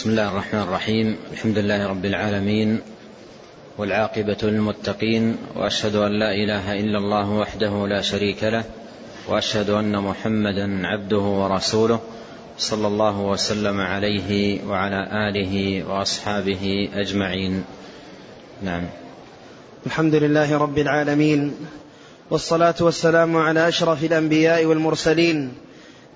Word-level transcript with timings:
بسم 0.00 0.10
الله 0.10 0.28
الرحمن 0.28 0.60
الرحيم. 0.60 1.16
الحمد 1.32 1.58
لله 1.58 1.86
رب 1.86 2.04
العالمين 2.04 2.80
والعاقبة 3.78 4.36
للمتقين 4.42 5.36
وأشهد 5.56 5.94
أن 5.94 6.18
لا 6.18 6.34
إله 6.34 6.80
إلا 6.80 6.98
الله 6.98 7.30
وحده 7.30 7.86
لا 7.86 8.00
شريك 8.00 8.44
له 8.44 8.64
وأشهد 9.28 9.70
أن 9.70 9.92
محمدا 9.92 10.86
عبده 10.86 11.18
ورسوله 11.18 12.00
صلى 12.58 12.86
الله 12.86 13.20
وسلم 13.20 13.80
عليه 13.80 14.64
وعلى 14.64 15.28
آله 15.28 15.84
وأصحابه 15.84 16.88
أجمعين. 16.94 17.64
نعم. 18.62 18.84
الحمد 19.86 20.14
لله 20.14 20.58
رب 20.58 20.78
العالمين 20.78 21.56
والصلاة 22.30 22.74
والسلام 22.80 23.36
على 23.36 23.68
أشرف 23.68 24.04
الأنبياء 24.04 24.64
والمرسلين 24.64 25.52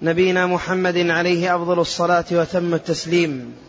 نبينا 0.02 0.46
محمد 0.46 0.98
عليه 0.98 1.56
أفضل 1.56 1.80
الصلاة 1.80 2.24
وتم 2.32 2.74
التسليم. 2.74 3.63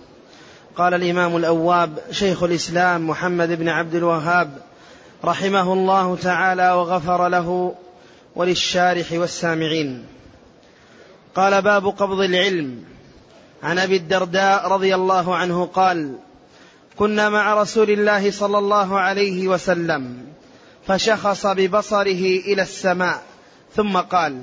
قال 0.77 0.93
الإمام 0.93 1.37
الأواب 1.37 1.99
شيخ 2.11 2.43
الإسلام 2.43 3.07
محمد 3.07 3.51
بن 3.51 3.69
عبد 3.69 3.95
الوهاب 3.95 4.57
رحمه 5.25 5.73
الله 5.73 6.15
تعالى 6.15 6.71
وغفر 6.71 7.27
له 7.27 7.75
وللشارح 8.35 9.11
والسامعين. 9.11 10.05
قال 11.35 11.61
باب 11.61 11.87
قبض 11.87 12.19
العلم. 12.19 12.83
عن 13.63 13.79
أبي 13.79 13.95
الدرداء 13.95 14.67
رضي 14.67 14.95
الله 14.95 15.35
عنه 15.35 15.65
قال 15.65 16.15
كنا 16.97 17.29
مع 17.29 17.61
رسول 17.61 17.89
الله 17.89 18.31
صلى 18.31 18.57
الله 18.57 18.99
عليه 18.99 19.47
وسلم 19.47 20.17
فشخص 20.87 21.45
ببصره 21.45 22.39
إلى 22.45 22.61
السماء 22.61 23.23
ثم 23.75 23.97
قال 23.97 24.41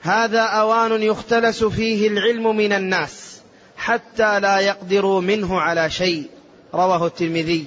هذا 0.00 0.40
أوان 0.40 1.02
يختلس 1.02 1.64
فيه 1.64 2.08
العلم 2.08 2.56
من 2.56 2.72
الناس. 2.72 3.41
حتى 3.82 4.40
لا 4.40 4.58
يقدروا 4.58 5.20
منه 5.20 5.60
على 5.60 5.90
شيء. 5.90 6.30
رواه 6.74 7.06
الترمذي. 7.06 7.66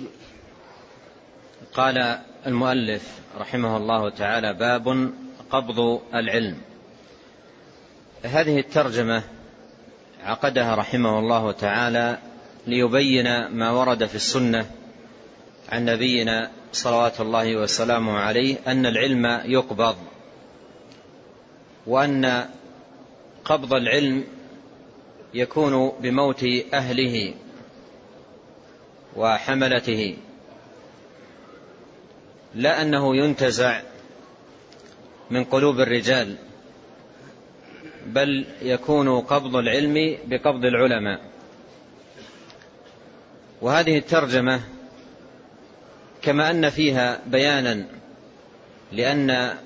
قال 1.74 2.20
المؤلف 2.48 3.04
رحمه 3.40 3.78
الله 3.78 4.10
تعالى 4.10 4.54
باب 4.54 5.12
قبض 5.52 6.02
العلم. 6.14 6.58
هذه 8.24 8.60
الترجمة 8.60 9.24
عقدها 10.24 10.76
رحمه 10.76 11.20
الله 11.20 11.52
تعالى 11.52 12.18
ليبين 12.68 13.48
ما 13.48 13.72
ورد 13.72 14.06
في 14.06 14.16
السنة 14.16 14.66
عن 15.70 15.86
نبينا 15.86 16.52
صلوات 16.72 17.22
الله 17.22 17.56
وسلامه 17.56 18.18
عليه 18.18 18.58
أن 18.68 18.86
العلم 18.86 19.42
يقبض 19.46 19.96
وأن 21.88 22.46
قبض 23.46 23.74
العلم 23.74 24.24
يكون 25.36 25.92
بموت 26.00 26.46
أهله 26.74 27.34
وحملته 29.16 30.18
لا 32.56 32.82
أنه 32.82 33.16
ينتزع 33.16 33.82
من 35.32 35.44
قلوب 35.44 35.80
الرجال 35.80 36.36
بل 38.06 38.46
يكون 38.62 39.22
قبض 39.22 39.56
العلم 39.56 40.18
بقبض 40.26 40.66
العلماء. 40.66 41.22
وهذه 43.62 43.98
الترجمة 43.98 44.62
كما 46.22 46.50
أن 46.52 46.70
فيها 46.70 47.20
بيانا 47.28 47.86
لأن 48.92 49.58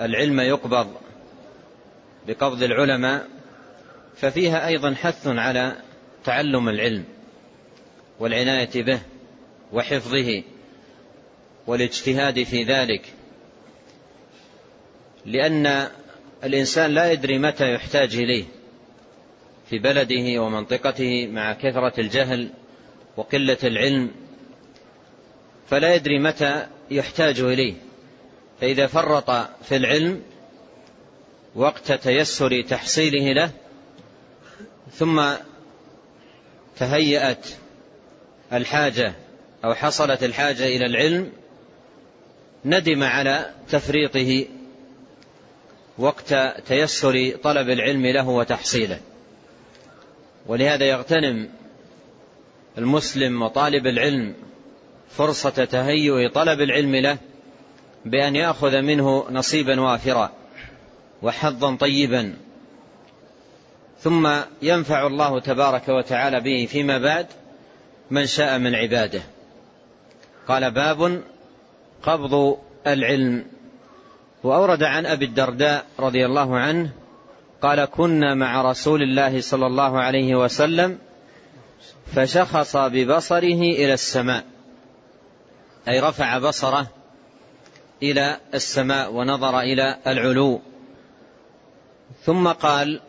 العلم 0.00 0.40
يقبض 0.40 0.94
بقبض 2.26 2.62
العلماء 2.62 3.35
ففيها 4.16 4.66
أيضا 4.66 4.94
حث 4.94 5.26
على 5.26 5.76
تعلم 6.24 6.68
العلم 6.68 7.04
والعناية 8.20 8.82
به 8.82 9.00
وحفظه 9.72 10.42
والاجتهاد 11.66 12.42
في 12.42 12.62
ذلك 12.64 13.12
لأن 15.24 15.88
الإنسان 16.44 16.90
لا 16.90 17.12
يدري 17.12 17.38
متى 17.38 17.74
يحتاج 17.74 18.16
إليه 18.16 18.44
في 19.70 19.78
بلده 19.78 20.42
ومنطقته 20.42 21.26
مع 21.26 21.52
كثرة 21.52 22.00
الجهل 22.00 22.50
وقلة 23.16 23.58
العلم 23.64 24.10
فلا 25.68 25.94
يدري 25.94 26.18
متى 26.18 26.66
يحتاج 26.90 27.40
إليه. 27.40 27.74
فإذا 28.60 28.86
فرط 28.86 29.30
في 29.62 29.76
العلم 29.76 30.22
وقت 31.54 31.92
تيسر 31.92 32.62
تحصيله 32.62 33.32
له 33.32 33.50
ثم 34.92 35.22
تهيأت 36.78 37.46
الحاجة 38.52 39.14
أو 39.64 39.74
حصلت 39.74 40.24
الحاجة 40.24 40.66
إلى 40.66 40.86
العلم 40.86 41.32
ندم 42.64 43.02
على 43.02 43.50
تفريطه 43.68 44.46
وقت 45.98 46.34
تيسر 46.66 47.36
طلب 47.42 47.68
العلم 47.68 48.06
له 48.06 48.28
وتحصيله. 48.28 49.00
ولهذا 50.46 50.84
يغتنم 50.84 51.48
المسلم 52.78 53.42
وطالب 53.42 53.86
العلم 53.86 54.34
فرصة 55.10 55.64
تهيؤ 55.64 56.28
طلب 56.28 56.60
العلم 56.60 56.96
له 56.96 57.18
بأن 58.04 58.36
يأخذ 58.36 58.80
منه 58.80 59.26
نصيبا 59.30 59.80
وافرا 59.80 60.32
وحظا 61.22 61.76
طيبا. 61.76 62.36
ثم 64.00 64.30
ينفع 64.62 65.06
الله 65.06 65.40
تبارك 65.40 65.88
وتعالى 65.88 66.40
به 66.40 66.66
فيما 66.70 66.98
بعد 66.98 67.26
من 68.10 68.26
شاء 68.26 68.58
من 68.58 68.74
عباده. 68.74 69.22
قال 70.48 70.70
باب 70.70 71.22
قبض 72.02 72.58
العلم. 72.86 73.44
وأورد 74.42 74.82
عن 74.82 75.06
أبي 75.06 75.24
الدرداء 75.24 75.86
رضي 76.00 76.26
الله 76.26 76.58
عنه 76.58 76.90
قال 77.62 77.84
كنا 77.84 78.34
مع 78.34 78.70
رسول 78.70 79.02
الله 79.02 79.40
صلى 79.40 79.66
الله 79.66 80.00
عليه 80.00 80.34
وسلم 80.34 80.98
فشخص 82.14 82.76
ببصره 82.76 83.62
إلى 83.62 83.94
السماء. 83.94 84.44
أي 85.88 86.00
رفع 86.00 86.38
بصره 86.38 86.86
إلى 88.02 88.36
السماء 88.54 89.12
ونظر 89.12 89.60
إلى 89.60 89.98
العلو. 90.06 90.60
ثم 92.24 92.48
قال 92.48 93.00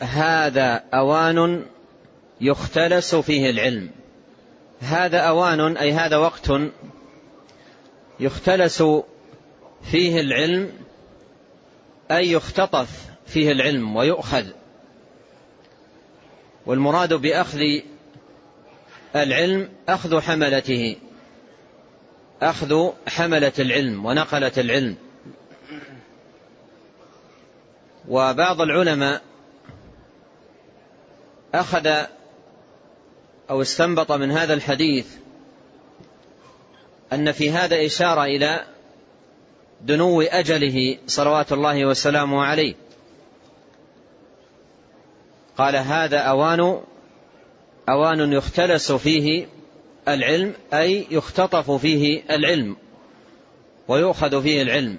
هذا 0.00 0.84
أوان 0.94 1.66
يختلس 2.40 3.14
فيه 3.14 3.50
العلم. 3.50 3.90
هذا 4.80 5.18
أوان 5.18 5.76
أي 5.76 5.92
هذا 5.92 6.16
وقت 6.16 6.52
يختلس 8.20 8.82
فيه 9.90 10.20
العلم 10.20 10.72
أي 12.10 12.32
يختطف 12.32 12.88
فيه 13.26 13.52
العلم 13.52 13.96
ويؤخذ. 13.96 14.44
والمراد 16.66 17.14
بأخذ 17.14 17.60
العلم 19.16 19.68
أخذ 19.88 20.20
حملته. 20.20 20.96
أخذ 22.42 22.90
حملة 23.08 23.52
العلم 23.58 24.06
ونقلة 24.06 24.52
العلم. 24.58 24.96
وبعض 28.08 28.60
العلماء 28.60 29.22
أخذ 31.54 31.86
أو 33.50 33.62
استنبط 33.62 34.12
من 34.12 34.30
هذا 34.30 34.54
الحديث 34.54 35.06
أن 37.12 37.32
في 37.32 37.50
هذا 37.50 37.86
إشارة 37.86 38.24
إلى 38.24 38.64
دنو 39.80 40.22
أجله 40.22 40.98
صلوات 41.06 41.52
الله 41.52 41.84
وسلامه 41.84 42.44
عليه. 42.44 42.74
قال 45.58 45.76
هذا 45.76 46.18
أوان 46.18 46.80
أوان 47.88 48.32
يختلس 48.32 48.92
فيه 48.92 49.46
العلم 50.08 50.54
أي 50.74 51.06
يختطف 51.10 51.70
فيه 51.70 52.22
العلم 52.30 52.76
ويؤخذ 53.88 54.42
فيه 54.42 54.62
العلم. 54.62 54.98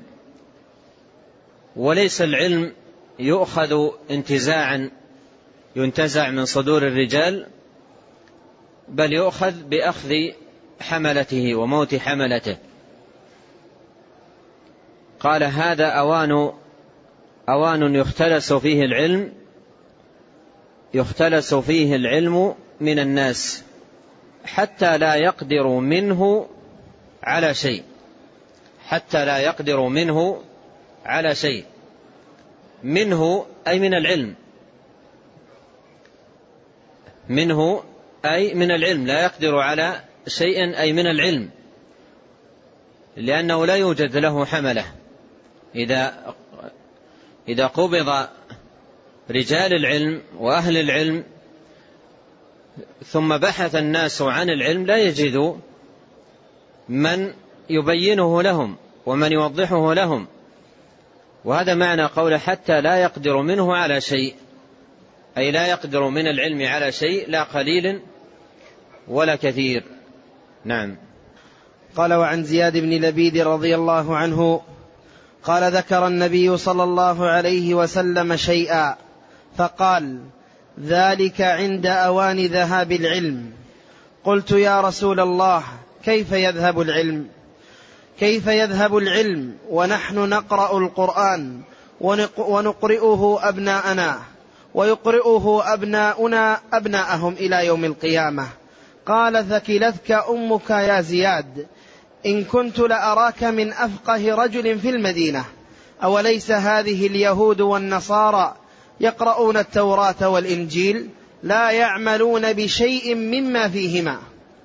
وليس 1.75 2.21
العلم 2.21 2.73
يؤخذ 3.19 3.89
انتزاعا 4.11 5.00
ينتزع 5.75 6.29
من 6.29 6.45
صدور 6.45 6.87
الرجال 6.87 7.47
بل 8.87 9.13
يؤخذ 9.13 9.63
بأخذ 9.63 10.13
حملته 10.81 11.55
وموت 11.55 11.95
حملته. 11.95 12.57
قال 15.19 15.43
هذا 15.43 15.85
أوان 15.85 16.51
أوان 17.49 17.95
يختلس 17.95 18.53
فيه 18.53 18.81
العلم 18.81 19.33
يختلس 20.93 21.53
فيه 21.53 21.95
العلم 21.95 22.55
من 22.79 22.99
الناس 22.99 23.63
حتى 24.45 24.97
لا 24.97 25.15
يقدر 25.15 25.67
منه 25.67 26.47
على 27.23 27.53
شيء 27.53 27.83
حتى 28.87 29.25
لا 29.25 29.37
يقدر 29.37 29.81
منه 29.81 30.41
على 31.05 31.35
شيء 31.35 31.65
منه 32.83 33.45
أي 33.67 33.79
من 33.79 33.93
العلم. 33.93 34.35
منه 37.31 37.83
أي 38.25 38.53
من 38.53 38.71
العلم 38.71 39.07
لا 39.07 39.23
يقدر 39.23 39.59
على 39.59 40.01
شيء 40.27 40.79
أي 40.79 40.93
من 40.93 41.07
العلم 41.07 41.49
لأنه 43.17 43.65
لا 43.65 43.75
يوجد 43.75 44.17
له 44.17 44.45
حملة. 44.45 44.85
إذا 45.75 46.33
إذا 47.47 47.67
قبض 47.67 48.27
رجال 49.29 49.73
العلم 49.73 50.21
وأهل 50.37 50.77
العلم 50.77 51.23
ثم 53.05 53.37
بحث 53.37 53.75
الناس 53.75 54.21
عن 54.21 54.49
العلم 54.49 54.85
لا 54.85 54.97
يجدوا 54.97 55.55
من 56.89 57.33
يبينه 57.69 58.41
لهم 58.41 58.75
ومن 59.05 59.31
يوضحه 59.31 59.93
لهم. 59.93 60.27
وهذا 61.45 61.75
معنى 61.75 62.05
قوله 62.05 62.37
حتى 62.37 62.81
لا 62.81 62.97
يقدر 62.97 63.41
منه 63.41 63.75
على 63.75 64.01
شيء. 64.01 64.35
أي 65.37 65.51
لا 65.51 65.67
يقدر 65.67 66.09
من 66.09 66.27
العلم 66.27 66.67
على 66.67 66.91
شيء 66.91 67.29
لا 67.29 67.43
قليل 67.43 67.99
ولا 69.07 69.35
كثير. 69.35 69.83
نعم. 70.65 70.97
قال 71.95 72.13
وعن 72.13 72.43
زياد 72.43 72.77
بن 72.77 72.89
لبيد 72.89 73.37
رضي 73.37 73.75
الله 73.75 74.17
عنه 74.17 74.61
قال 75.43 75.73
ذكر 75.73 76.07
النبي 76.07 76.57
صلى 76.57 76.83
الله 76.83 77.27
عليه 77.27 77.73
وسلم 77.73 78.35
شيئا 78.35 78.95
فقال 79.57 80.19
ذلك 80.79 81.41
عند 81.41 81.85
أوان 81.85 82.45
ذهاب 82.45 82.91
العلم. 82.91 83.51
قلت 84.23 84.51
يا 84.51 84.81
رسول 84.81 85.19
الله 85.19 85.63
كيف 86.05 86.31
يذهب 86.31 86.81
العلم؟ 86.81 87.27
كيف 88.19 88.47
يذهب 88.47 88.97
العلم 88.97 89.57
ونحن 89.69 90.15
نقرأ 90.29 90.77
القرآن 90.77 91.61
ونقرئه 92.37 93.39
أبناءنا؟ 93.41 94.30
ويقرئه 94.73 95.73
أبناؤنا 95.73 96.59
أبناءهم 96.73 97.33
إلى 97.33 97.65
يوم 97.65 97.85
القيامة. 97.85 98.47
قال 99.05 99.49
ثكلتك 99.49 100.11
أمك 100.11 100.69
يا 100.69 101.01
زياد 101.01 101.67
إن 102.25 102.43
كنت 102.43 102.79
لأراك 102.79 103.43
من 103.43 103.73
أفقه 103.73 104.35
رجل 104.35 104.79
في 104.79 104.89
المدينة 104.89 105.45
أوليس 106.03 106.51
هذه 106.51 107.07
اليهود 107.07 107.61
والنصارى 107.61 108.55
يقرؤون 108.99 109.57
التوراة 109.57 110.29
والإنجيل 110.29 111.09
لا 111.43 111.71
يعملون 111.71 112.53
بشيء 112.53 113.15
مما 113.15 113.69
فيهما؟ 113.69 114.19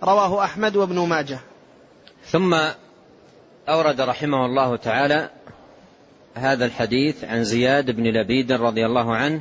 رواه 0.04 0.44
أحمد 0.44 0.76
وابن 0.76 0.98
ماجه. 0.98 1.38
ثم 2.26 2.54
أورد 3.68 4.00
رحمه 4.00 4.46
الله 4.46 4.76
تعالى 4.76 5.30
هذا 6.34 6.64
الحديث 6.64 7.24
عن 7.24 7.44
زياد 7.44 7.90
بن 7.90 8.04
لبيد 8.04 8.52
رضي 8.52 8.86
الله 8.86 9.16
عنه 9.16 9.40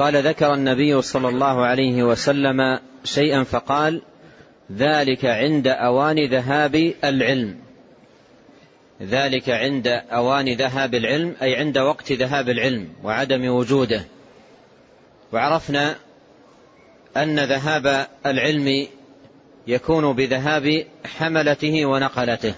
قال 0.00 0.26
ذكر 0.26 0.54
النبي 0.54 1.02
صلى 1.02 1.28
الله 1.28 1.66
عليه 1.66 2.02
وسلم 2.02 2.78
شيئا 3.04 3.44
فقال 3.44 4.02
ذلك 4.72 5.24
عند 5.24 5.66
أوان 5.66 6.26
ذهاب 6.26 6.94
العلم. 7.04 7.58
ذلك 9.02 9.50
عند 9.50 9.86
أوان 9.88 10.48
ذهاب 10.54 10.94
العلم 10.94 11.34
أي 11.42 11.56
عند 11.56 11.78
وقت 11.78 12.12
ذهاب 12.12 12.48
العلم 12.48 12.88
وعدم 13.04 13.48
وجوده. 13.48 14.04
وعرفنا 15.32 15.96
أن 17.16 17.40
ذهاب 17.40 18.06
العلم 18.26 18.86
يكون 19.66 20.12
بذهاب 20.12 20.86
حملته 21.18 21.86
ونقلته. 21.86 22.54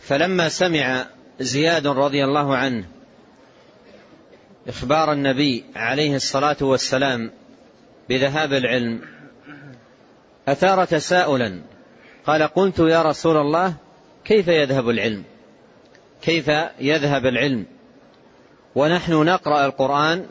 فلما 0.00 0.48
سمع 0.48 1.06
زياد 1.40 1.86
رضي 1.86 2.24
الله 2.24 2.56
عنه 2.56 2.84
إخبار 4.68 5.12
النبي 5.12 5.64
عليه 5.76 6.16
الصلاة 6.16 6.56
والسلام 6.60 7.30
بذهاب 8.08 8.52
العلم. 8.52 9.00
اثار 10.48 10.84
تساؤلا 10.84 11.60
قال 12.26 12.42
قلت 12.42 12.78
يا 12.78 13.02
رسول 13.02 13.36
الله 13.36 13.74
كيف 14.24 14.48
يذهب 14.48 14.88
العلم؟ 14.90 15.24
كيف 16.22 16.50
يذهب 16.80 17.26
العلم؟ 17.26 17.66
ونحن 18.74 19.12
نقرأ 19.12 19.66
القرآن 19.66 20.26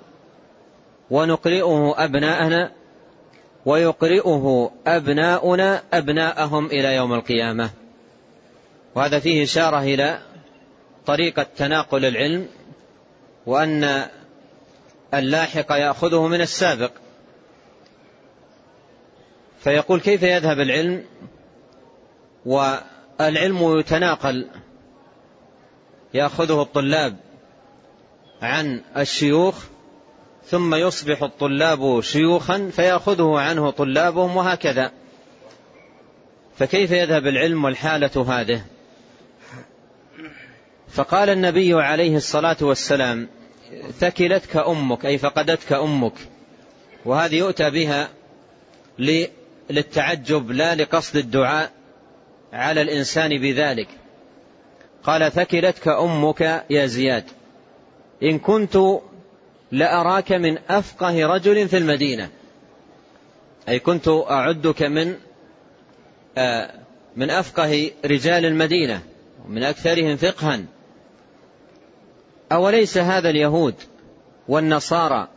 ونقرئه 1.09 1.95
أبناءنا 1.97 2.71
ويقرئه 3.65 4.71
أبناؤنا 4.87 5.83
أبناءهم 5.93 6.65
إلى 6.65 6.95
يوم 6.95 7.13
القيامة. 7.13 7.69
وهذا 8.95 9.19
فيه 9.19 9.43
إشارة 9.43 9.79
إلى 9.79 10.19
طريقة 11.05 11.45
تناقل 11.57 12.05
العلم 12.05 12.47
وأن 13.45 14.05
اللاحق 15.13 15.71
يأخذه 15.71 16.27
من 16.27 16.41
السابق. 16.41 16.91
فيقول 19.59 19.99
كيف 19.99 20.23
يذهب 20.23 20.59
العلم؟ 20.59 21.05
والعلم 22.45 23.79
يتناقل. 23.79 24.47
يأخذه 26.13 26.61
الطلاب 26.61 27.15
عن 28.41 28.81
الشيوخ 28.97 29.63
ثم 30.45 30.75
يصبح 30.75 31.23
الطلاب 31.23 32.01
شيوخا 32.01 32.69
فيأخذه 32.73 33.39
عنه 33.39 33.69
طلابهم 33.69 34.37
وهكذا. 34.37 34.91
فكيف 36.57 36.91
يذهب 36.91 37.27
العلم 37.27 37.63
والحالة 37.63 38.39
هذه؟ 38.39 38.65
فقال 40.89 41.29
النبي 41.29 41.73
عليه 41.73 42.15
الصلاة 42.15 42.57
والسلام 42.61 43.27
ثكلتك 43.99 44.57
أمك 44.57 45.05
أي 45.05 45.17
فقدتك 45.17 45.73
أمك. 45.73 46.13
وهذه 47.05 47.35
يؤتى 47.35 47.69
بها 47.69 48.09
للتعجب 49.69 50.51
لا 50.51 50.75
لقصد 50.75 51.17
الدعاء 51.17 51.71
على 52.53 52.81
الإنسان 52.81 53.29
بذلك. 53.29 53.87
قال 55.03 55.31
ثكلتك 55.31 55.87
أمك 55.87 56.65
يا 56.69 56.85
زياد. 56.85 57.23
إن 58.23 58.39
كنت 58.39 58.77
لأراك 59.71 60.31
من 60.31 60.57
أفقه 60.69 61.25
رجل 61.25 61.67
في 61.67 61.77
المدينة. 61.77 62.29
أي 63.69 63.79
كنت 63.79 64.07
أعدك 64.07 64.81
من 64.81 65.15
آه 66.37 66.71
من 67.15 67.29
أفقه 67.29 67.91
رجال 68.05 68.45
المدينة 68.45 69.01
ومن 69.45 69.63
أكثرهم 69.63 70.17
فقها. 70.17 70.59
أوليس 72.51 72.97
هذا 72.97 73.29
اليهود 73.29 73.75
والنصارى 74.47 75.27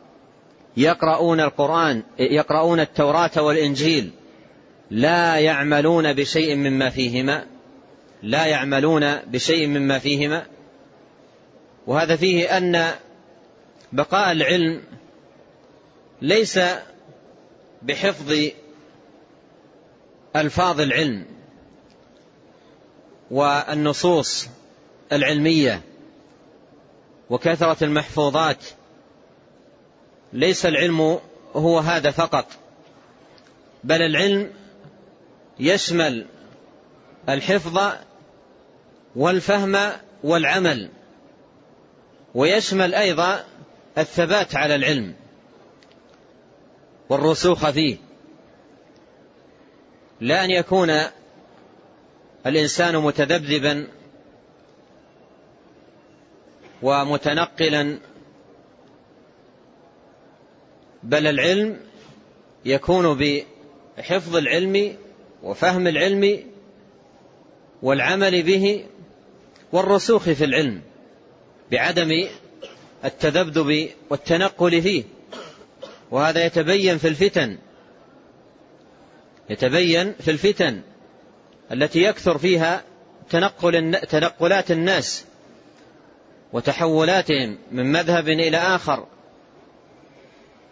يقرؤون 0.76 1.41
القرآن 1.41 2.03
يقرؤون 2.19 2.81
التوراة 2.81 3.31
والإنجيل 3.43 4.11
لا 4.91 5.36
يعملون 5.36 6.13
بشيء 6.13 6.56
مما 6.56 6.91
فيهما؟ 6.91 7.46
لا 8.22 8.46
يعملون 8.46 9.17
بشيء 9.17 9.67
مما 9.67 9.98
فيهما؟ 9.98 10.46
وهذا 11.86 12.17
فيه 12.17 12.56
أن 12.56 12.91
بقاء 13.93 14.32
العلم 14.32 14.82
ليس 16.22 16.60
بحفظ 17.82 18.34
ألفاظ 20.36 20.81
العلم 20.81 21.27
والنصوص 23.31 24.48
العلمية. 25.13 25.82
وكثرة 27.32 27.84
المحفوظات. 27.84 28.65
ليس 30.32 30.67
العلم 30.67 31.19
هو 31.56 31.79
هذا 31.79 32.10
فقط 32.10 32.46
بل 33.84 34.03
العلم 34.03 34.51
يشمل 35.60 36.27
الحفظ 37.29 37.93
والفهم 39.17 39.93
والعمل 40.24 40.91
ويشمل 42.34 42.94
أيضا 42.94 43.44
الثبات 43.98 44.56
على 44.56 44.74
العلم 44.74 45.15
والرسوخ 47.08 47.70
فيه. 47.70 47.96
لا 50.20 50.44
أن 50.44 50.51
يكون 50.51 51.01
الإنسان 52.46 52.96
متذبذبا 52.96 53.89
ومتنقلا. 56.82 57.98
بل 61.03 61.27
العلم 61.27 61.81
يكون 62.65 63.19
بحفظ 63.98 64.36
العلم 64.36 64.96
وفهم 65.43 65.86
العلم 65.86 66.44
والعمل 67.82 68.43
به 68.43 68.86
والرسوخ 69.72 70.22
في 70.22 70.44
العلم 70.44 70.81
بعدم 71.70 72.29
التذبذب 73.05 73.89
والتنقل 74.10 74.82
فيه. 74.82 75.05
وهذا 76.10 76.46
يتبين 76.46 76.98
في 76.98 77.08
الفتن 77.08 77.58
يتبين 79.51 80.12
في 80.12 80.31
الفتن 80.31 80.81
التي 81.72 82.03
يكثر 82.03 82.39
فيها 82.39 82.84
تنقل 83.31 84.01
تنقلات 84.08 84.70
الناس. 84.70 85.24
وتحولاتهم 86.53 87.59
من 87.73 87.93
مذهب 87.93 88.29
إلى 88.29 88.56
آخر 88.56 89.06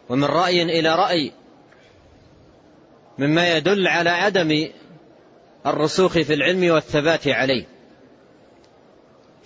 ومن 0.09 0.25
رأي 0.25 0.63
إلى 0.63 0.95
رأي 0.95 1.33
مما 3.19 3.57
يدل 3.57 3.89
على 3.89 4.11
عدم 4.11 4.69
الرسوخ 5.67 6.13
في 6.13 6.35
العلم 6.35 6.71
والثبات 6.71 7.29
عليه. 7.29 7.65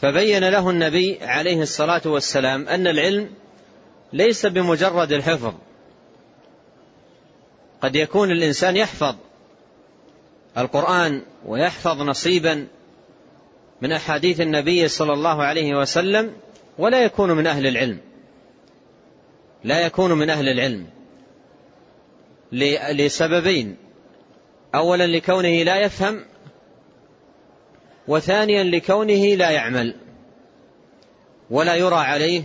فبين 0.00 0.48
له 0.48 0.70
النبي 0.70 1.18
عليه 1.22 1.62
الصلاة 1.62 2.02
والسلام 2.06 2.68
أن 2.68 2.86
العلم 2.86 3.30
ليس 4.12 4.46
بمجرد 4.46 5.12
الحفظ. 5.12 5.54
قد 7.82 7.96
يكون 7.96 8.30
الإنسان 8.30 8.76
يحفظ 8.76 9.16
القرآن 10.58 11.22
ويحفظ 11.46 12.02
نصيبا 12.02 12.66
من 13.84 13.92
أحاديث 13.92 14.40
النبي 14.40 14.88
صلى 14.88 15.12
الله 15.12 15.42
عليه 15.42 15.74
وسلم 15.74 16.32
ولا 16.78 17.04
يكون 17.04 17.30
من 17.30 17.46
أهل 17.46 17.66
العلم. 17.66 17.98
لا 19.64 19.80
يكون 19.80 20.12
من 20.12 20.30
أهل 20.30 20.48
العلم. 20.48 20.86
لسببين. 22.92 23.76
أولا 24.74 25.06
لكونه 25.06 25.62
لا 25.62 25.80
يفهم 25.80 26.24
وثانيا 28.08 28.62
لكونه 28.62 29.34
لا 29.34 29.50
يعمل 29.50 29.94
ولا 31.50 31.74
يرى 31.74 31.96
عليه 31.96 32.42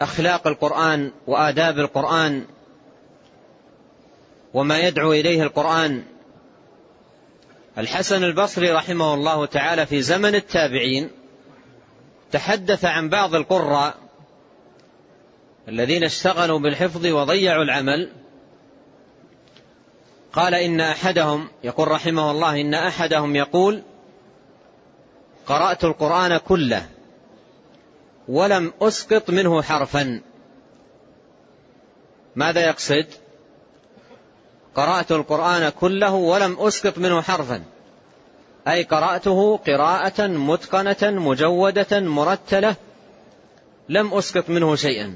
أخلاق 0.00 0.46
القرآن 0.46 1.12
وآداب 1.26 1.78
القرآن 1.78 2.44
وما 4.54 4.80
يدعو 4.80 5.12
إليه 5.12 5.42
القرآن. 5.42 6.04
الحسن 7.78 8.24
البصري 8.24 8.70
رحمه 8.72 9.14
الله 9.14 9.46
تعالى 9.46 9.86
في 9.86 10.02
زمن 10.02 10.34
التابعين 10.34 11.10
تحدث 12.32 12.84
عن 12.84 13.08
بعض 13.08 13.34
القراء 13.34 13.94
الذين 15.68 16.04
اشتغلوا 16.04 16.58
بالحفظ 16.58 17.06
وضيعوا 17.06 17.64
العمل. 17.64 18.12
قال 20.32 20.54
إن 20.54 20.80
أحدهم 20.80 21.48
يقول 21.64 21.88
رحمه 21.88 22.30
الله 22.30 22.60
إن 22.60 22.74
أحدهم 22.74 23.36
يقول 23.36 23.82
قرأت 25.46 25.84
القرآن 25.84 26.36
كله 26.36 26.86
ولم 28.28 28.72
أسقط 28.82 29.30
منه 29.30 29.62
حرفا. 29.62 30.20
ماذا 32.36 32.66
يقصد؟ 32.66 33.06
قرأت 34.76 35.12
القرآن 35.12 35.68
كله 35.68 36.14
ولم 36.14 36.56
أسقط 36.60 36.98
منه 36.98 37.22
حرفا. 37.22 37.62
أي 38.68 38.82
قرأته 38.82 39.56
قراءة 39.56 40.26
متقنة 40.26 41.20
مجودة 41.20 42.00
مرتلة 42.00 42.76
لم 43.88 44.14
أسقط 44.14 44.50
منه 44.50 44.76
شيئا. 44.76 45.14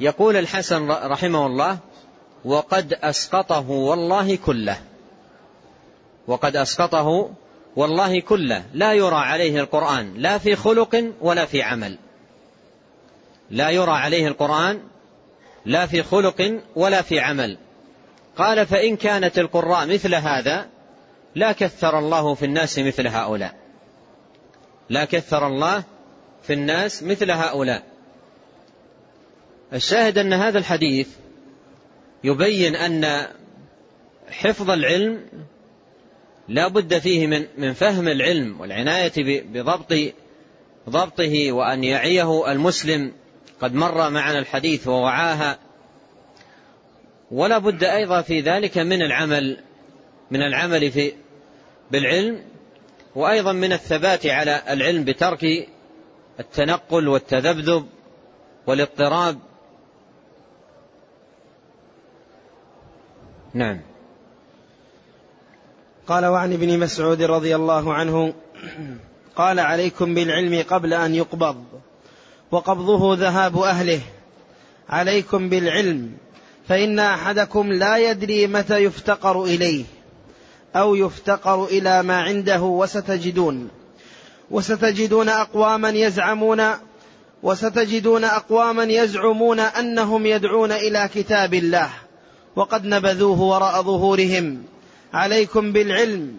يقول 0.00 0.36
الحسن 0.36 0.90
رحمه 0.90 1.46
الله 1.46 1.78
وقد 2.44 2.98
أسقطه 3.02 3.70
والله 3.70 4.36
كله. 4.36 4.76
وقد 6.26 6.56
أسقطه 6.56 7.30
والله 7.76 8.20
كله. 8.20 8.64
لا 8.72 8.92
يرى 8.92 9.16
عليه 9.16 9.60
القرآن 9.60 10.14
لا 10.16 10.38
في 10.38 10.56
خلق 10.56 11.04
ولا 11.20 11.46
في 11.46 11.62
عمل. 11.62 11.98
لا 13.50 13.70
يرى 13.70 13.92
عليه 13.92 14.28
القرآن 14.28 14.80
لا 15.64 15.86
في 15.86 16.02
خلق 16.02 16.60
ولا 16.76 17.02
في 17.02 17.20
عمل. 17.20 17.58
قال 18.40 18.66
فإن 18.66 18.96
كانت 18.96 19.38
القراء 19.38 19.86
مثل 19.86 20.14
هذا 20.14 20.66
لا 21.34 21.52
كثر 21.52 21.98
الله 21.98 22.34
في 22.34 22.44
الناس 22.44 22.78
مثل 22.78 23.06
هؤلاء. 23.06 23.54
لا 24.90 25.04
كثر 25.04 25.46
الله 25.46 25.84
في 26.42 26.52
الناس 26.52 27.02
مثل 27.02 27.30
هؤلاء. 27.30 27.82
الشاهد 29.72 30.18
أن 30.18 30.32
هذا 30.32 30.58
الحديث 30.58 31.08
يبين 32.24 32.76
أن 32.76 33.26
حفظ 34.30 34.70
العلم 34.70 35.26
لا 36.48 36.68
بد 36.68 36.98
فيه 36.98 37.26
من 37.26 37.46
من 37.58 37.72
فهم 37.72 38.08
العلم 38.08 38.60
والعناية 38.60 39.12
بضبط 39.52 39.94
ضبطه 40.88 41.52
وأن 41.52 41.84
يعيه 41.84 42.52
المسلم. 42.52 43.12
قد 43.60 43.74
مر 43.74 44.10
معنا 44.10 44.38
الحديث 44.38 44.88
ووعاها 44.88 45.58
ولا 47.30 47.58
بد 47.58 47.84
أيضا 47.84 48.22
في 48.22 48.40
ذلك 48.40 48.78
من 48.78 49.02
العمل 49.02 49.56
من 50.30 50.42
العمل 50.42 50.92
في 50.92 51.12
بالعلم 51.90 52.42
وأيضا 53.14 53.52
من 53.52 53.72
الثبات 53.72 54.26
على 54.26 54.62
العلم 54.70 55.04
بترك 55.04 55.68
التنقل 56.40 57.08
والتذبذب 57.08 57.86
والاضطراب. 58.66 59.38
نعم. 63.54 63.80
قال 66.06 66.26
وعن 66.26 66.52
ابن 66.52 66.78
مسعود 66.78 67.22
رضي 67.22 67.56
الله 67.56 67.94
عنه 67.94 68.34
قال 69.36 69.60
عليكم 69.60 70.14
بالعلم 70.14 70.64
قبل 70.68 70.94
أن 70.94 71.14
يقبض 71.14 71.64
وقبضه 72.50 73.16
ذهاب 73.16 73.58
أهله 73.58 74.00
عليكم 74.88 75.48
بالعلم 75.48 76.16
فإن 76.70 76.98
أحدكم 76.98 77.72
لا 77.72 77.96
يدري 77.96 78.46
متى 78.46 78.84
يفتقر 78.84 79.44
إليه 79.44 79.84
أو 80.76 80.94
يفتقر 80.94 81.64
إلى 81.64 82.02
ما 82.02 82.22
عنده 82.22 82.62
وستجدون. 82.62 83.68
وستجدون 84.50 85.28
أقواما 85.28 85.88
يزعمون 85.88 86.62
وستجدون 87.42 88.24
أقواما 88.24 88.82
يزعمون 88.82 89.60
أنهم 89.60 90.26
يدعون 90.26 90.72
إلى 90.72 91.08
كتاب 91.14 91.54
الله 91.54 91.90
وقد 92.56 92.84
نبذوه 92.84 93.40
وراء 93.40 93.82
ظهورهم. 93.82 94.62
عليكم 95.14 95.72
بالعلم 95.72 96.36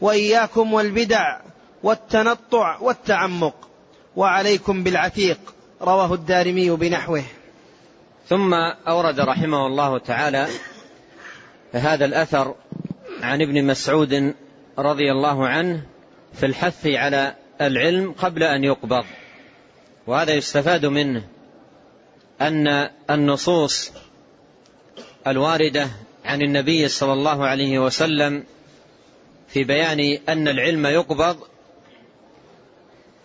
وإياكم 0.00 0.72
والبدع 0.72 1.40
والتنطع 1.82 2.78
والتعمق 2.80 3.68
وعليكم 4.16 4.82
بالعتيق 4.82 5.38
رواه 5.80 6.14
الدارمي 6.14 6.70
بنحوه. 6.70 7.24
ثم 8.32 8.54
أورد 8.88 9.20
رحمه 9.20 9.66
الله 9.66 9.98
تعالى 9.98 10.48
هذا 11.72 12.04
الأثر 12.04 12.54
عن 13.22 13.42
ابن 13.42 13.64
مسعود 13.64 14.34
رضي 14.78 15.12
الله 15.12 15.48
عنه 15.48 15.82
في 16.32 16.46
الحث 16.46 16.86
على 16.86 17.34
العلم 17.60 18.12
قبل 18.12 18.42
أن 18.42 18.64
يقبض 18.64 19.04
وهذا 20.06 20.32
يستفاد 20.32 20.86
منه 20.86 21.22
أن 22.40 22.90
النصوص 23.10 23.92
الواردة 25.26 25.88
عن 26.24 26.42
النبي 26.42 26.88
صلى 26.88 27.12
الله 27.12 27.46
عليه 27.46 27.78
وسلم 27.78 28.44
في 29.48 29.64
بيان 29.64 30.18
أن 30.28 30.48
العلم 30.48 30.86
يقبض 30.86 31.36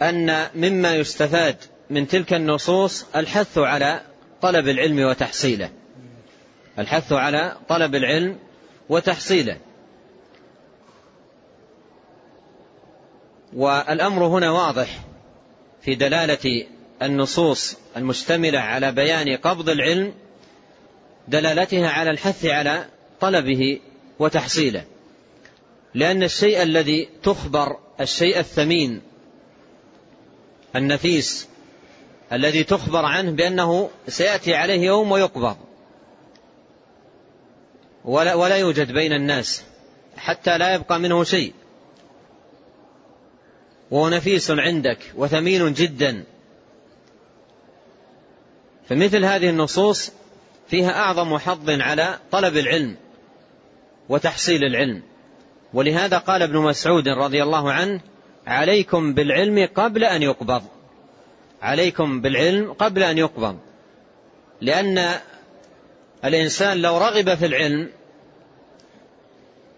أن 0.01 0.47
مما 0.55 0.95
يستفاد 0.95 1.57
من 1.89 2.07
تلك 2.07 2.33
النصوص 2.33 3.05
الحث 3.15 3.57
على 3.57 4.01
طلب 4.41 4.67
العلم 4.67 4.99
وتحصيله. 4.99 5.69
الحث 6.79 7.13
على 7.13 7.57
طلب 7.69 7.95
العلم 7.95 8.39
وتحصيله. 8.89 9.57
والأمر 13.53 14.25
هنا 14.25 14.51
واضح 14.51 14.99
في 15.81 15.95
دلالة 15.95 16.65
النصوص 17.01 17.77
المشتملة 17.97 18.59
على 18.59 18.91
بيان 18.91 19.37
قبض 19.37 19.69
العلم 19.69 20.13
دلالتها 21.27 21.89
على 21.89 22.09
الحث 22.09 22.45
على 22.45 22.85
طلبه 23.19 23.79
وتحصيله. 24.19 24.85
لأن 25.93 26.23
الشيء 26.23 26.61
الذي 26.61 27.09
تخبر 27.23 27.77
الشيء 28.01 28.39
الثمين 28.39 29.01
النفيس 30.75 31.47
الذي 32.31 32.63
تخبر 32.63 33.05
عنه 33.05 33.31
بأنه 33.31 33.89
سيأتي 34.07 34.55
عليه 34.55 34.81
يوم 34.81 35.11
ويقبض. 35.11 35.57
ولا, 38.05 38.33
ولا 38.35 38.55
يوجد 38.55 38.91
بين 38.91 39.13
الناس 39.13 39.63
حتى 40.17 40.57
لا 40.57 40.73
يبقى 40.73 40.99
منه 40.99 41.23
شيء. 41.23 41.53
وهو 43.91 44.09
نفيس 44.09 44.51
عندك 44.51 44.99
وثمين 45.15 45.73
جدا. 45.73 46.23
فمثل 48.89 49.25
هذه 49.25 49.49
النصوص 49.49 50.11
فيها 50.67 50.91
أعظم 50.91 51.37
حظ 51.37 51.69
على 51.69 52.19
طلب 52.31 52.57
العلم 52.57 52.95
وتحصيل 54.09 54.63
العلم. 54.63 55.03
ولهذا 55.73 56.17
قال 56.17 56.41
ابن 56.41 56.57
مسعود 56.57 57.07
رضي 57.07 57.43
الله 57.43 57.71
عنه 57.71 58.01
عليكم 58.47 59.13
بالعلم 59.13 59.69
قبل 59.75 60.03
أن 60.03 60.21
يقبض. 60.21 60.76
عليكم 61.61 62.21
بالعلم 62.21 62.73
قبل 62.73 63.03
أن 63.03 63.17
يقبض 63.17 63.57
لأن 64.61 65.19
الإنسان 66.25 66.77
لو 66.77 66.97
رغب 66.97 67.35
في 67.35 67.45
العلم 67.45 67.89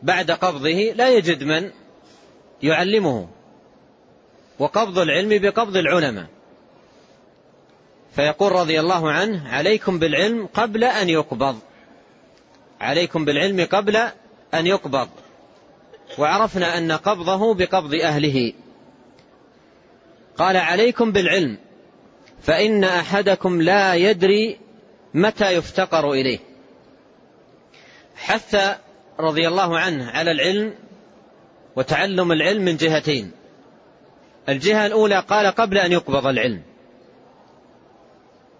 بعد 0.03 0.31
قبضه 0.31 0.93
لا 0.95 1.09
يجد 1.09 1.43
من 1.43 1.71
يعلمه. 2.63 3.27
وقبض 4.59 4.99
العلم 4.99 5.29
بقبض 5.29 5.77
العلماء. 5.77 6.25
فيقول 8.15 8.51
رضي 8.51 8.79
الله 8.79 9.11
عنه 9.11 9.49
عليكم 9.49 9.99
بالعلم 9.99 10.49
قبل 10.53 10.83
أن 10.83 11.09
يقبض. 11.09 11.59
عليكم 12.79 13.25
بالعلم 13.25 13.67
قبل 13.71 13.95
أن 14.53 14.67
يقبض. 14.67 15.09
وعرفنا 16.17 16.77
أن 16.77 16.91
قبضه 16.91 17.53
بقبض 17.53 17.93
أهله. 17.93 18.53
قال 20.37 20.57
عليكم 20.57 21.11
بالعلم. 21.11 21.57
فإن 22.41 22.83
أحدكم 22.83 23.61
لا 23.61 23.95
يدري 23.95 24.59
متى 25.13 25.51
يفتقر 25.51 26.11
إليه. 26.11 26.39
حث 28.15 28.77
رضي 29.19 29.47
الله 29.47 29.79
عنه 29.79 30.11
على 30.11 30.31
العلم 30.31 30.73
وتعلم 31.75 32.31
العلم 32.31 32.65
من 32.65 32.77
جهتين. 32.77 33.31
الجهة 34.49 34.85
الأولى 34.85 35.19
قال 35.19 35.47
قبل 35.47 35.77
أن 35.77 35.91
يقبض 35.91 36.27
العلم. 36.27 36.61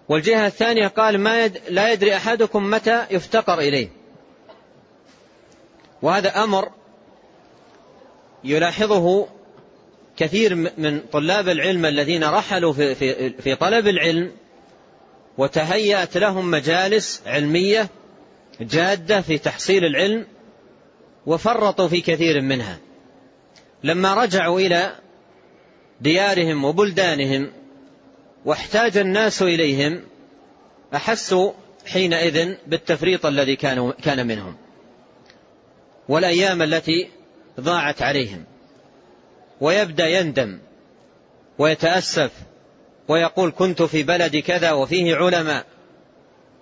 والجهة 0.09 0.48
الثانية 0.48 0.88
قال 0.88 1.19
ما 1.19 1.45
يد 1.45 1.59
لا 1.69 1.91
يدري 1.91 2.15
أحدكم 2.15 2.69
متى 2.69 3.05
يفتقر 3.12 3.59
إليه. 3.59 3.89
وهذا 6.01 6.43
أمر 6.43 6.69
يلاحظه 8.43 9.27
كثير 10.19 10.55
من 10.77 10.99
طلاب 10.99 11.49
العلم 11.49 11.85
الذين 11.85 12.23
رحلوا 12.23 12.73
في, 12.73 12.95
في, 12.95 13.29
في 13.29 13.55
طلب 13.55 13.88
العلم 13.88 14.31
وتهيأت 15.38 16.17
لهم 16.17 16.51
مجالس 16.51 17.21
علمية 17.25 17.89
جادة 18.61 19.21
في 19.21 19.38
تحصيل 19.38 19.85
العلم 19.85 20.25
وفرطوا 21.25 21.88
في 21.88 22.01
كثير 22.01 22.41
منها. 22.41 22.79
لما 23.83 24.13
رجعوا 24.13 24.59
إلى 24.59 24.95
ديارهم 26.01 26.65
وبلدانهم 26.65 27.51
واحتاج 28.45 28.97
الناس 28.97 29.41
إليهم 29.41 30.01
أحسوا 30.95 31.51
حينئذ 31.85 32.55
بالتفريط 32.67 33.25
الذي 33.25 33.55
كانوا 33.55 33.91
كان 33.91 34.27
منهم 34.27 34.55
والأيام 36.09 36.61
التي 36.61 37.09
ضاعت 37.59 38.01
عليهم. 38.01 38.43
ويبدأ 39.61 40.07
يندم 40.07 40.59
ويتأسف 41.57 42.31
ويقول 43.07 43.51
كنت 43.57 43.81
في 43.81 44.03
بلد 44.03 44.37
كذا 44.37 44.71
وفيه 44.71 45.15
علماء 45.15 45.65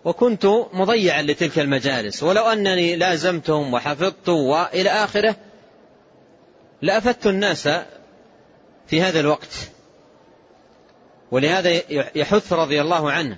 وكنت 0.05 0.45
مضيعا 0.73 1.21
لتلك 1.21 1.59
المجالس 1.59 2.23
ولو 2.23 2.43
أنني 2.43 2.95
لازمتهم 2.95 3.73
وحفظت 3.73 4.29
وإلى 4.29 4.89
آخره 4.89 5.35
لأفدت 6.81 7.27
الناس 7.27 7.69
في 8.87 9.01
هذا 9.01 9.19
الوقت. 9.19 9.69
ولهذا 11.31 11.81
يحث 12.15 12.53
رضي 12.53 12.81
الله 12.81 13.11
عنه 13.11 13.37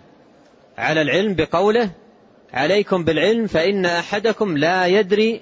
على 0.78 1.02
العلم 1.02 1.34
بقوله 1.34 1.92
عليكم 2.54 3.04
بالعلم 3.04 3.48
فإن 3.48 3.86
أحدكم 3.86 4.58
لا 4.58 4.86
يدري 4.86 5.42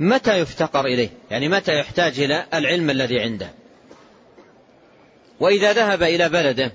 متى 0.00 0.38
يفتقر 0.38 0.86
إليه؟ 0.86 1.08
يعني 1.30 1.48
متى 1.48 1.78
يحتاج 1.78 2.20
إلى 2.20 2.46
العلم 2.54 2.90
الذي 2.90 3.20
عنده؟ 3.20 3.48
وإذا 5.40 5.72
ذهب 5.72 6.02
إلى 6.02 6.28
بلده 6.28 6.72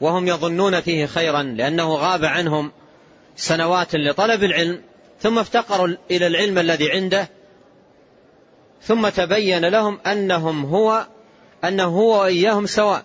وهم 0.00 0.28
يظنون 0.28 0.80
فيه 0.80 1.06
خيرا 1.06 1.42
لأنه 1.42 1.94
غاب 1.94 2.24
عنهم 2.24 2.72
سنوات 3.36 3.94
لطلب 3.94 4.44
العلم 4.44 4.82
ثم 5.20 5.38
افتقروا 5.38 5.96
إلى 6.10 6.26
العلم 6.26 6.58
الذي 6.58 6.90
عنده 6.90 7.28
ثم 8.82 9.08
تبين 9.08 9.64
لهم 9.64 9.98
أنهم 10.06 10.64
هو 10.64 11.06
أنه 11.64 11.84
هو 11.84 12.22
وإياهم 12.22 12.66
سواء. 12.66 13.04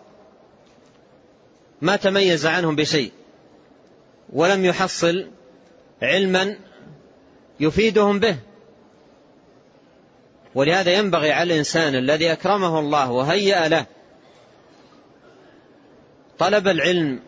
ما 1.81 1.95
تميز 1.95 2.45
عنهم 2.45 2.75
بشيء. 2.75 3.11
ولم 4.33 4.65
يحصل 4.65 5.27
علما 6.01 6.57
يفيدهم 7.59 8.19
به. 8.19 8.37
ولهذا 10.55 10.91
ينبغي 10.91 11.31
على 11.31 11.53
الإنسان 11.53 11.95
الذي 11.95 12.31
أكرمه 12.31 12.79
الله 12.79 13.11
وهيأ 13.11 13.67
له 13.67 13.85
طلب 16.39 16.67
العلم 16.67 17.19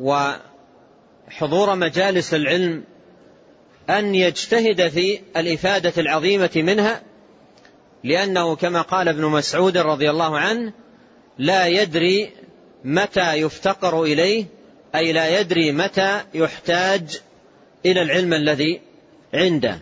وحضور 0.00 1.74
مجالس 1.74 2.34
العلم 2.34 2.84
أن 3.90 4.14
يجتهد 4.14 4.88
في 4.88 5.20
الإفادة 5.36 5.92
العظيمة 5.98 6.50
منها 6.56 7.02
لأنه 8.04 8.56
كما 8.56 8.82
قال 8.82 9.08
ابن 9.08 9.24
مسعود 9.24 9.76
رضي 9.78 10.10
الله 10.10 10.38
عنه 10.38 10.72
لا 11.38 11.66
يدري 11.66 12.30
متى 12.84 13.34
يفتقر 13.34 14.02
إليه 14.02 14.44
أي 14.94 15.12
لا 15.12 15.40
يدري 15.40 15.72
متى 15.72 16.20
يحتاج 16.34 17.20
إلى 17.86 18.02
العلم 18.02 18.32
الذي 18.32 18.80
عنده. 19.34 19.78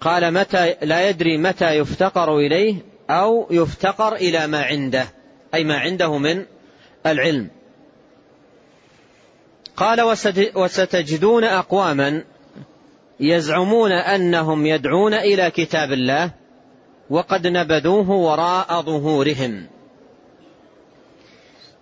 قال 0.00 0.34
متى 0.34 0.76
لا 0.82 1.08
يدري 1.08 1.38
متى 1.38 1.76
يفتقر 1.76 2.38
إليه 2.38 2.74
أو 3.10 3.48
يفتقر 3.50 4.14
إلى 4.14 4.46
ما 4.46 4.62
عنده 4.62 5.08
أي 5.54 5.64
ما 5.64 5.78
عنده 5.78 6.18
من 6.18 6.44
العلم. 7.06 7.50
قال 9.76 10.02
وستجدون 10.54 11.44
أقواما 11.44 12.24
يزعمون 13.20 13.92
أنهم 13.92 14.66
يدعون 14.66 15.14
إلى 15.14 15.50
كتاب 15.50 15.92
الله 15.92 16.30
وقد 17.10 17.46
نبذوه 17.46 18.10
وراء 18.10 18.82
ظهورهم. 18.82 19.66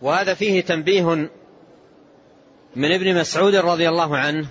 وهذا 0.02 0.35
فيه 0.35 0.61
تنبيه 0.61 1.29
من 2.76 2.92
ابن 2.92 3.20
مسعود 3.20 3.55
رضي 3.55 3.88
الله 3.88 4.16
عنه 4.16 4.46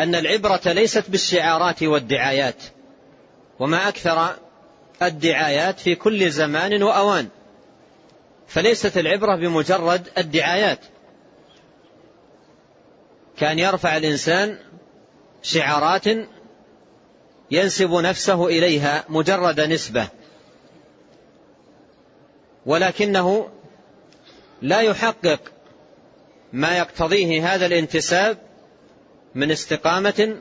أن 0.00 0.14
العبرة 0.14 0.72
ليست 0.72 1.10
بالشعارات 1.10 1.82
والدعايات. 1.82 2.62
وما 3.58 3.88
أكثر 3.88 4.36
الدعايات 5.02 5.78
في 5.78 5.94
كل 5.94 6.30
زمان 6.30 6.82
وأوان. 6.82 7.28
فليست 8.48 8.98
العبرة 8.98 9.36
بمجرد 9.36 10.08
الدعايات. 10.18 10.78
كان 13.36 13.58
يرفع 13.58 13.96
الإنسان 13.96 14.58
شعارات 15.42 16.04
ينسب 17.50 17.90
نفسه 17.92 18.46
إليها 18.46 19.04
مجرد 19.08 19.60
نسبة. 19.60 20.08
ولكنه 22.66 23.50
لا 24.62 24.80
يحقق 24.80 25.40
ما 26.52 26.78
يقتضيه 26.78 27.54
هذا 27.54 27.66
الانتساب 27.66 28.38
من 29.34 29.50
استقامة 29.50 30.36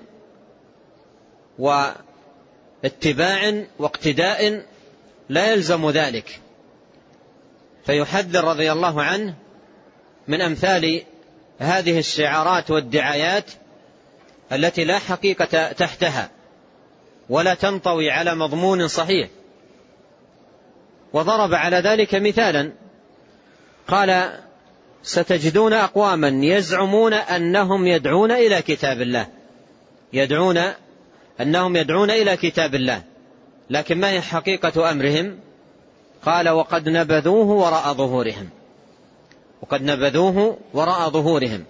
واتباع 2.83 3.63
واقتداء 3.79 4.65
لا 5.29 5.53
يلزم 5.53 5.89
ذلك. 5.89 6.39
فيحذر 7.85 8.43
رضي 8.43 8.71
الله 8.71 9.03
عنه 9.03 9.35
من 10.27 10.41
أمثال 10.41 11.01
هذه 11.59 11.99
الشعارات 11.99 12.71
والدعايات 12.71 13.51
التي 14.51 14.83
لا 14.83 14.99
حقيقة 14.99 15.71
تحتها 15.71 16.29
ولا 17.29 17.53
تنطوي 17.53 18.11
على 18.11 18.35
مضمون 18.35 18.87
صحيح. 18.87 19.29
وضرب 21.13 21.53
على 21.53 21.77
ذلك 21.77 22.15
مثالا 22.15 22.71
قال 23.87 24.39
ستجدون 25.03 25.73
أقواما 25.73 26.45
يزعمون 26.45 27.13
أنهم 27.13 27.87
يدعون 27.87 28.31
إلى 28.31 28.61
كتاب 28.61 29.01
الله 29.01 29.27
يدعون 30.13 30.61
أنهم 31.41 31.75
يدعون 31.75 32.11
إلى 32.11 32.37
كتاب 32.37 32.75
الله 32.75 33.03
لكن 33.69 33.99
ما 33.99 34.09
هي 34.09 34.21
حقيقة 34.21 34.91
أمرهم؟ 34.91 35.39
قال 36.25 36.49
وقد 36.49 36.89
نبذوه 36.89 37.47
وراء 37.47 37.93
ظهورهم. 37.93 38.49
وقد 39.61 39.81
نبذوه 39.81 40.57
وراء 40.73 41.09
ظهورهم. 41.09 41.65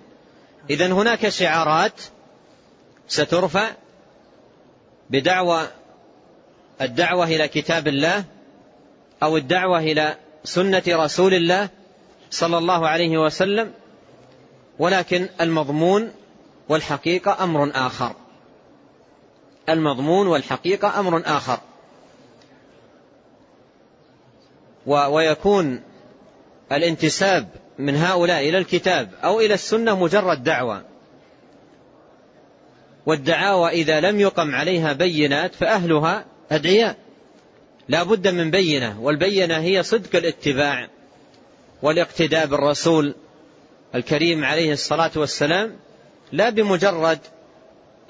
إذن 0.69 0.91
هناك 0.91 1.29
شعارات 1.29 2.01
سترفع 3.07 3.71
بدعوى 5.09 5.67
الدعوة 6.81 7.25
إلى 7.25 7.47
كتاب 7.47 7.87
الله 7.87 8.23
أو 9.23 9.37
الدعوة 9.37 9.79
إلى 9.79 10.15
سنة 10.43 10.83
رسول 10.87 11.33
الله 11.33 11.69
صلى 12.31 12.57
الله 12.57 12.87
عليه 12.87 13.17
وسلم 13.17 13.73
ولكن 14.79 15.29
المضمون 15.41 16.11
والحقيقة 16.69 17.43
أمر 17.43 17.71
آخر. 17.75 18.15
المضمون 19.69 20.27
والحقيقة 20.27 20.99
أمر 20.99 21.21
آخر. 21.25 21.59
ويكون 24.85 25.81
الانتساب 26.71 27.49
من 27.79 27.95
هؤلاء 27.95 28.49
إلى 28.49 28.57
الكتاب 28.57 29.11
أو 29.23 29.39
إلى 29.39 29.53
السنة 29.53 30.03
مجرد 30.03 30.43
دعوة. 30.43 30.83
والدعاوى 33.05 33.69
إذا 33.69 33.99
لم 33.99 34.19
يقم 34.19 34.55
عليها 34.55 34.93
بينات 34.93 35.55
فأهلها 35.55 36.25
أدعياء. 36.51 36.97
لا 37.87 38.03
بد 38.03 38.27
من 38.27 38.51
بينة 38.51 39.01
والبينة 39.01 39.57
هي 39.57 39.83
صدق 39.83 40.15
الاتباع 40.15 40.87
والاقتداء 41.81 42.45
بالرسول 42.45 43.15
الكريم 43.95 44.45
عليه 44.45 44.73
الصلاة 44.73 45.11
والسلام 45.15 45.75
لا 46.31 46.49
بمجرد 46.49 47.19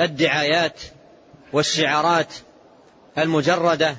الدعايات 0.02 0.82
والشعارات 1.54 2.34
المجردة 3.18 3.96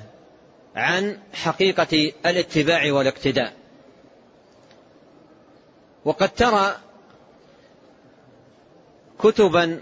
عن 0.75 1.19
حقيقة 1.33 2.11
الاتباع 2.25 2.93
والاقتداء. 2.93 3.53
وقد 6.05 6.29
ترى 6.29 6.75
كتبا 9.19 9.79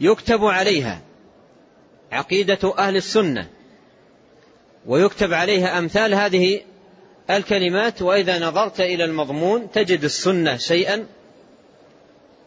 يكتب 0.00 0.44
عليها 0.44 1.00
عقيدة 2.12 2.74
أهل 2.78 2.96
السنة 2.96 3.48
ويكتب 4.86 5.32
عليها 5.32 5.78
أمثال 5.78 6.14
هذه 6.14 6.60
الكلمات 7.30 8.02
وإذا 8.02 8.48
نظرت 8.48 8.80
إلى 8.80 9.04
المضمون 9.04 9.70
تجد 9.70 10.04
السنة 10.04 10.56
شيئا 10.56 11.06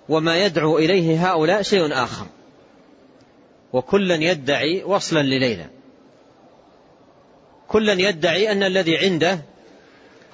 وما 0.09 0.45
يدعو 0.45 0.77
إليه 0.77 1.31
هؤلاء 1.31 1.61
شيء 1.61 1.93
آخر. 1.93 2.25
وكلا 3.73 4.15
يدعي 4.15 4.84
وصلا 4.84 5.19
لليلى. 5.19 5.69
كلا 7.67 7.93
يدعي 7.93 8.51
أن 8.51 8.63
الذي 8.63 8.97
عنده 8.97 9.39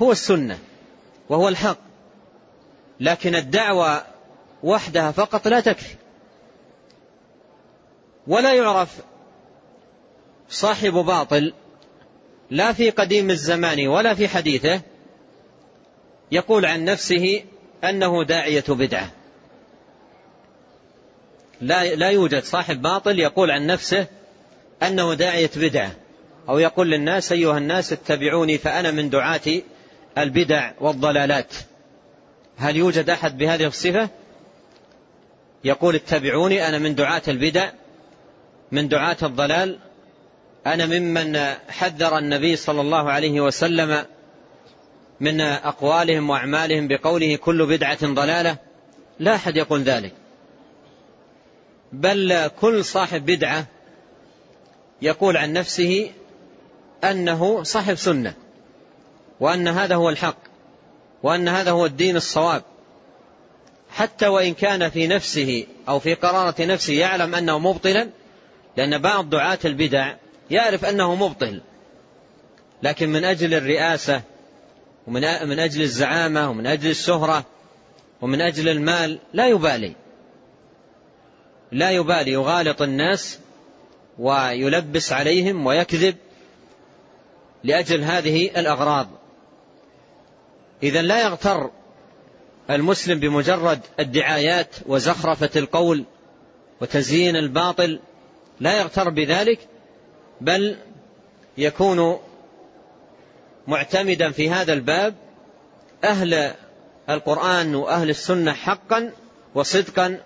هو 0.01 0.11
السنة 0.11 0.59
وهو 1.29 1.47
الحق. 1.47 1.77
لكن 2.99 3.35
الدعوة 3.35 4.03
وحدها 4.63 5.11
فقط 5.11 5.47
لا 5.47 5.59
تكفي. 5.59 5.95
ولا 8.27 8.53
يعرف 8.53 8.97
صاحب 10.49 10.93
باطل 10.93 11.53
لا 12.49 12.73
في 12.73 12.89
قديم 12.89 13.29
الزمان 13.29 13.87
ولا 13.87 14.15
في 14.15 14.27
حديثه 14.27 14.81
يقول 16.31 16.65
عن 16.65 16.85
نفسه 16.85 17.43
أنه 17.83 18.23
داعية 18.23 18.63
بدعة. 18.69 19.11
لا, 21.61 21.95
لا 21.95 22.09
يوجد 22.09 22.43
صاحب 22.43 22.81
باطل 22.81 23.19
يقول 23.19 23.51
عن 23.51 23.67
نفسه 23.67 24.07
أنه 24.83 25.13
داعية 25.13 25.51
بدعة 25.55 25.91
أو 26.49 26.59
يقول 26.59 26.91
للناس 26.91 27.31
أيها 27.31 27.57
الناس 27.57 27.93
اتبعوني 27.93 28.57
فأنا 28.57 28.91
من 28.91 29.09
دعاة 29.09 29.61
البدع 30.17 30.71
والضلالات. 30.79 31.53
هل 32.57 32.75
يوجد 32.75 33.09
أحد 33.09 33.37
بهذه 33.37 33.67
الصفة؟ 33.67 34.09
يقول 35.63 35.95
اتبعوني 35.95 36.67
أنا 36.67 36.77
من 36.77 36.95
دعاة 36.95 37.21
البدع 37.27 37.69
من 38.71 38.87
دعاة 38.87 39.17
الضلال 39.23 39.79
أنا 40.65 40.85
ممن 40.85 41.37
حذر 41.69 42.17
النبي 42.17 42.55
صلى 42.55 42.81
الله 42.81 43.11
عليه 43.11 43.41
وسلم 43.41 44.05
من 45.19 45.41
أقوالهم 45.41 46.29
وأعمالهم 46.29 46.87
بقوله 46.87 47.35
كل 47.35 47.65
بدعة 47.65 48.13
ضلالة. 48.13 48.57
لا 49.19 49.35
أحد 49.35 49.55
يقول 49.55 49.81
ذلك. 49.83 50.13
بل 51.91 52.47
كل 52.61 52.85
صاحب 52.85 53.25
بدعة 53.25 53.65
يقول 55.01 55.37
عن 55.37 55.53
نفسه 55.53 56.11
أنه 57.03 57.63
صاحب 57.63 57.95
سنة 57.95 58.33
وأن 59.39 59.67
هذا 59.67 59.95
هو 59.95 60.09
الحق 60.09 60.37
وأن 61.23 61.47
هذا 61.47 61.71
هو 61.71 61.85
الدين 61.85 62.15
الصواب. 62.15 62.63
حتى 63.89 64.27
وإن 64.27 64.53
كان 64.53 64.89
في 64.89 65.07
نفسه 65.07 65.67
أو 65.89 65.99
في 65.99 66.13
قرارة 66.13 66.55
نفسه 66.59 66.93
يعلم 66.93 67.35
أنه 67.35 67.59
مبطلا 67.59 68.09
لأن 68.77 68.97
بعض 68.97 69.29
دعاة 69.29 69.59
البدع 69.65 70.13
يعرف 70.51 70.85
أنه 70.85 71.15
مبطل. 71.15 71.61
لكن 72.83 73.09
من 73.09 73.23
أجل 73.23 73.53
الرئاسة 73.53 74.21
ومن 75.07 75.21
من 75.21 75.59
أجل 75.59 75.81
الزعامة 75.81 76.49
ومن 76.49 76.67
أجل 76.67 76.89
الشهرة 76.89 77.45
ومن 78.21 78.41
أجل 78.41 78.69
المال 78.69 79.19
لا 79.33 79.47
يبالي. 79.47 79.95
لا 81.71 81.91
يبالي 81.91 82.31
يغالط 82.31 82.81
الناس 82.81 83.39
ويلبس 84.19 85.13
عليهم 85.13 85.65
ويكذب 85.65 86.15
لأجل 87.63 88.03
هذه 88.03 88.59
الأغراض. 88.59 89.07
إذا 90.83 91.01
لا 91.01 91.23
يغتر 91.23 91.71
المسلم 92.69 93.19
بمجرد 93.19 93.79
الدعايات 93.99 94.75
وزخرفة 94.85 95.49
القول 95.55 96.05
وتزيين 96.81 97.35
الباطل 97.35 97.99
لا 98.59 98.79
يغتر 98.79 99.09
بذلك 99.09 99.59
بل 100.41 100.77
يكون 101.57 102.19
معتمدا 103.67 104.31
في 104.31 104.49
هذا 104.49 104.73
الباب 104.73 105.15
أهل 106.03 106.53
القرآن 107.09 107.75
وأهل 107.75 108.09
السنة 108.09 108.53
حقا 108.53 109.11
وصدقا 109.55 110.19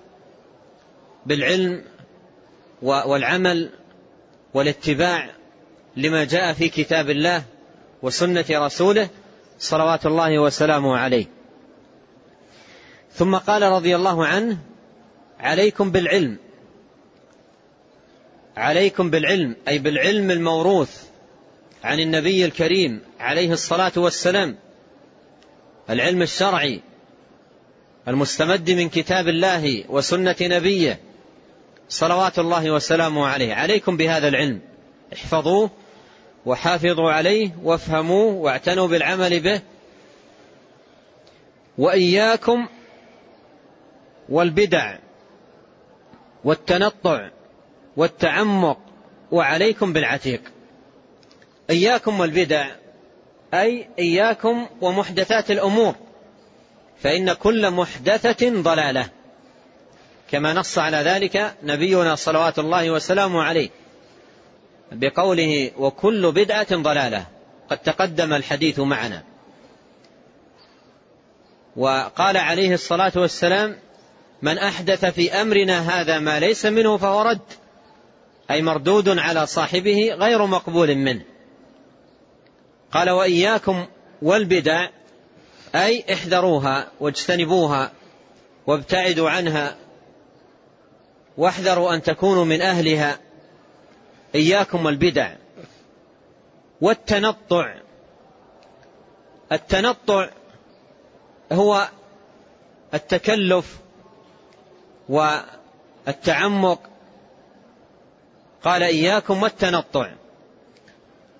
بالعلم 1.29 1.83
والعمل 2.81 3.69
والاتباع 4.53 5.29
لما 5.97 6.23
جاء 6.23 6.53
في 6.53 6.69
كتاب 6.69 7.09
الله 7.09 7.43
وسنة 8.01 8.45
رسوله 8.51 9.09
صلوات 9.59 10.05
الله 10.05 10.39
وسلامه 10.39 10.97
عليه. 10.97 11.25
ثم 13.13 13.35
قال 13.35 13.61
رضي 13.61 13.95
الله 13.95 14.25
عنه 14.25 14.57
عليكم 15.39 15.91
بالعلم. 15.91 16.37
عليكم 18.57 19.09
بالعلم 19.09 19.55
أي 19.67 19.79
بالعلم 19.79 20.31
الموروث 20.31 21.03
عن 21.83 21.99
النبي 21.99 22.45
الكريم 22.45 23.01
عليه 23.19 23.53
الصلاة 23.53 23.93
والسلام. 23.97 24.57
العلم 25.89 26.21
الشرعي 26.21 26.81
المستمد 28.07 28.71
من 28.71 28.89
كتاب 28.89 29.27
الله 29.27 29.85
وسنة 29.89 30.35
نبيه 30.41 31.08
صلوات 31.89 32.39
الله 32.39 32.71
وسلامه 32.71 33.27
عليه. 33.27 33.53
عليكم 33.53 33.97
بهذا 33.97 34.27
العلم. 34.27 34.61
احفظوه 35.13 35.69
وحافظوا 36.45 37.11
عليه 37.11 37.51
وافهموه 37.63 38.33
واعتنوا 38.33 38.87
بالعمل 38.87 39.39
به 39.39 39.61
وإياكم 41.77 42.67
والبدع 44.29 44.97
والتنطع 46.43 47.29
والتعمق 47.97 48.77
وعليكم 49.31 49.93
بالعتيق. 49.93 50.41
إياكم 51.69 52.19
والبدع 52.19 52.67
أي 53.53 53.87
إياكم 53.99 54.67
ومحدثات 54.81 55.51
الأمور 55.51 55.95
فإن 57.01 57.33
كل 57.33 57.71
محدثة 57.71 58.61
ضلالة. 58.61 59.09
كما 60.31 60.53
نص 60.53 60.77
على 60.77 60.97
ذلك 60.97 61.55
نبينا 61.63 62.15
صلوات 62.15 62.59
الله 62.59 62.91
وسلامه 62.91 63.43
عليه 63.43 63.69
بقوله 64.91 65.71
وكل 65.77 66.31
بدعة 66.31 66.75
ضلالة. 66.75 67.25
قد 67.69 67.77
تقدم 67.77 68.33
الحديث 68.33 68.79
معنا. 68.79 69.23
وقال 71.75 72.37
عليه 72.37 72.73
الصلاة 72.73 73.11
والسلام 73.15 73.77
من 74.41 74.57
أحدث 74.57 75.05
في 75.05 75.31
أمرنا 75.33 75.79
هذا 75.79 76.19
ما 76.19 76.39
ليس 76.39 76.65
منه 76.65 76.97
فهو 76.97 77.21
رد 77.21 77.41
أي 78.51 78.61
مردود 78.61 79.19
على 79.19 79.47
صاحبه 79.47 80.13
غير 80.13 80.45
مقبول 80.45 80.95
منه. 80.95 81.23
قال 82.91 83.09
وإياكم 83.09 83.85
والبدع 84.21 84.87
أي 85.75 86.05
احذروها 86.13 86.87
واجتنبوها 86.99 87.91
وابتعدوا 88.67 89.29
عنها 89.29 89.75
واحذروا 91.39 91.93
أن 91.93 92.01
تكونوا 92.01 92.45
من 92.45 92.61
أهلها. 92.61 93.19
إياكم 94.35 94.85
والبدع 94.85 95.35
والتنطع. 96.81 97.75
التنطع 99.51 100.29
هو 101.51 101.89
التكلف 102.93 103.79
والتعمق. 105.09 106.79
قال 108.63 108.83
إياكم 108.83 109.43
والتنطع. 109.43 110.11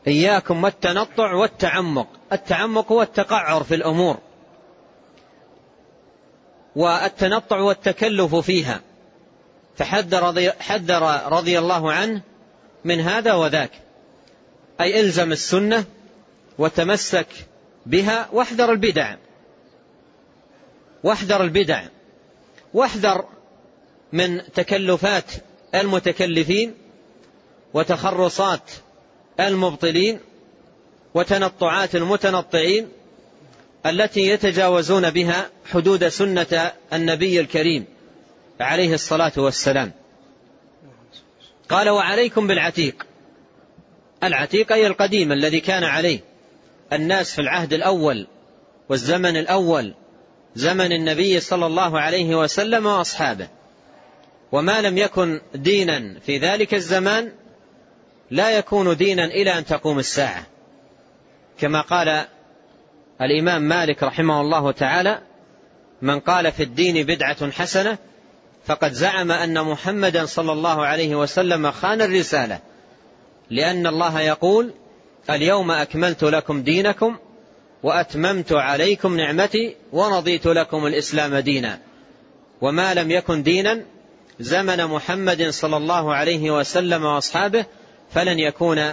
إياكم 0.07 0.63
والتنطع 0.63 1.33
والتعمق. 1.33 2.07
التعمق 2.31 2.91
هو 2.91 3.01
التقعر 3.01 3.63
في 3.63 3.75
الأمور 3.75 4.17
والتنطع 6.75 7.59
والتكلف 7.59 8.35
فيها. 8.35 8.81
فحذر 9.79 10.23
رضي, 10.23 10.51
حذر 10.51 11.31
رضي 11.31 11.59
الله 11.59 11.93
عنه 11.93 12.21
من 12.85 12.99
هذا 12.99 13.33
وذاك. 13.33 13.71
أي 14.81 14.99
إلزم 14.99 15.31
السنة 15.31 15.85
وتمسك 16.57 17.27
بها 17.85 18.29
واحذر 18.33 18.71
البدع. 18.71 19.15
واحذر 21.03 21.43
البدع. 21.43 21.83
واحذر 22.73 23.25
من 24.13 24.41
تكلفات 24.55 25.31
المتكلفين 25.75 26.73
وتخرصات 27.73 28.71
المبطلين 29.39 30.19
وتنطعات 31.13 31.95
المتنطعين 31.95 32.89
التي 33.85 34.27
يتجاوزون 34.27 35.09
بها 35.09 35.49
حدود 35.71 36.07
سنة 36.07 36.71
النبي 36.93 37.39
الكريم. 37.39 37.98
عليه 38.59 38.93
الصلاة 38.93 39.31
والسلام. 39.37 39.91
قال 41.69 41.89
وعليكم 41.89 42.47
بالعتيق. 42.47 43.05
العتيق 44.23 44.71
أي 44.71 44.87
القديم 44.87 45.31
الذي 45.31 45.59
كان 45.59 45.83
عليه. 45.83 46.19
الناس 46.93 47.33
في 47.33 47.41
العهد 47.41 47.73
الأول 47.73 48.27
والزمن 48.89 49.37
الأول 49.37 49.93
زمن 50.55 50.91
النبي 50.91 51.39
صلى 51.39 51.65
الله 51.65 51.99
عليه 51.99 52.35
وسلم 52.35 52.85
وأصحابه. 52.85 53.47
وما 54.51 54.81
لم 54.81 54.97
يكن 54.97 55.41
دينا 55.55 56.19
في 56.19 56.37
ذلك 56.37 56.73
الزمان 56.73 57.31
لا 58.31 58.57
يكون 58.57 58.95
دينا 58.95 59.25
إلى 59.25 59.57
أن 59.57 59.65
تقوم 59.65 59.99
الساعة. 59.99 60.43
كما 61.59 61.81
قال 61.81 62.25
الإمام 63.21 63.61
مالك 63.61 64.03
رحمه 64.03 64.41
الله 64.41 64.71
تعالى 64.71 65.21
من 66.01 66.19
قال 66.19 66.51
في 66.51 66.63
الدين 66.63 67.05
بدعة 67.05 67.51
حسنة 67.51 67.97
فقد 68.69 68.93
زعم 68.93 69.32
أن 69.32 69.63
محمدا 69.63 70.25
صلى 70.25 70.51
الله 70.51 70.86
عليه 70.86 71.15
وسلم 71.15 71.71
خان 71.71 72.01
الرسالة 72.01 72.60
لأن 73.49 73.88
الله 73.88 74.21
يقول 74.21 74.73
اليوم 75.29 75.71
أكملت 75.71 76.23
لكم 76.23 76.62
دينكم 76.62 77.17
وأتممت 77.84 78.51
عليكم 78.51 79.17
نعمتي 79.17 79.75
ورضيت 79.91 80.45
لكم 80.45 80.86
الإسلام 80.86 81.36
دينا 81.36 81.79
وما 82.62 82.93
لم 82.93 83.12
يكن 83.12 83.43
دينا 83.43 83.82
زمن 84.39 84.86
محمد 84.86 85.49
صلى 85.49 85.77
الله 85.77 86.15
عليه 86.15 86.51
وسلم 86.51 87.05
وأصحابه 87.05 87.65
فلن 88.12 88.39
يكون 88.39 88.91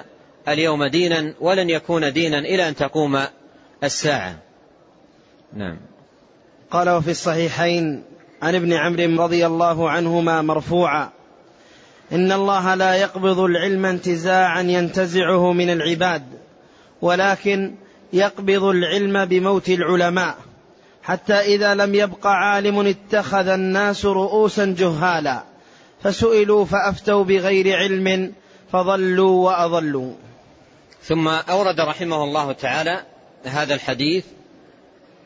اليوم 0.49 0.85
دينا 0.85 1.35
ولن 1.41 1.71
يكون 1.71 2.13
دينا 2.13 2.39
إلى 2.39 2.69
أن 2.69 2.75
تقوم 2.75 3.23
الساعة. 3.85 4.39
نعم. 5.53 5.79
قال 6.71 6.91
وفي 6.91 7.11
الصحيحين 7.11 8.16
عن 8.43 8.55
ابن 8.55 8.73
عمرو 8.73 9.23
رضي 9.25 9.47
الله 9.47 9.91
عنهما 9.91 10.43
مرفوعا. 10.43 11.11
إن 12.13 12.33
الله 12.33 12.75
لا 12.75 12.95
يقبض 12.95 13.41
العلم 13.41 13.87
انتزاعا 13.87 14.61
ينتزعه 14.61 15.53
من 15.53 15.71
العباد 15.71 16.23
ولكن 17.03 17.75
يقبض 18.13 18.65
العلم 18.65 19.25
بموت 19.25 19.69
العلماء. 19.69 20.37
حتى 21.03 21.35
إذا 21.35 21.75
لم 21.75 21.95
يبق 21.95 22.27
عالم 22.27 22.87
اتخذ 22.87 23.49
الناس 23.49 24.05
رؤوسا 24.05 24.75
جهالا. 24.79 25.43
فسئلوا 26.03 26.65
فأفتوا 26.65 27.25
بغير 27.25 27.77
علم 27.77 28.33
فضلوا 28.73 29.45
وأضلوا. 29.47 30.13
ثم 31.03 31.29
أورد 31.29 31.81
رحمه 31.81 32.25
الله 32.25 32.53
تعالى 32.53 33.03
هذا 33.45 33.75
الحديث 33.75 34.25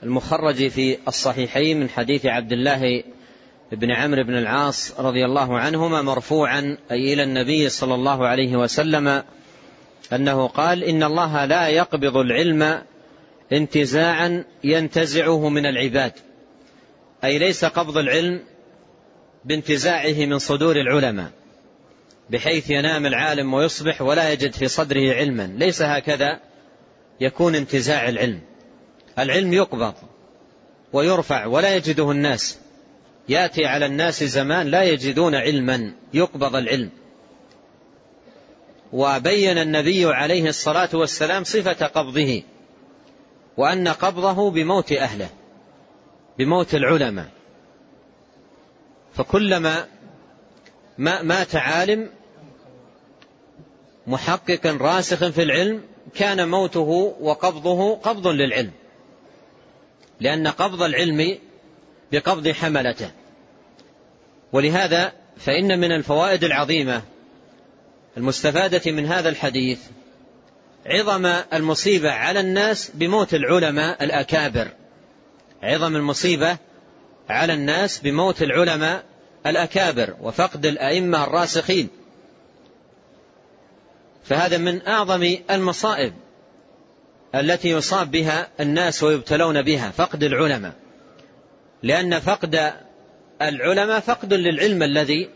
المخرج 0.03 0.69
في 0.69 0.99
الصحيحين 1.09 1.81
من 1.81 1.89
حديث 1.89 2.27
عبد 2.27 2.53
الله 2.53 3.03
بن 3.73 3.91
عمرو 3.91 4.25
بن 4.25 4.39
العاص 4.39 5.01
رضي 5.01 5.25
الله 5.25 5.59
عنهما 5.59 6.03
مرفوعا 6.03 6.77
أي 6.91 7.13
إلى 7.13 7.23
النبي 7.23 7.69
صلى 7.69 7.95
الله 7.95 8.27
عليه 8.27 8.57
وسلم 8.57 9.23
أنه 10.13 10.47
قال 10.47 10.85
إن 10.85 11.03
الله 11.03 11.45
لا 11.45 11.69
يقبض 11.69 12.17
العلم 12.17 12.83
انتزاعا 13.53 14.45
ينتزعه 14.65 15.49
من 15.49 15.67
العباد 15.67 16.13
أي 17.25 17.39
ليس 17.39 17.65
قبض 17.65 17.99
العلم 17.99 18.41
بانتزاعه 19.45 20.27
من 20.27 20.39
صدور 20.39 20.77
العلماء 20.77 21.31
بحيث 22.31 22.71
ينام 22.71 23.07
العالم 23.07 23.55
ويصبح 23.55 24.03
ولا 24.03 24.33
يجد 24.33 24.53
في 24.53 24.69
صدره 24.69 25.15
علما 25.15 25.51
ليس 25.57 25.83
هكذا 25.83 26.41
يكون 27.21 27.55
انتزاع 27.55 28.09
العلم. 28.09 28.41
العلم 29.19 29.53
يقبض 29.53 29.95
ويرفع 30.93 31.47
ولا 31.47 31.77
يجده 31.77 32.11
الناس. 32.11 32.59
ياتي 33.29 33.67
على 33.67 33.87
الناس 33.87 34.25
زمان 34.25 34.67
لا 34.67 34.83
يجدون 34.83 35.35
علما 35.35 35.93
يقبض 36.15 36.57
العلم. 36.57 36.91
وبين 38.93 39.59
النبي 39.59 40.05
عليه 40.05 40.49
الصلاة 40.49 40.89
والسلام 40.95 41.45
صفة 41.45 41.87
قبضه 41.87 42.43
وأن 43.57 43.89
قبضه 43.89 44.51
بموت 44.51 44.93
أهله 44.93 45.29
بموت 46.39 46.75
العلماء. 46.75 47.29
فكلما 49.15 49.87
ما 50.99 51.23
مات 51.23 51.57
عالم 51.57 52.11
محقق 54.07 54.67
راسخ 54.67 55.29
في 55.29 55.43
العلم 55.43 55.83
كان 56.15 56.49
موته 56.49 57.15
وقبضه 57.21 57.97
قبض 57.97 58.27
للعلم. 58.27 58.71
لأن 60.21 60.49
قبض 60.49 60.83
العلم 60.83 61.39
بقبض 62.13 62.49
حملته. 62.49 63.11
ولهذا 64.53 65.13
فإن 65.37 65.81
من 65.81 65.93
الفوائد 65.93 66.45
العظيمة 66.45 67.03
المستفادة 68.17 68.93
من 68.93 69.07
هذا 69.07 69.29
الحديث 69.29 69.81
عظم 70.87 71.27
المصيبة 71.27 72.11
على 72.11 72.41
الناس 72.41 72.91
بموت 72.95 73.35
العلماء 73.35 74.05
الأكابر. 74.05 74.69
عظم 75.63 75.97
المصيبة 75.97 76.57
على 77.29 77.55
الناس 77.55 77.99
بموت 77.99 78.43
العلماء 78.43 79.05
الأكابر 79.47 80.17
وفقد 80.21 80.67
الأئمة 80.67 81.25
الراسخين. 81.25 81.89
فهذا 84.25 84.59
من 84.59 84.87
أعظم 84.87 85.37
المصائب. 85.51 86.13
التي 87.35 87.69
يصاب 87.71 88.11
بها 88.11 88.49
الناس 88.61 89.03
ويبتلون 89.03 89.63
بها 89.63 89.91
فقد 89.91 90.23
العلماء. 90.23 90.73
لأن 91.83 92.21
فقد 92.21 92.73
العلماء 93.43 94.01
فقد 94.01 94.35
للعلم 94.35 94.83
الذي 94.83 95.29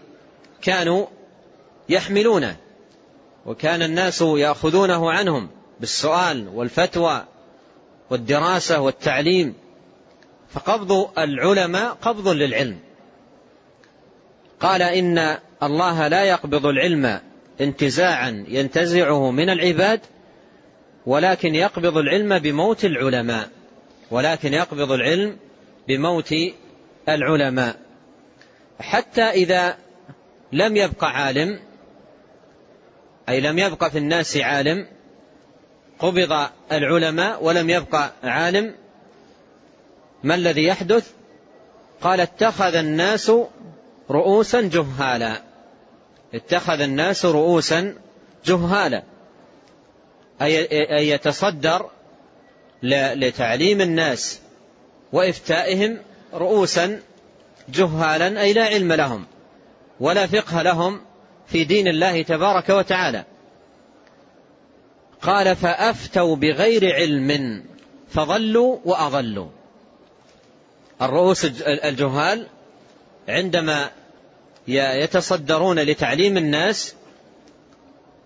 كانوا 0.62 1.07
يحملونه 1.88 2.57
وكان 3.46 3.83
الناس 3.83 4.22
يأخذونه 4.22 5.11
عنهم 5.11 5.50
بالسؤال 5.80 6.48
والفتوى 6.48 7.24
والدراسة 8.11 8.80
والتعليم. 8.80 9.54
فقبض 10.50 11.18
العلماء 11.18 11.92
قبض 11.92 12.28
للعلم. 12.28 12.78
قال 14.61 14.83
إن 14.83 15.38
الله 15.62 16.09
لا 16.09 16.24
يقبض 16.24 16.66
العلم 16.66 17.20
انتزاعا 17.61 18.44
ينتزعه 18.48 19.30
من 19.30 19.50
العباد 19.50 20.00
ولكن 21.06 21.54
يقبض 21.54 21.96
العلم 21.96 22.38
بموت 22.38 22.84
العلماء. 22.84 23.48
ولكن 24.10 24.54
يقبض 24.54 24.92
العلم 24.92 25.36
بموت 25.88 26.34
العلماء. 27.08 27.76
حتى 28.80 29.22
إذا 29.22 29.76
لم 30.52 30.76
يبق 30.76 31.04
عالم 31.04 31.60
أي 33.28 33.40
لم 33.40 33.58
يبق 33.58 33.88
في 33.88 33.98
الناس 33.98 34.36
عالم 34.36 34.86
قبض 35.98 36.46
العلماء 36.72 37.44
ولم 37.44 37.70
يبق 37.70 38.10
عالم 38.24 38.74
ما 40.22 40.34
الذي 40.34 40.64
يحدث؟ 40.64 41.10
قال 42.00 42.20
اتخذ 42.20 42.74
الناس 42.74 43.32
رؤوسا 44.10 44.60
جهالا. 44.60 45.42
اتخذ 46.34 46.80
الناس 46.80 47.26
رؤوسا 47.26 47.94
جهالا. 48.44 49.02
أي 50.42 51.09
يتصدر 51.09 51.90
لتعليم 52.83 53.81
الناس 53.81 54.40
وإفتائهم 55.12 55.99
رؤوسا 56.35 57.01
جهالا 57.68 58.40
أي 58.40 58.53
لا 58.53 58.64
علم 58.64 58.92
لهم 58.92 59.27
ولا 60.01 60.27
فقه 60.27 60.62
لهم 60.62 61.01
في 61.47 61.64
دين 61.64 61.88
الله 61.88 62.23
تبارك 62.23 62.68
وتعالى. 62.68 63.25
قال 65.23 65.57
فأفتوا 65.57 66.37
بغير 66.37 66.94
علم 66.94 67.62
فضلوا 68.09 68.79
وأضلوا. 68.85 69.49
الرؤوس 71.03 71.44
الجهال 71.66 72.47
عندما 73.29 73.90
يتصدرون 74.68 75.79
لتعليم 75.79 76.37
الناس 76.37 76.94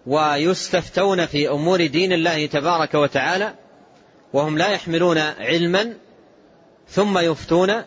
ويستفتون 0.09 1.27
في 1.27 1.49
أمور 1.49 1.87
دين 1.87 2.13
الله 2.13 2.47
تبارك 2.47 2.95
وتعالى 2.95 3.55
وهم 4.33 4.59
لا 4.59 4.69
يحملون 4.69 5.19
علما 5.19 5.95
ثم 6.89 7.19
يفتون 7.19 7.83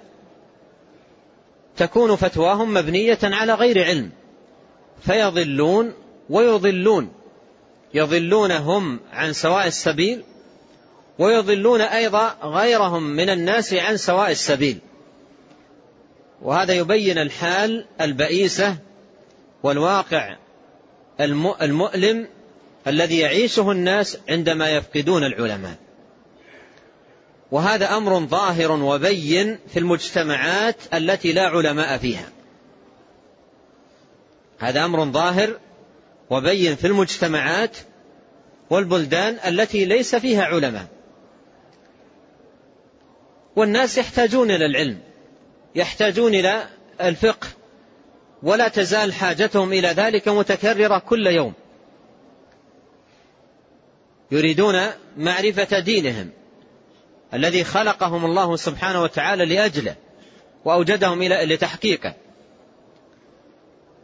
تكون 1.78 2.16
فتواهم 2.16 2.74
مبنية 2.74 3.20
على 3.24 3.54
غير 3.54 3.84
علم 3.84 4.12
فيضلون 5.02 5.94
ويضلون 6.30 7.14
يضلون 7.94 8.52
هم 8.52 9.00
عن 9.12 9.34
سواء 9.34 9.68
السبيل 9.68 10.24
ويضلون 11.20 11.82
أيضا 11.82 12.38
غيرهم 12.44 13.04
من 13.04 13.30
الناس 13.30 13.74
عن 13.74 13.98
سواء 13.98 14.32
السبيل. 14.32 14.80
وهذا 16.42 16.74
يبين 16.74 17.18
الحال 17.18 17.86
البئيسة 18.02 18.78
والواقع 19.64 20.36
المؤلم 21.62 22.28
الذي 22.88 23.20
يعيشه 23.20 23.72
الناس 23.72 24.18
عندما 24.30 24.70
يفقدون 24.70 25.24
العلماء. 25.24 25.76
وهذا 27.52 27.98
أمر 27.98 28.20
ظاهر 28.20 28.72
وبين 28.72 29.60
في 29.68 29.80
المجتمعات 29.80 30.76
التي 30.94 31.34
لا 31.34 31.48
علماء 31.48 31.98
فيها. 31.98 32.30
هذا 34.60 34.86
أمر 34.86 35.06
ظاهر 35.06 35.60
وبين 36.30 36.76
في 36.76 36.88
المجتمعات 36.88 37.78
والبلدان 38.70 39.38
التي 39.48 39.86
ليس 39.86 40.16
فيها 40.16 40.44
علماء. 40.44 40.88
والناس 43.56 43.98
يحتاجون 43.98 44.52
إلى 44.52 44.66
العلم 44.66 45.00
يحتاجون 45.76 46.36
إلى 46.36 46.70
الفقه. 47.02 47.48
ولا 48.44 48.68
تزال 48.68 49.14
حاجتهم 49.14 49.74
إلى 49.74 49.88
ذلك 49.88 50.28
متكررة 50.28 50.98
كل 50.98 51.28
يوم. 51.28 51.54
يريدون 54.32 54.82
معرفة 55.18 55.80
دينهم 55.80 56.30
الذي 57.34 57.64
خلقهم 57.64 58.26
الله 58.26 58.56
سبحانه 58.56 59.02
وتعالى 59.02 59.46
لأجله 59.46 59.96
وأوجدهم 60.66 61.22
إلى 61.22 61.56
لتحقيقه. 61.56 62.14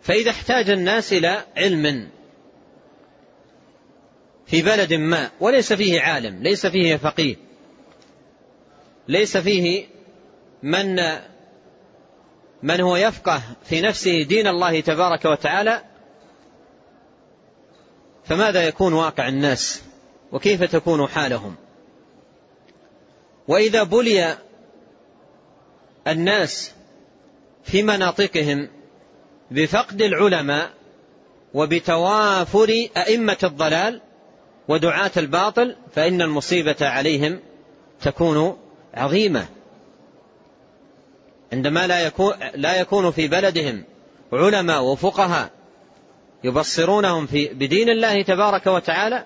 فإذا 0.02 0.32
احتاج 0.32 0.70
الناس 0.70 1.14
إلى 1.14 1.44
علم 1.58 2.10
في 4.48 4.62
بلد 4.62 4.94
ما 4.94 5.32
وليس 5.40 5.74
فيه 5.74 6.02
عالم 6.02 6.44
ليس 6.44 6.68
فيه 6.68 6.96
فقيه 6.96 7.36
ليس 9.08 9.38
فيه 9.38 9.86
من 10.64 11.00
من 12.64 12.82
هو 12.82 12.96
يفقه 12.96 13.42
في 13.64 13.82
نفسه 13.82 14.24
دين 14.24 14.48
الله 14.48 14.80
تبارك 14.80 15.26
وتعالى؟ 15.26 15.82
فماذا 18.26 18.68
يكون 18.68 18.94
واقع 18.94 19.28
الناس؟ 19.28 19.84
وكيف 20.32 20.64
تكون 20.64 21.08
حالهم؟ 21.08 21.56
وإذا 23.48 23.84
بلي 23.84 24.38
الناس 26.08 26.72
في 27.64 27.84
مناطقهم 27.84 28.70
بفقد 29.52 30.02
العلماء 30.02 30.70
وبتوافر 31.54 32.88
أئمة 32.98 33.38
الضلال 33.44 34.02
ودعاة 34.68 35.12
الباطل 35.18 35.76
فإن 35.96 36.22
المصيبة 36.22 36.76
عليهم 36.82 37.40
تكون 38.02 38.58
عظيمة. 38.94 39.48
عندما 41.54 41.88
لا 41.88 42.00
يكون, 42.00 42.34
لا 42.56 42.76
يكون 42.76 43.12
في 43.12 43.28
بلدهم 43.28 43.84
علماء 44.34 44.84
وفقهاء 44.84 45.52
يبصرونهم 46.44 47.28
في 47.28 47.48
بدين 47.48 47.90
الله 47.90 48.22
تبارك 48.22 48.68
وتعالى 48.68 49.26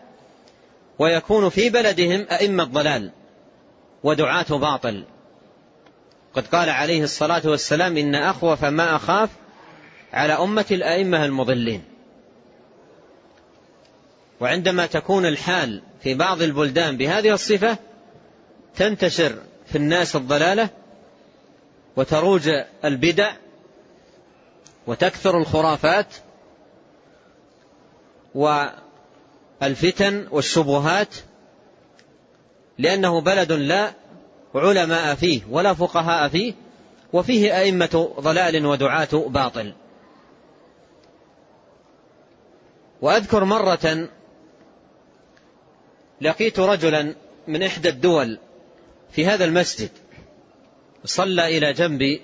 ويكون 1.00 1.50
في 1.50 1.70
بلدهم 1.70 2.26
أئمة 2.32 2.64
ضلال 2.64 3.12
ودعاة 4.04 4.46
باطل. 4.50 5.06
قد 6.34 6.48
قال 6.48 6.70
عليه 6.70 7.04
الصلاة 7.04 7.42
والسلام 7.46 7.98
إن 7.98 8.16
أخوف 8.16 8.66
ما 8.66 8.96
أخاف 8.96 9.30
على 10.14 10.34
أمة 10.34 10.66
الأئمة 10.72 11.26
المضلين. 11.26 11.84
وعندما 14.40 14.86
تكون 14.86 15.26
الحال 15.26 15.82
في 16.04 16.14
بعض 16.14 16.42
البلدان 16.42 16.98
بهذه 16.98 17.34
الصفة 17.34 17.78
تنتشر 18.76 19.36
في 19.66 19.78
الناس 19.78 20.16
الضلالة 20.16 20.70
وتروج 21.96 22.50
البدع 22.86 23.34
وتكثر 24.88 25.38
الخرافات 25.38 26.16
والفتن 28.36 30.28
والشبهات 30.32 31.16
لأنه 32.78 33.22
بلد 33.22 33.52
لا 33.52 33.94
علماء 34.56 35.16
فيه 35.16 35.42
ولا 35.50 35.74
فقهاء 35.74 36.30
فيه 36.30 36.54
وفيه 37.14 37.58
أئمة 37.58 38.14
ضلال 38.20 38.66
ودعاة 38.66 39.08
باطل. 39.14 39.74
وأذكر 43.02 43.44
مرة 43.44 44.10
لقيت 46.22 46.60
رجلا 46.60 47.16
من 47.48 47.64
إحدى 47.64 47.90
الدول 47.90 48.40
في 49.12 49.26
هذا 49.26 49.46
المسجد 49.46 49.90
صلى 51.06 51.58
إلى 51.58 51.74
جنبي 51.74 52.22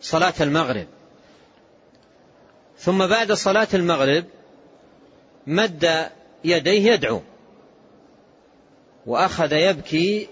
صلاة 0.00 0.34
المغرب. 0.40 0.86
ثم 2.78 3.06
بعد 3.06 3.32
صلاة 3.32 3.68
المغرب 3.74 4.24
مد 5.46 6.10
يديه 6.44 6.92
يدعو 6.92 7.22
وأخذ 9.06 9.52
يبكي 9.52 10.28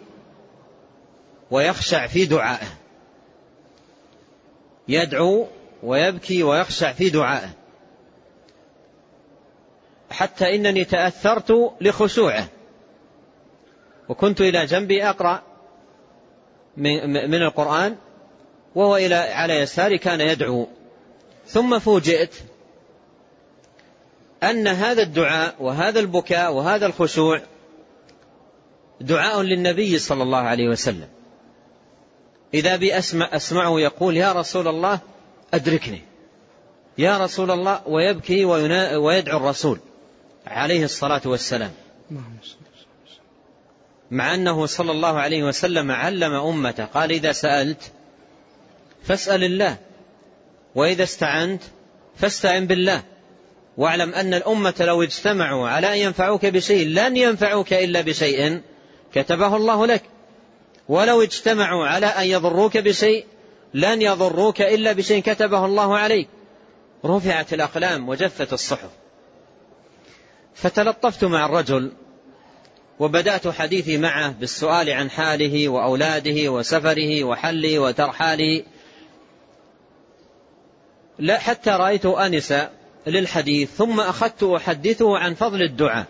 ويخشع 1.51 2.07
في 2.07 2.25
دعائه. 2.25 2.69
يدعو 4.89 5.47
ويبكي 5.83 6.43
ويخشع 6.43 6.93
في 6.93 7.11
دعائه. 7.11 7.51
حتى 10.11 10.55
إنني 10.55 10.85
تأثرت 10.85 11.75
لخشوعه 11.81 12.49
وكنت 14.09 14.41
إلى 14.41 14.67
جنبي 14.67 15.09
أقرأ 15.09 15.43
من 16.77 17.43
القرآن 17.43 17.97
وهو 18.75 18.97
إلى 18.97 19.15
على 19.15 19.55
يساري 19.55 19.99
كان 19.99 20.21
يدعو. 20.21 20.67
ثم 21.47 21.79
فوجئت 21.79 22.35
أن 24.43 24.69
هذا 24.69 25.03
الدعاء 25.03 25.55
وهذا 25.61 26.01
البكاء 26.01 26.53
وهذا 26.53 26.87
الخشوع 26.87 27.41
دعاء 29.01 29.43
للنبي 29.43 29.99
صلى 29.99 30.23
الله 30.23 30.39
عليه 30.39 30.69
وسلم. 30.69 31.09
إذا 32.55 32.77
بي 32.77 32.99
أسمع 32.99 33.29
أسمعه 33.33 33.81
يقول 33.81 34.17
يا 34.17 34.33
رسول 34.33 34.69
الله 34.69 34.99
أدركني. 35.55 36.03
يا 36.99 37.19
رسول 37.19 37.51
الله 37.51 37.81
ويبكي 37.87 38.45
ويدعو 38.97 39.39
الرسول. 39.39 39.79
عليه 40.47 40.85
الصلاة 40.85 41.23
والسلام. 41.25 41.73
مع 44.11 44.35
أنه 44.35 44.67
صلى 44.67 44.93
الله 44.93 45.21
عليه 45.21 45.43
وسلم 45.43 45.91
علم 45.91 46.35
أمته 46.35 46.85
قال 46.85 47.11
إذا 47.11 47.33
سألت 47.33 47.93
فاسأل 49.03 49.45
الله 49.45 49.77
وإذا 50.75 51.03
استعنت 51.03 51.63
فاستعن 52.17 52.67
بالله. 52.67 53.03
واعلم 53.77 54.15
أن 54.15 54.35
الأمة 54.35 54.75
لو 54.81 55.03
اجتمعوا 55.03 55.69
على 55.69 55.93
أن 55.93 55.99
ينفعوك 55.99 56.47
بشيء 56.47 56.87
لن 56.87 57.17
ينفعوك 57.17 57.73
إلا 57.73 58.01
بشيء 58.01 58.61
كتبه 59.15 59.57
الله 59.57 59.87
لك. 59.87 60.03
ولو 60.89 61.23
اجتمعوا 61.23 61.87
على 61.87 62.07
أن 62.07 62.27
يضروك 62.27 62.77
بشيء 62.77 63.25
لن 63.75 64.03
يضروك 64.03 64.61
إلا 64.61 64.93
بشيء 64.93 65.23
كتبه 65.23 65.65
الله 65.65 65.97
عليك. 65.97 66.29
رفعت 67.05 67.53
الأقلام 67.53 68.09
وجفت 68.09 68.53
الصحف. 68.53 68.91
فتلطفت 70.55 71.25
مع 71.25 71.47
الرجل 71.47 71.93
وبدأت 73.01 73.49
حديثي 73.49 73.99
معه 73.99 74.31
بالسؤال 74.31 74.91
عن 74.91 75.11
حاله 75.11 75.69
وأولاده 75.69 76.53
وسفره 76.53 77.25
وحله 77.25 77.79
وترحاله. 77.79 78.63
لا 81.19 81.39
حتى 81.39 81.71
رأيت 81.71 82.07
أنس 82.07 82.55
للحديث 83.07 83.71
ثم 83.71 84.01
أخذت 84.01 84.43
أحدثه 84.43 85.19
عن 85.19 85.35
فضل 85.35 85.63
الدعاء 85.63 86.07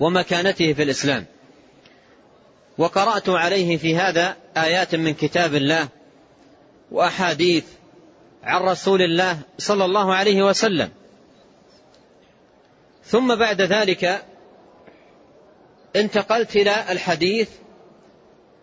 ومكانته 0.00 0.72
في 0.72 0.82
الإسلام. 0.82 1.26
وقرأت 2.78 3.28
عليه 3.28 3.76
في 3.76 3.96
هذا 3.96 4.36
آيات 4.56 4.94
من 4.94 5.14
كتاب 5.14 5.54
الله 5.54 5.88
وأحاديث 6.90 7.64
عن 8.42 8.62
رسول 8.62 9.02
الله 9.02 9.38
صلى 9.58 9.84
الله 9.84 10.14
عليه 10.14 10.42
وسلم. 10.42 10.90
ثم 13.04 13.34
بعد 13.34 13.62
ذلك 13.62 14.29
انتقلت 15.96 16.56
إلى 16.56 16.92
الحديث 16.92 17.48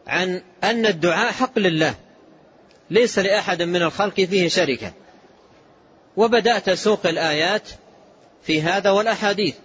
عن 0.08 0.42
أن 0.64 0.86
الدعاء 0.86 1.32
حق 1.32 1.60
لله 1.60 1.96
ليس 2.90 3.20
لأحد 3.20 3.62
من 3.62 3.82
الخلق 3.82 4.16
فيه 4.16 4.48
شركة. 4.48 4.94
وبدأت 6.18 6.70
سوق 6.70 7.06
الآيات 7.06 7.70
في 8.44 8.62
هذا 8.62 8.90
والأحاديث 8.90 9.56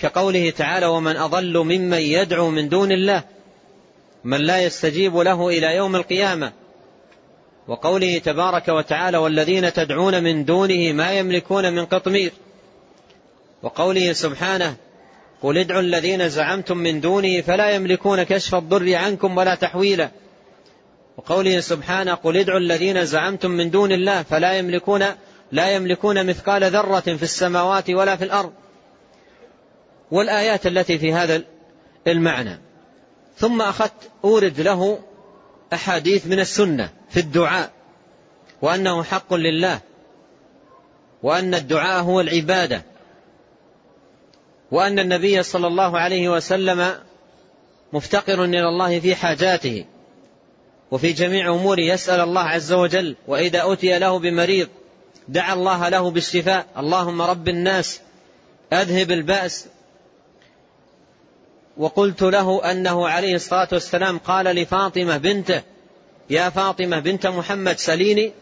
كقوله 0.00 0.50
تعالى 0.50 0.86
ومن 0.86 1.16
أضل 1.16 1.58
ممن 1.58 1.98
يدعو 1.98 2.50
من 2.50 2.68
دون 2.68 2.92
الله 2.92 3.22
من 4.24 4.40
لا 4.40 4.62
يستجيب 4.62 5.16
له 5.16 5.48
إلى 5.48 5.76
يوم 5.76 5.96
القيامة. 5.96 6.52
وقوله 7.68 8.18
تبارك 8.18 8.68
وتعالى 8.68 9.18
والذين 9.18 9.72
تدعون 9.72 10.22
من 10.22 10.44
دونه 10.44 10.92
ما 10.92 11.12
يملكون 11.12 11.72
من 11.72 11.86
قطمير. 11.86 12.32
وقوله 13.62 14.12
سبحانه 14.12 14.76
قل 15.44 15.58
ادعوا 15.58 15.80
الذين 15.80 16.28
زعمتم 16.28 16.76
من 16.76 17.00
دونه 17.00 17.40
فلا 17.40 17.70
يملكون 17.70 18.22
كشف 18.22 18.54
الضر 18.54 18.94
عنكم 18.94 19.36
ولا 19.36 19.54
تحويلا. 19.54 20.10
وقوله 21.16 21.60
سبحانه 21.60 22.14
قل 22.14 22.36
ادعوا 22.36 22.58
الذين 22.58 23.04
زعمتم 23.04 23.50
من 23.50 23.70
دون 23.70 23.92
الله 23.92 24.22
فلا 24.22 24.58
يملكون 24.58 25.04
لا 25.52 25.70
يملكون 25.70 26.26
مثقال 26.26 26.64
ذرة 26.64 27.00
في 27.00 27.22
السماوات 27.22 27.90
ولا 27.90 28.16
في 28.16 28.24
الأرض. 28.24 28.52
والآيات 30.10 30.66
التي 30.66 30.98
في 30.98 31.12
هذا 31.12 31.42
المعنى. 32.06 32.60
ثم 33.36 33.62
أخذت 33.62 34.10
أورد 34.24 34.60
له 34.60 34.98
أحاديث 35.72 36.26
من 36.26 36.40
السنة 36.40 36.88
في 37.10 37.20
الدعاء. 37.20 37.70
وأنه 38.62 39.02
حق 39.02 39.34
لله. 39.34 39.80
وأن 41.22 41.54
الدعاء 41.54 42.02
هو 42.02 42.20
العبادة. 42.20 42.93
وأن 44.70 44.98
النبي 44.98 45.42
صلى 45.42 45.66
الله 45.66 45.98
عليه 45.98 46.28
وسلم 46.28 46.94
مفتقر 47.92 48.44
إلى 48.44 48.68
الله 48.68 49.00
في 49.00 49.14
حاجاته 49.14 49.84
وفي 50.90 51.12
جميع 51.12 51.50
أموره 51.50 51.80
يسأل 51.80 52.20
الله 52.20 52.40
عز 52.40 52.72
وجل 52.72 53.16
وإذا 53.28 53.72
أتي 53.72 53.98
له 53.98 54.18
بمريض 54.18 54.68
دعا 55.28 55.54
الله 55.54 55.88
له 55.88 56.10
بالشفاء 56.10 56.66
اللهم 56.78 57.22
رب 57.22 57.48
الناس 57.48 58.00
أذهب 58.72 59.10
البأس. 59.10 59.66
وقلت 61.76 62.22
له 62.22 62.70
أنه 62.70 63.08
عليه 63.08 63.34
الصلاة 63.34 63.68
والسلام 63.72 64.18
قال 64.18 64.46
لفاطمة 64.46 65.16
بنته 65.16 65.62
يا 66.30 66.50
فاطمة 66.50 66.98
بنت 66.98 67.26
محمد 67.26 67.78
سليني 67.78 68.32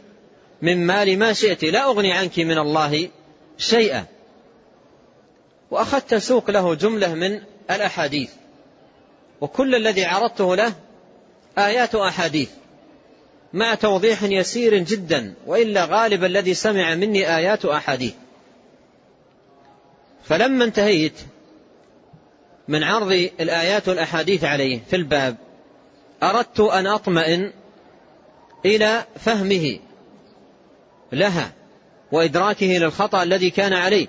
من 0.62 0.86
مال 0.86 1.18
ما 1.18 1.32
شئت 1.32 1.64
لا 1.64 1.84
أغني 1.84 2.12
عنك 2.12 2.38
من 2.38 2.58
الله 2.58 3.08
شيئا. 3.58 4.06
وأخذت 5.72 6.14
سوق 6.14 6.50
له 6.50 6.74
جملة 6.74 7.14
من 7.14 7.40
الأحاديث. 7.70 8.30
وكل 9.40 9.74
الذي 9.74 10.04
عرضته 10.04 10.56
له 10.56 10.72
آيات 11.58 11.94
أحاديث 11.94 12.50
مع 13.52 13.74
توضيح 13.74 14.22
يسير 14.22 14.78
جدا 14.78 15.34
وإلا 15.46 15.84
غالب 15.84 16.24
الذي 16.24 16.54
سمع 16.54 16.94
مني 16.94 17.36
آيات 17.36 17.64
أحاديث 17.64 18.14
فلما 20.24 20.64
انتهيت 20.64 21.12
من 22.68 22.84
عرض 22.84 23.12
الآيات 23.40 23.88
والأحاديث 23.88 24.44
عليه 24.44 24.80
في 24.90 24.96
الباب 24.96 25.36
أردت 26.22 26.60
أن 26.60 26.86
أطمئن 26.86 27.52
إلى 28.64 29.04
فهمه 29.16 29.78
لها 31.12 31.52
وإدراكه 32.12 32.66
للخطأ 32.66 33.22
الذي 33.22 33.50
كان 33.50 33.72
عليه. 33.72 34.06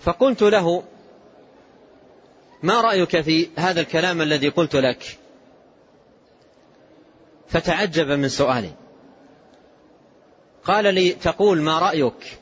فقلت 0.00 0.42
له 0.42 0.82
ما 2.62 2.80
رأيك 2.80 3.20
في 3.20 3.48
هذا 3.56 3.80
الكلام 3.80 4.22
الذي 4.22 4.48
قلت 4.48 4.76
لك؟ 4.76 5.18
فتعجب 7.48 8.06
من 8.06 8.28
سؤالي 8.28 8.72
قال 10.64 10.94
لي 10.94 11.10
تقول 11.10 11.62
ما 11.62 11.78
رأيك؟ 11.78 12.38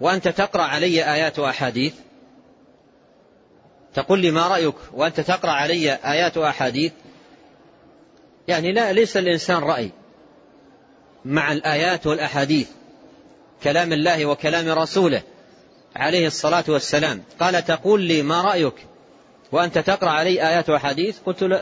وأنت 0.00 0.28
تقرأ 0.28 0.62
علي 0.62 1.14
آيات 1.14 1.38
وأحاديث؟ 1.38 1.94
تقول 3.94 4.18
لي 4.18 4.30
ما 4.30 4.48
رأيك؟ 4.48 4.74
وأنت 4.92 5.20
تقرأ 5.20 5.50
علي 5.50 5.92
آيات 5.92 6.36
وأحاديث؟ 6.36 6.92
يعني 8.48 8.72
لا 8.72 8.92
ليس 8.92 9.16
الإنسان 9.16 9.62
رأي 9.62 9.90
مع 11.24 11.52
الآيات 11.52 12.06
والأحاديث 12.06 12.68
كلام 13.62 13.92
الله 13.92 14.26
وكلام 14.26 14.78
رسوله. 14.78 15.22
عليه 15.96 16.26
الصلاة 16.26 16.64
والسلام. 16.68 17.22
قال 17.40 17.64
تقول 17.64 18.00
لي 18.00 18.22
ما 18.22 18.42
رأيك؟ 18.42 18.74
وأنت 19.52 19.78
تقرأ 19.78 20.10
علي 20.10 20.48
آيات 20.48 20.70
وحديث؟ 20.70 21.18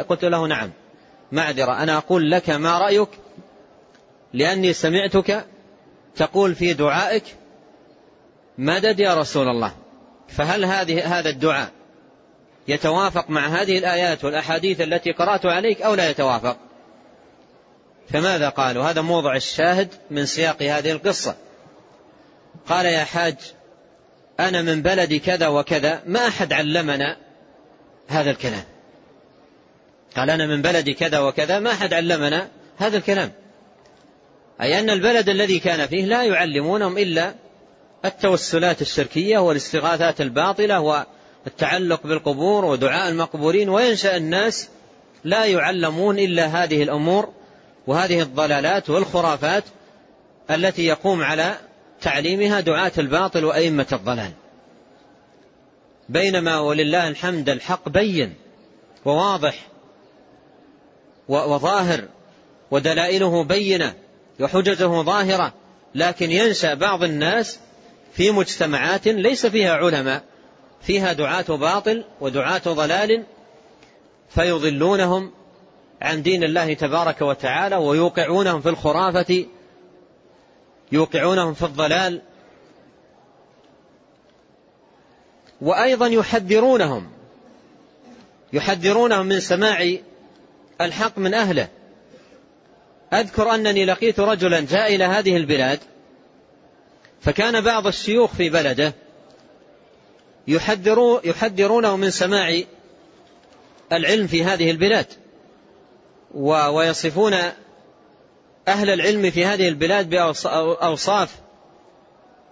قلت, 0.08 0.24
له 0.24 0.46
نعم. 0.46 0.70
معذرة. 1.32 1.82
أنا 1.82 1.96
أقول 1.96 2.30
لك 2.30 2.50
ما 2.50 2.78
رأيك؟ 2.78 3.08
لأني 4.32 4.72
سمعتك 4.72 5.46
تقول 6.16 6.54
في 6.54 6.72
دعائك 6.72 7.24
مدد 8.58 9.00
يا 9.00 9.14
رسول 9.14 9.48
الله. 9.48 9.72
فهل 10.28 10.64
هذه 10.64 11.18
هذا 11.18 11.30
الدعاء 11.30 11.70
يتوافق 12.68 13.30
مع 13.30 13.46
هذه 13.46 13.78
الآيات 13.78 14.24
والأحاديث 14.24 14.80
التي 14.80 15.12
قرأت 15.12 15.46
عليك 15.46 15.82
أو 15.82 15.94
لا 15.94 16.10
يتوافق؟ 16.10 16.56
فماذا 18.12 18.48
قالوا؟ 18.48 18.84
هذا 18.84 19.00
موضع 19.02 19.36
الشاهد 19.36 19.88
من 20.10 20.26
سياق 20.26 20.62
هذه 20.62 20.92
القصة. 20.92 21.36
قال 22.68 22.86
يا 22.86 23.04
حاج 23.04 23.36
أنا 24.40 24.62
من 24.62 24.82
بلد 24.82 25.14
كذا 25.14 25.48
وكذا 25.48 26.02
ما 26.06 26.28
أحد 26.28 26.52
علمنا 26.52 27.16
هذا 28.08 28.30
الكلام. 28.30 28.64
قال 30.16 30.30
أنا 30.30 30.46
من 30.46 30.62
بلد 30.62 30.90
كذا 30.90 31.18
وكذا 31.18 31.58
ما 31.58 31.70
أحد 31.70 31.94
علمنا 31.94 32.48
هذا 32.78 32.96
الكلام. 32.96 33.32
أي 34.60 34.80
أن 34.80 34.90
البلد 34.90 35.28
الذي 35.28 35.58
كان 35.58 35.86
فيه 35.86 36.04
لا 36.04 36.22
يعلمونهم 36.22 36.98
إلا 36.98 37.34
التوسلات 38.04 38.82
الشركية 38.82 39.38
والاستغاثات 39.38 40.20
الباطلة 40.20 41.04
والتعلق 41.46 42.06
بالقبور 42.06 42.64
ودعاء 42.64 43.08
المقبورين 43.08 43.68
وينشأ 43.68 44.16
الناس 44.16 44.68
لا 45.24 45.44
يعلمون 45.44 46.18
إلا 46.18 46.46
هذه 46.46 46.82
الأمور 46.82 47.28
وهذه 47.86 48.22
الضلالات 48.22 48.90
والخرافات 48.90 49.64
التي 50.50 50.86
يقوم 50.86 51.22
على 51.22 51.54
تعليمها 52.04 52.60
دعاة 52.60 52.92
الباطل 52.98 53.44
وأئمة 53.44 53.86
الضلال. 53.92 54.32
بينما 56.08 56.60
ولله 56.60 57.08
الحمد 57.08 57.48
الحق 57.48 57.88
بين 57.88 58.34
وواضح 59.04 59.66
وظاهر 61.28 62.04
ودلائله 62.70 63.44
بينة 63.44 63.94
وحججه 64.40 65.02
ظاهرة 65.02 65.52
لكن 65.94 66.30
ينشأ 66.30 66.74
بعض 66.74 67.04
الناس 67.04 67.58
في 68.12 68.30
مجتمعات 68.30 69.08
ليس 69.08 69.46
فيها 69.46 69.74
علماء 69.74 70.22
فيها 70.82 71.12
دعاة 71.12 71.44
باطل 71.48 72.04
ودعاة 72.20 72.62
ضلال 72.68 73.24
فيضلونهم 74.28 75.30
عن 76.02 76.22
دين 76.22 76.44
الله 76.44 76.74
تبارك 76.74 77.22
وتعالى 77.22 77.76
ويوقعونهم 77.76 78.60
في 78.60 78.68
الخرافة 78.68 79.46
يوقعونهم 80.94 81.54
في 81.54 81.62
الضلال 81.62 82.22
وأيضا 85.60 86.06
يحذرونهم 86.06 87.10
يحذرونهم 88.52 89.26
من 89.26 89.40
سماع 89.40 89.96
الحق 90.80 91.18
من 91.18 91.34
أهله. 91.34 91.68
أذكر 93.12 93.54
أنني 93.54 93.84
لقيت 93.84 94.20
رجلا 94.20 94.60
جاء 94.60 94.94
إلى 94.94 95.04
هذه 95.04 95.36
البلاد 95.36 95.78
فكان 97.20 97.60
بعض 97.60 97.86
الشيوخ 97.86 98.34
في 98.34 98.50
بلده 98.50 98.94
يحذرونه 101.24 101.96
من 101.96 102.10
سماع 102.10 102.60
العلم 103.92 104.26
في 104.26 104.44
هذه 104.44 104.70
البلاد 104.70 105.06
ويصفون 106.70 107.34
أهل 108.68 108.90
العلم 108.90 109.30
في 109.30 109.44
هذه 109.44 109.68
البلاد 109.68 110.10
بأوصاف 110.10 111.40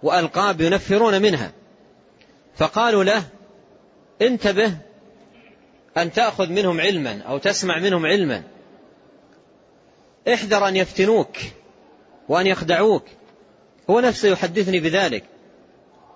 وألقاب 0.03 0.61
ينفرون 0.61 1.21
منها. 1.21 1.51
فقالوا 2.55 3.03
له 3.03 3.23
انتبه 4.21 4.77
أن 5.97 6.11
تأخذ 6.11 6.49
منهم 6.49 6.81
علما 6.81 7.21
أو 7.21 7.37
تسمع 7.37 7.79
منهم 7.79 8.05
علما. 8.05 8.43
احذر 10.33 10.67
أن 10.67 10.75
يفتنوك 10.75 11.37
وأن 12.29 12.47
يخدعوك. 12.47 13.05
هو 13.89 13.99
نفسه 13.99 14.29
يحدثني 14.29 14.79
بذلك. 14.79 15.23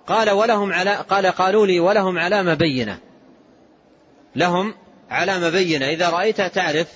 قال 0.08 0.30
ولهم 0.30 0.74
على 0.74 0.96
قال 0.96 1.26
قالوا 1.26 1.68
لي 1.68 1.80
ولهم 1.80 2.20
علامة 2.20 2.54
بينة. 2.54 3.00
لهم 4.36 4.74
علامة 5.10 5.50
بينة. 5.50 5.90
إذا 5.90 6.10
رأيتها 6.10 6.48
تعرف 6.48 6.88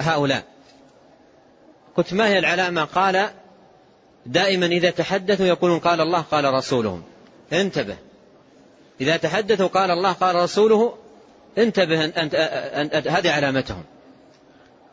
هؤلاء. 0.00 0.44
قلت 1.98 2.14
ما 2.14 2.28
هي 2.28 2.38
العلامة 2.38 2.84
قال 2.84 3.30
دائما 4.26 4.66
إذا 4.66 4.90
تحدثوا 4.90 5.46
يقولون 5.46 5.78
قال 5.78 6.00
الله 6.00 6.20
قال 6.20 6.54
رسولهم 6.54 7.02
انتبه. 7.52 7.96
إذا 9.00 9.16
تحدثوا 9.16 9.66
قال 9.66 9.90
الله 9.90 10.12
قال 10.12 10.36
رسوله 10.36 10.94
انتبه 11.58 12.04
أنت, 12.04 12.18
أنت, 12.18 12.34
أنت 12.94 13.08
هذه 13.08 13.30
علامتهم. 13.30 13.84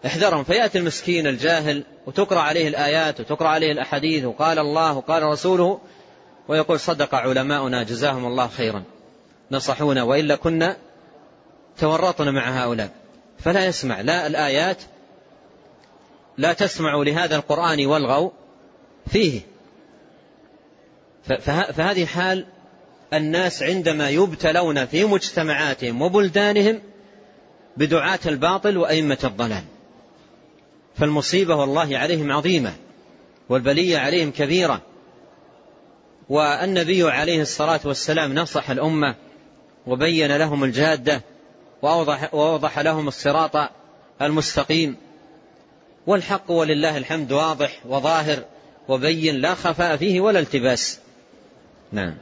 احذرهم. 0.06 0.44
فيأتي 0.44 0.78
المسكين 0.78 1.28
الجاهل 1.28 1.84
وتقرأ 2.06 2.40
عليه 2.40 2.68
الآيات 2.68 3.20
وتقرأ 3.20 3.48
عليه 3.48 3.72
الأحاديث 3.72 4.26
وقال 4.26 4.60
الله 4.60 4.98
وقال 4.98 5.24
رسوله 5.24 5.80
ويقول 6.48 6.80
صدق 6.80 7.16
علماؤنا 7.16 7.84
جزاهم 7.84 8.26
الله 8.26 8.48
خيرا. 8.48 8.84
نصحونا 9.52 10.04
وإلا 10.04 10.36
كنا 10.36 10.78
تورطنا 11.78 12.32
مع 12.32 12.64
هؤلاء. 12.64 12.90
فلا 13.40 13.66
يسمع. 13.66 14.02
لا 14.02 14.28
الآيات 14.28 14.78
لا 16.38 16.54
تسمعوا 16.54 17.06
لهذا 17.06 17.36
القرآن 17.36 17.86
والغوا 17.86 18.30
فيه. 19.08 19.42
فهذه 21.74 22.06
حال 22.06 22.46
الناس 23.14 23.64
عندما 23.64 24.10
يبتلون 24.10 24.86
في 24.86 25.06
مجتمعاتهم 25.06 26.02
وبلدانهم 26.02 26.82
بدعاة 27.78 28.20
الباطل 28.26 28.78
وأئمة 28.78 29.18
الضلال. 29.24 29.64
فالمصيبة 30.96 31.56
والله 31.56 31.98
عليهم 31.98 32.32
عظيمة 32.32 32.74
والبلية 33.50 33.98
عليهم 33.98 34.32
كبيرة. 34.32 34.82
والنبي 36.30 37.04
عليه 37.04 37.42
الصلاة 37.42 37.80
والسلام 37.86 38.36
نصح 38.36 38.70
الأمة 38.70 39.16
وبين 39.88 40.38
لهم 40.38 40.64
الجادة 40.64 41.22
وأوضح, 41.82 42.34
وأوضح 42.34 42.80
لهم 42.80 43.08
الصراط 43.08 43.70
المستقيم. 44.22 45.05
والحق 46.08 46.52
ولله 46.52 46.98
الحمد 46.98 47.32
واضح 47.32 47.80
وظاهر 47.86 48.40
وبين 48.88 49.36
لا 49.36 49.56
خفاء 49.56 49.98
فيه 49.98 50.22
ولا 50.22 50.40
التباس. 50.40 51.00
نعم. 51.92 52.16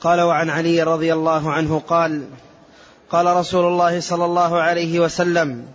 قال 0.00 0.20
وعن 0.20 0.50
علي 0.50 0.82
رضي 0.82 1.12
الله 1.12 1.52
عنه 1.52 1.78
قال 1.78 2.28
قال 3.10 3.36
رسول 3.36 3.64
الله 3.64 4.00
صلى 4.00 4.24
الله 4.24 4.60
عليه 4.60 5.00
وسلم 5.00 5.66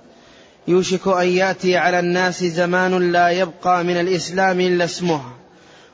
يوشك 0.68 1.08
أن 1.08 1.28
يأتي 1.28 1.78
على 1.78 2.00
الناس 2.00 2.44
زمان 2.44 3.12
لا 3.12 3.30
يبقى 3.30 3.84
من 3.84 4.00
الإسلام 4.00 4.60
إلا 4.60 4.86
اسمه 4.86 5.22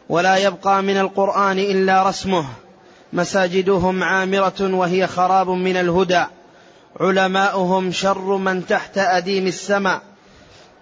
ولا 0.09 0.37
يبقى 0.37 0.83
من 0.83 0.97
القرآن 0.97 1.59
إلا 1.59 2.09
رسمه 2.09 2.45
مساجدهم 3.13 4.03
عامرة 4.03 4.55
وهي 4.59 5.07
خراب 5.07 5.49
من 5.49 5.77
الهدى 5.77 6.25
علماؤهم 6.99 7.91
شر 7.91 8.37
من 8.37 8.65
تحت 8.65 8.97
أديم 8.97 9.47
السماء 9.47 10.01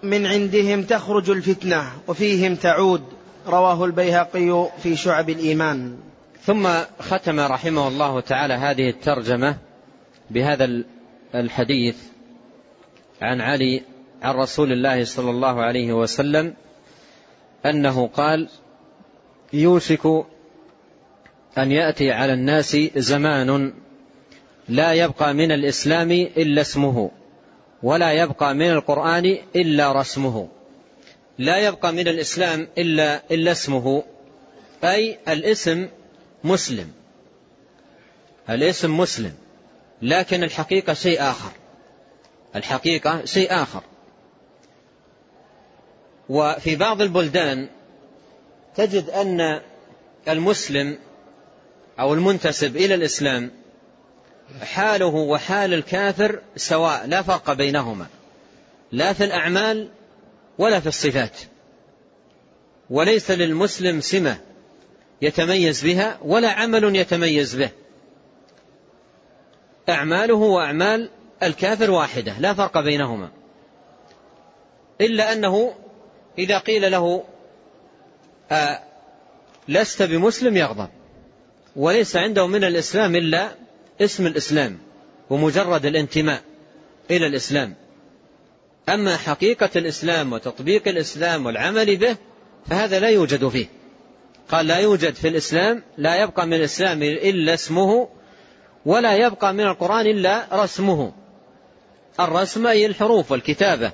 من 0.02 0.26
عندهم 0.26 0.82
تخرج 0.82 1.30
الفتنة 1.30 1.82
وفيهم 2.08 2.54
تعود 2.54 3.02
رواه 3.46 3.84
البيهقي 3.84 4.68
في 4.82 4.96
شعب 4.96 5.30
الإيمان. 5.30 5.96
ثم 6.42 6.68
ختم 7.00 7.40
رحمه 7.40 7.88
الله 7.88 8.20
تعالى 8.20 8.54
هذه 8.54 8.88
الترجمة 8.90 9.56
بهذا 10.30 10.84
الحديث 11.34 11.96
عن 13.22 13.40
علي 13.40 13.82
عن 14.22 14.34
رسول 14.34 14.72
الله 14.72 15.04
صلى 15.04 15.30
الله 15.30 15.62
عليه 15.62 15.92
وسلم 15.92 16.54
أنه 17.66 18.06
قال 18.06 18.48
يوشك 19.52 20.06
أن 21.58 21.72
يأتي 21.72 22.12
على 22.12 22.32
الناس 22.32 22.76
زمان 22.96 23.72
لا 24.68 24.92
يبقى 24.92 25.34
من 25.34 25.52
الإسلام 25.52 26.10
إلا 26.10 26.60
اسمه. 26.60 27.10
ولا 27.82 28.12
يبقى 28.12 28.54
من 28.54 28.70
القرآن 28.70 29.38
إلا 29.56 29.92
رسمه. 29.92 30.48
لا 31.38 31.58
يبقى 31.58 31.92
من 31.92 32.08
الإسلام 32.08 32.68
إلا 32.78 33.22
إلا 33.30 33.52
اسمه. 33.52 34.02
أي 34.84 35.18
الاسم 35.28 35.88
مسلم. 36.44 36.92
الاسم 38.50 38.96
مسلم. 38.96 39.32
لكن 40.02 40.42
الحقيقة 40.42 40.94
شيء 40.94 41.22
آخر. 41.22 41.50
الحقيقة 42.56 43.24
شيء 43.24 43.62
آخر. 43.62 43.82
وفي 46.28 46.76
بعض 46.76 47.02
البلدان 47.02 47.68
تجد 48.74 49.10
أن 49.10 49.60
المسلم 50.28 50.98
أو 52.00 52.14
المنتسب 52.14 52.76
إلى 52.76 52.94
الإسلام 52.94 53.50
حاله 54.62 55.06
وحال 55.06 55.74
الكافر 55.74 56.40
سواء 56.56 57.06
لا 57.06 57.22
فرق 57.22 57.52
بينهما 57.52 58.06
لا 58.92 59.12
في 59.12 59.24
الأعمال 59.24 59.88
ولا 60.58 60.80
في 60.80 60.86
الصفات 60.86 61.38
وليس 62.90 63.30
للمسلم 63.30 64.00
سمة 64.00 64.38
يتميز 65.22 65.84
بها 65.84 66.18
ولا 66.22 66.50
عمل 66.50 66.96
يتميز 66.96 67.56
به. 67.56 67.70
أعماله 69.88 70.34
وأعمال 70.34 71.10
الكافر 71.42 71.90
واحدة 71.90 72.38
لا 72.38 72.54
فرق 72.54 72.80
بينهما. 72.80 73.30
إلا 75.00 75.32
أنه 75.32 75.74
إذا 76.38 76.58
قيل 76.58 76.90
له 76.92 77.24
آه 78.50 78.82
لست 79.68 80.02
بمسلم 80.02 80.56
يغضب 80.56 80.88
وليس 81.76 82.16
عنده 82.16 82.46
من 82.46 82.64
الإسلام 82.64 83.16
إلا 83.16 83.50
اسم 84.00 84.26
الإسلام 84.26 84.78
ومجرد 85.30 85.86
الانتماء 85.86 86.40
إلى 87.10 87.26
الإسلام. 87.26 87.74
أما 88.88 89.16
حقيقة 89.16 89.70
الإسلام 89.76 90.32
وتطبيق 90.32 90.88
الإسلام 90.88 91.46
والعمل 91.46 91.96
به 91.96 92.16
فهذا 92.66 93.00
لا 93.00 93.08
يوجد 93.08 93.48
فيه. 93.48 93.66
قال 94.48 94.66
لا 94.66 94.78
يوجد 94.78 95.14
في 95.14 95.28
الإسلام 95.28 95.82
لا 95.98 96.22
يبقى 96.22 96.46
من 96.46 96.54
الإسلام 96.54 97.02
إلا 97.02 97.54
اسمه 97.54 98.08
ولا 98.86 99.14
يبقى 99.14 99.54
من 99.54 99.60
القرآن 99.60 100.06
إلا 100.06 100.46
رسمه. 100.52 101.12
الرسم 102.20 102.66
أي 102.66 102.86
الحروف 102.86 103.32
والكتابة. 103.32 103.92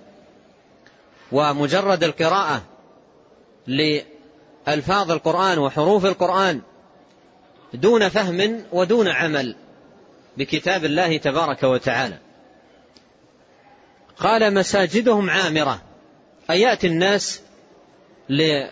ومجرد 1.32 2.05
القراءة 2.05 2.62
لألفاظ 3.66 5.11
القرآن 5.11 5.59
وحروف 5.59 6.07
القرآن 6.07 6.61
دون 7.74 8.09
فهم 8.09 8.64
ودون 8.72 9.09
عمل. 9.09 9.57
بكتاب 10.36 10.84
الله 10.84 11.16
تبارك 11.16 11.62
وتعالى. 11.62 12.18
قال 14.16 14.54
مساجدهم 14.54 15.30
عامرة. 15.30 15.82
أي 16.50 16.60
يأتي 16.60 16.86
الناس 16.86 17.40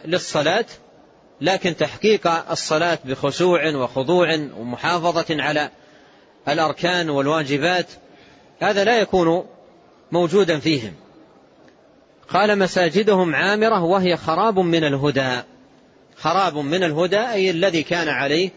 للصلاة 0.05 0.65
لكن 1.41 1.77
تحقيق 1.77 2.51
الصلاة 2.51 2.99
بخشوع 3.05 3.75
وخضوع 3.75 4.35
ومحافظة 4.35 5.43
على 5.43 5.71
الأركان 6.49 7.11
والواجبات 7.11 7.87
هذا 8.61 8.85
لا 8.85 8.99
يكون 8.99 9.47
موجودا 10.13 10.59
فيهم. 10.59 10.95
قال 12.29 12.59
مساجدهم 12.59 13.35
عامرة 13.35 13.83
وهي 13.83 14.17
خراب 14.17 14.59
من 14.59 14.85
الهدى. 14.85 15.43
خراب 16.17 16.57
من 16.57 16.85
الهدى 16.85 17.21
أي 17.21 17.51
الذي 17.51 17.83
كان 17.83 18.09
عليه 18.09 18.51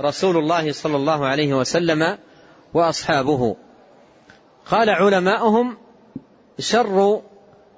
رسول 0.00 0.36
الله 0.36 0.72
صلى 0.72 0.96
الله 0.96 1.26
عليه 1.26 1.54
وسلم 1.54 2.18
وأصحابه. 2.74 3.56
قال 4.66 4.90
علماؤهم 4.90 5.76
شر 6.58 7.22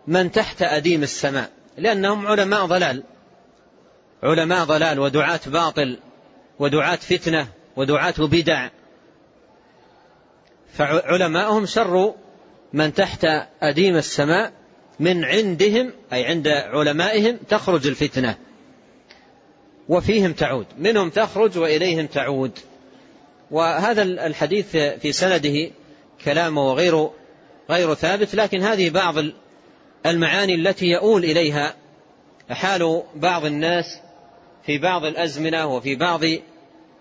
من 0.07 0.33
تحت 0.33 0.63
أديم 0.63 1.03
السماء 1.03 1.51
لأنهم 1.79 2.27
علماء 2.27 2.67
ضلال. 2.67 3.03
علماء 4.23 4.65
ضلال 4.65 4.99
ودعاة 4.99 5.41
باطل 5.47 5.99
ودعاة 6.59 6.97
فتنة 6.97 7.49
ودعاة 7.77 8.15
بدع. 8.19 8.69
فعلماؤهم 10.73 11.67
شر 11.67 12.15
من 12.73 12.95
تحت 12.95 13.27
أديم 13.63 13.97
السماء 13.97 14.53
من 15.01 15.25
عندهم 15.25 15.93
أي 16.13 16.27
عند 16.27 16.49
علمائهم 16.49 17.37
تخرج 17.49 17.87
الفتنة. 17.87 18.37
وفيهم 19.89 20.33
تعود 20.33 20.67
منهم 20.79 21.11
تخرج 21.11 21.59
وإليهم 21.59 22.07
تعود. 22.07 22.59
وهذا 23.51 24.03
الحديث 24.03 24.77
في 24.77 25.13
سنده 25.13 25.71
كلامه 26.25 26.73
غير 26.73 27.11
غير 27.71 27.95
ثابت 27.95 28.35
لكن 28.35 28.63
هذه 28.63 28.91
بعض 28.91 29.15
المعاني 30.07 30.55
التي 30.55 30.87
يؤول 30.87 31.25
إليها 31.25 31.75
حال 32.51 33.03
بعض 33.15 33.45
الناس 33.45 34.01
في 34.67 34.79
بعض 34.79 35.05
الأزمنة 35.05 35.67
وفي 35.67 35.97
بعض 35.97 36.21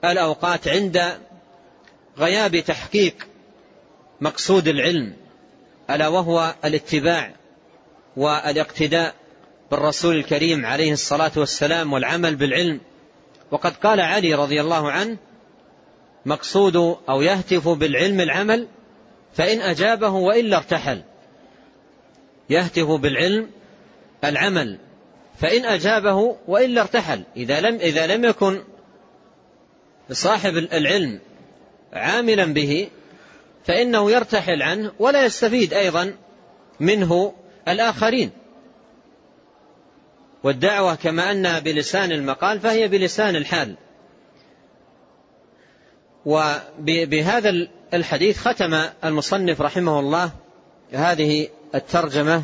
الأوقات 0.06 0.68
عند 0.68 1.18
غياب 2.18 2.60
تحقيق 2.60 3.28
مقصود 4.22 4.68
العلم 4.68 5.14
ألا 5.90 6.08
وهو 6.08 6.56
الاتباع 6.66 7.32
والاقتداء 8.18 9.14
بالرسول 9.72 10.16
الكريم 10.16 10.66
عليه 10.66 10.92
الصلاة 10.92 11.32
والسلام 11.38 11.94
والعمل 11.94 12.36
بالعلم. 12.36 12.82
وقد 13.52 13.76
قال 13.76 14.02
علي 14.02 14.34
رضي 14.34 14.62
الله 14.62 14.92
عنه 14.92 15.18
مقصود 16.30 16.76
أو 17.10 17.22
يهتف 17.22 17.68
بالعلم 17.68 18.22
العمل 18.22 18.68
فإن 19.34 19.62
أجابه 19.62 20.10
وإلا 20.10 20.58
ارتحل 20.58 21.04
يهتف 22.50 22.88
بالعلم 22.88 23.50
العمل 24.24 24.78
فإن 25.40 25.66
أجابه 25.66 26.38
وإلا 26.48 26.82
ارتحل 26.82 27.24
إذا 27.38 27.62
لم, 27.62 27.76
إذا 27.76 28.08
لم 28.08 28.26
يكن 28.26 28.64
صاحب 30.12 30.58
العلم 30.58 31.20
عاملا 31.94 32.46
به 32.46 32.90
فإنه 33.66 34.12
يرتحل 34.12 34.62
عنه 34.62 34.92
ولا 35.00 35.26
يستفيد 35.26 35.74
أيضا 35.74 36.14
منه 36.80 37.34
الآخرين. 37.68 38.32
والدعوة 40.44 40.96
كما 40.96 41.32
أنها 41.32 41.60
بلسان 41.60 42.12
المقال 42.12 42.60
فهي 42.60 42.88
بلسان 42.88 43.36
الحال. 43.36 43.76
وبهذا 46.26 47.68
الحديث 47.94 48.38
ختم 48.38 48.82
المصنف 49.04 49.62
رحمه 49.62 50.00
الله 50.00 50.32
هذه 50.94 51.48
الترجمة 51.76 52.44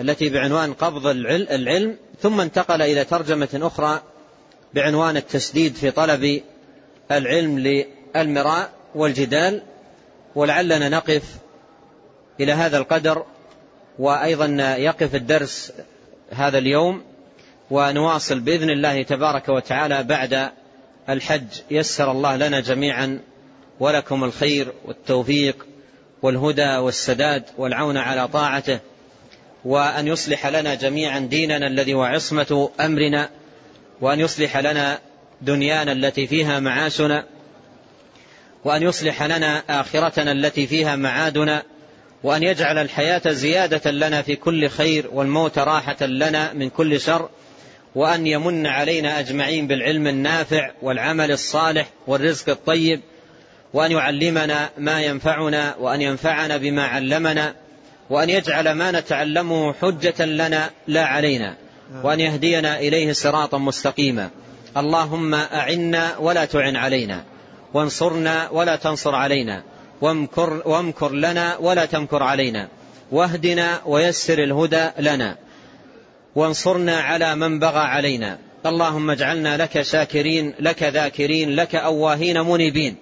التي 0.00 0.28
بعنوان 0.28 0.72
قبض 0.72 1.06
العلم 1.06 1.96
ثم 2.20 2.40
انتقل 2.40 2.82
إلى 2.82 3.04
ترجمة 3.04 3.48
أخرى 3.54 4.02
بعنوان 4.74 5.16
التسديد 5.16 5.74
في 5.74 5.90
طلب 5.90 6.42
العلم 7.10 7.58
للمراء 7.58 8.70
والجدال. 8.94 9.62
ولعلنا 10.34 10.88
نقف 10.88 11.22
إلى 12.40 12.52
هذا 12.52 12.78
القدر 12.78 13.24
وأيضا 13.98 14.46
يقف 14.78 15.14
الدرس 15.14 15.72
هذا 16.30 16.58
اليوم 16.58 17.02
ونواصل 17.70 18.40
بإذن 18.40 18.70
الله 18.70 19.02
تبارك 19.02 19.48
وتعالى 19.48 20.02
بعد 20.02 20.50
الحج 21.08 21.46
يسر 21.70 22.10
الله 22.10 22.36
لنا 22.36 22.60
جميعا 22.60 23.20
ولكم 23.80 24.24
الخير 24.24 24.72
والتوفيق 24.84 25.66
والهدى 26.22 26.76
والسداد 26.76 27.44
والعون 27.58 27.96
على 27.96 28.28
طاعته 28.28 28.80
وأن 29.64 30.06
يصلح 30.06 30.46
لنا 30.46 30.74
جميعا 30.74 31.18
ديننا 31.18 31.66
الذي 31.66 31.94
هو 31.94 32.02
عصمة 32.02 32.70
أمرنا 32.80 33.28
وأن 34.00 34.20
يصلح 34.20 34.56
لنا 34.56 34.98
دنيانا 35.42 35.92
التي 35.92 36.26
فيها 36.26 36.60
معاشنا 36.60 37.24
وأن 38.64 38.82
يصلح 38.82 39.22
لنا 39.22 39.62
آخرتنا 39.80 40.32
التي 40.32 40.66
فيها 40.66 40.96
معادنا 40.96 41.62
وأن 42.22 42.42
يجعل 42.42 42.78
الحياة 42.78 43.22
زيادة 43.26 43.90
لنا 43.90 44.22
في 44.22 44.36
كل 44.36 44.68
خير 44.68 45.10
والموت 45.12 45.58
راحة 45.58 46.06
لنا 46.06 46.52
من 46.52 46.70
كل 46.70 47.00
شر 47.00 47.28
وأن 47.94 48.26
يمن 48.26 48.66
علينا 48.66 49.20
أجمعين 49.20 49.66
بالعلم 49.66 50.06
النافع 50.06 50.70
والعمل 50.82 51.30
الصالح 51.30 51.86
والرزق 52.06 52.48
الطيب 52.48 53.00
وأن 53.72 53.92
يعلمنا 53.92 54.70
ما 54.78 55.00
ينفعنا 55.02 55.74
وأن 55.80 56.02
ينفعنا 56.02 56.56
بما 56.56 56.86
علمنا 56.86 57.54
وأن 58.10 58.30
يجعل 58.30 58.72
ما 58.72 58.90
نتعلمه 58.90 59.72
حجة 59.72 60.24
لنا 60.24 60.70
لا 60.86 61.04
علينا 61.04 61.56
وأن 62.02 62.20
يهدينا 62.20 62.78
إليه 62.78 63.12
صراطا 63.12 63.58
مستقيما. 63.58 64.30
اللهم 64.76 65.34
أعنا 65.34 66.18
ولا 66.18 66.44
تعن 66.44 66.76
علينا 66.76 67.24
وانصرنا 67.74 68.48
ولا 68.50 68.76
تنصر 68.76 69.14
علينا 69.14 69.62
وامكر, 70.00 70.62
وامكر 70.64 71.12
لنا 71.12 71.56
ولا 71.56 71.84
تمكر 71.84 72.22
علينا 72.22 72.68
واهدنا 73.10 73.80
ويسر 73.86 74.38
الهدى 74.38 74.88
لنا. 74.98 75.36
وانصرنا 76.38 76.96
على 77.00 77.34
من 77.34 77.58
بغى 77.58 77.78
علينا. 77.78 78.38
اللهم 78.66 79.10
اجعلنا 79.10 79.56
لك 79.56 79.82
شاكرين 79.82 80.54
لك 80.60 80.82
ذاكرين 80.82 81.56
لك 81.56 81.74
أواهين 81.74 82.40
منيبين 82.40 82.96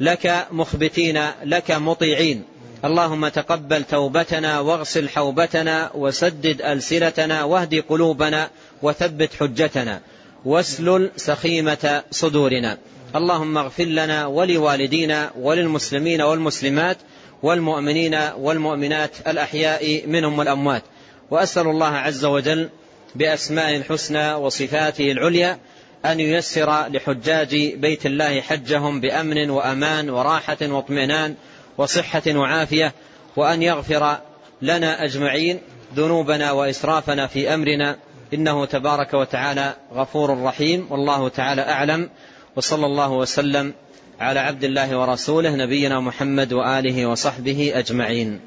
لك 0.00 0.46
مخبتين 0.50 1.18
لك 1.44 1.70
مطيعين. 1.70 2.42
اللهم 2.84 3.28
تقبل 3.28 3.84
توبتنا 3.84 4.60
واغسل 4.60 5.08
حوبتنا 5.08 5.90
وسدد 5.94 6.62
ألسنتنا 6.62 7.44
واهد 7.44 7.74
قلوبنا 7.88 8.50
وثبت 8.82 9.30
حجتنا. 9.40 10.00
واسلل 10.44 11.10
سخيمة 11.16 12.02
صدورنا. 12.10 12.78
اللهم 13.16 13.58
اغفر 13.58 13.84
لنا 13.84 14.26
ولوالدينا 14.26 15.30
وللمسلمين 15.38 16.22
والمسلمات 16.22 16.96
والمؤمنين 17.42 18.14
والمؤمنات 18.38 19.10
الأحياء 19.26 20.06
منهم 20.06 20.38
والأموات. 20.38 20.82
وأسأل 21.30 21.66
الله 21.66 21.86
عز 21.86 22.24
وجل 22.24 22.68
بأسماء 23.14 23.76
الحسنى 23.76 24.34
وصفاته 24.34 25.12
العليا 25.12 25.58
أن 26.04 26.20
ييسر 26.20 26.88
لحجاج 26.88 27.74
بيت 27.74 28.06
الله 28.06 28.40
حجهم 28.40 29.00
بأمن 29.00 29.50
وأمان 29.50 30.10
وراحة 30.10 30.56
واطمئنان 30.62 31.34
وصحة 31.78 32.22
وعافية 32.28 32.92
وأن 33.36 33.62
يغفر 33.62 34.18
لنا 34.62 35.04
أجمعين 35.04 35.60
ذنوبنا 35.96 36.52
وإسرافنا 36.52 37.26
في 37.26 37.54
أمرنا. 37.54 37.96
إنه 38.34 38.64
تبارك 38.64 39.14
وتعالى 39.14 39.74
غفور 39.94 40.42
رحيم. 40.42 40.86
والله 40.90 41.28
تعالى 41.28 41.62
أعلم. 41.62 42.10
وصلى 42.56 42.86
الله 42.86 43.12
وسلم 43.12 43.74
على 44.20 44.40
عبد 44.40 44.64
الله 44.64 44.98
ورسوله 44.98 45.56
نبينا 45.56 46.00
محمد 46.00 46.52
وآله 46.52 47.06
وصحبه 47.06 47.72
أجمعين. 47.74 48.40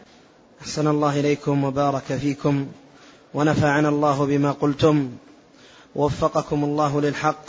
أحسن 0.61 0.87
الله 0.87 1.19
إليكم 1.19 1.63
وبارك 1.63 2.03
فيكم 2.21 2.67
ونفعنا 3.33 3.89
الله 3.89 4.25
بما 4.25 4.51
قلتم 4.51 5.11
ووفقكم 5.95 6.63
الله 6.63 7.01
للحق 7.01 7.45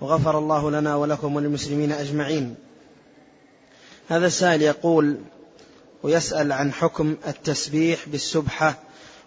وغفر 0.00 0.38
الله 0.38 0.70
لنا 0.70 0.96
ولكم 0.96 1.36
وللمسلمين 1.36 1.92
أجمعين. 1.92 2.54
هذا 4.08 4.26
السائل 4.26 4.62
يقول 4.62 5.16
ويسأل 6.02 6.52
عن 6.52 6.72
حكم 6.72 7.16
التسبيح 7.26 8.08
بالسبحة 8.08 8.78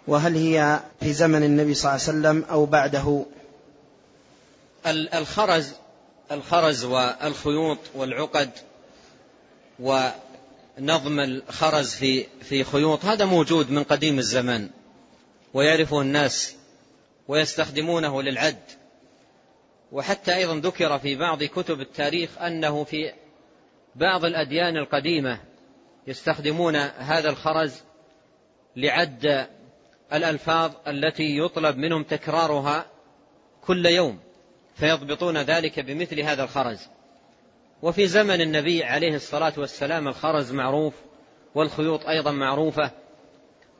وهل 0.08 0.36
هي 0.36 0.80
في 1.00 1.12
زمن 1.12 1.42
النبي 1.42 1.74
صلى 1.74 1.90
الله 1.90 2.08
عليه 2.08 2.18
وسلم 2.18 2.44
أو 2.50 2.66
بعده؟ 2.66 3.24
الخرز 4.86 5.72
الخرز 6.32 6.84
والخيوط 6.84 7.78
والعقد 7.94 8.50
ونظم 10.78 11.20
الخرز 11.20 11.94
في 11.94 12.26
في 12.42 12.64
خيوط. 12.64 13.04
هذا 13.04 13.24
موجود 13.24 13.70
من 13.70 13.82
قديم 13.82 14.18
الزمان 14.18 14.70
ويعرفه 15.54 16.00
الناس 16.00 16.56
ويستخدمونه 17.28 18.22
للعد. 18.22 18.62
وحتى 19.92 20.34
أيضا 20.36 20.56
ذكر 20.56 20.98
في 20.98 21.16
بعض 21.16 21.44
كتب 21.44 21.80
التاريخ 21.80 22.38
أنه 22.38 22.84
في 22.84 23.12
بعض 23.94 24.24
الأديان 24.24 24.76
القديمة 24.76 25.40
يستخدمون 26.06 26.76
هذا 26.76 27.30
الخرز 27.30 27.82
لعد 28.76 29.48
الألفاظ 30.12 30.72
التي 30.88 31.38
يطلب 31.38 31.76
منهم 31.76 32.02
تكرارها 32.02 32.86
كل 33.60 33.86
يوم 33.86 34.20
فيضبطون 34.76 35.38
ذلك 35.38 35.80
بمثل 35.80 36.20
هذا 36.20 36.44
الخرز. 36.44 36.88
وفي 37.82 38.06
زمن 38.06 38.40
النبي 38.40 38.84
عليه 38.84 39.14
الصلاة 39.14 39.52
والسلام 39.58 40.08
الخرز 40.08 40.52
معروف 40.52 40.94
والخيوط 41.54 42.06
أيضا 42.06 42.30
معروفة. 42.32 42.90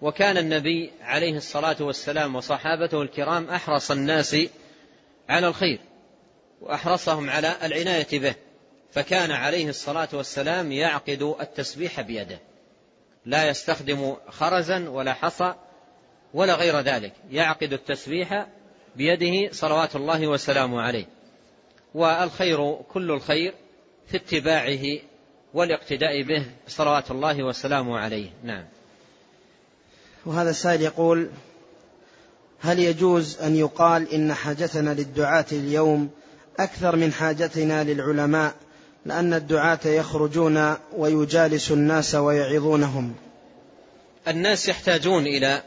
وكان 0.00 0.36
النبي 0.38 0.92
عليه 1.00 1.36
الصلاة 1.36 1.76
والسلام 1.80 2.36
وصحابته 2.36 3.02
الكرام 3.02 3.50
أحرص 3.50 3.90
الناس 3.90 4.36
على 5.28 5.46
الخير 5.46 5.80
وأحرصهم 6.60 7.30
على 7.30 7.56
العناية 7.62 8.18
به. 8.18 8.34
فكان 8.92 9.30
عليه 9.30 9.68
الصلاة 9.68 10.08
والسلام 10.12 10.72
يعقد 10.72 11.34
التسبيح 11.40 12.00
بيده. 12.00 12.38
لا 13.26 13.48
يستخدم 13.48 14.16
خرزا 14.28 14.88
ولا 14.88 15.12
حصى 15.12 15.54
ولا 16.34 16.54
غير 16.54 16.80
ذلك. 16.80 17.12
يعقد 17.30 17.72
التسبيح 17.72 18.46
بيده 18.96 19.52
صلوات 19.52 19.96
الله 19.96 20.26
وسلامه 20.26 20.82
عليه. 20.82 21.06
والخير 21.94 22.74
كل 22.74 23.10
الخير 23.10 23.54
في 24.06 24.16
اتباعه 24.16 24.98
والاقتداء 25.54 26.22
به 26.22 26.46
صلوات 26.68 27.10
الله 27.10 27.42
وسلامه 27.42 27.98
عليه. 27.98 28.30
نعم. 28.44 28.64
وهذا 30.26 30.50
السائل 30.50 30.82
يقول 30.82 31.30
هل 32.60 32.78
يجوز 32.78 33.40
أن 33.40 33.56
يقال 33.56 34.14
إن 34.14 34.34
حاجتنا 34.34 34.90
للدعاة 34.90 35.46
اليوم 35.52 36.10
أكثر 36.58 36.96
من 36.96 37.12
حاجتنا 37.12 37.84
للعلماء 37.84 38.54
لأن 39.06 39.34
الدعاة 39.34 39.80
يخرجون 39.84 40.74
ويجالس 40.96 41.70
الناس 41.70 42.14
ويعظونهم؟ 42.14 43.14
الناس 44.28 44.68
يحتاجون 44.68 45.26
إلى 45.26 45.62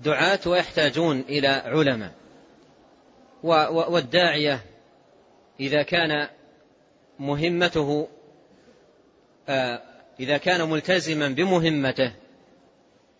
دعاة 0.00 0.40
ويحتاجون 0.46 1.20
إلى 1.20 1.48
علماء. 1.48 2.12
والداعية 3.42 4.60
إذا 5.60 5.82
كان 5.82 6.28
مهمته 7.18 8.08
آه، 9.48 9.82
إذا 10.20 10.36
كان 10.36 10.70
ملتزما 10.70 11.28
بمهمته 11.28 12.12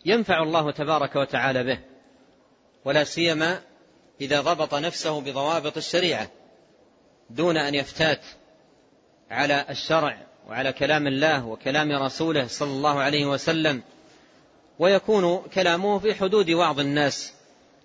ينفع 0.05 0.43
الله 0.43 0.71
تبارك 0.71 1.17
وتعالى 1.17 1.65
به 1.65 1.79
ولا 2.85 3.05
سيما 3.05 3.61
إذا 4.21 4.41
ضبط 4.41 4.75
نفسه 4.75 5.21
بضوابط 5.21 5.77
الشريعة 5.77 6.31
دون 7.31 7.57
أن 7.57 7.75
يفتات 7.75 8.21
على 9.31 9.67
الشرع 9.71 10.27
وعلى 10.49 10.73
كلام 10.73 11.07
الله 11.07 11.47
وكلام 11.47 11.93
رسوله 11.93 12.47
صلى 12.47 12.71
الله 12.71 13.01
عليه 13.01 13.27
وسلم 13.27 13.83
ويكون 14.79 15.43
كلامه 15.55 15.99
في 15.99 16.15
حدود 16.15 16.51
وعظ 16.51 16.81
الناس 16.81 17.33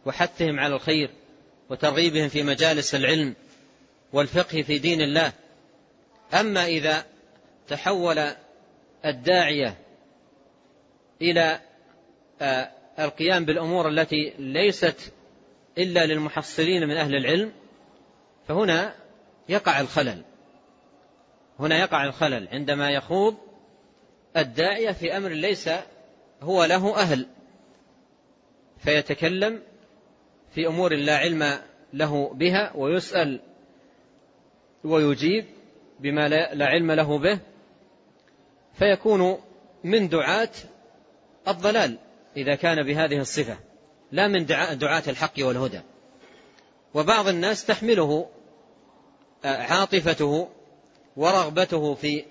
وحثهم 0.05 0.60
على 0.60 0.76
الخير 0.76 1.10
وترغيبهم 1.70 2.30
في 2.30 2.43
مجالس 2.43 2.95
العلم 2.95 3.36
والفقه 4.14 4.62
في 4.62 4.80
دين 4.80 5.01
الله. 5.01 5.34
أما 6.34 6.65
إذا 6.65 7.05
تحول 7.67 8.19
الداعية 9.05 9.77
إلى 11.21 11.59
آه، 12.41 12.71
القيام 12.99 13.45
بالأمور 13.45 13.88
التي 13.88 14.34
ليست 14.39 15.13
إلا 15.77 16.05
للمحصلين 16.05 16.88
من 16.88 16.97
أهل 16.97 17.15
العلم 17.15 17.51
فهنا 18.47 18.95
يقع 19.49 19.80
الخلل. 19.80 20.23
هنا 21.59 21.80
يقع 21.80 22.05
الخلل 22.05 22.47
عندما 22.51 22.89
يخوض 22.91 23.38
الداعية 24.38 24.91
في 24.91 25.17
أمر 25.17 25.30
ليس 25.30 25.69
هو 26.41 26.63
له 26.63 26.95
أهل 26.95 27.27
فيتكلم 28.77 29.61
في 30.51 30.67
أمور 30.67 30.95
لا 30.95 31.17
علم 31.17 31.59
له 31.93 32.34
بها 32.34 32.71
ويسأل 32.75 33.39
ويجيب 34.84 35.45
بما 36.00 36.28
لا 36.30 36.66
علم 36.66 36.91
له 36.91 37.18
به 37.18 37.39
فيكون 38.74 39.39
من 39.84 40.10
دعاة 40.10 40.50
الضلال 41.47 41.97
إذا 42.38 42.56
كان 42.56 42.84
بهذه 42.84 43.20
الصفة 43.20 43.58
لا 44.12 44.28
من 44.28 44.45
دعاة 44.78 45.04
الحق 45.08 45.34
والهدى. 45.39 45.82
وبعض 46.93 47.28
الناس 47.28 47.66
تحمله 47.66 48.30
آه، 49.45 49.58
عاطفته 49.58 50.50
ورغبته 51.18 51.95
في 51.95 52.26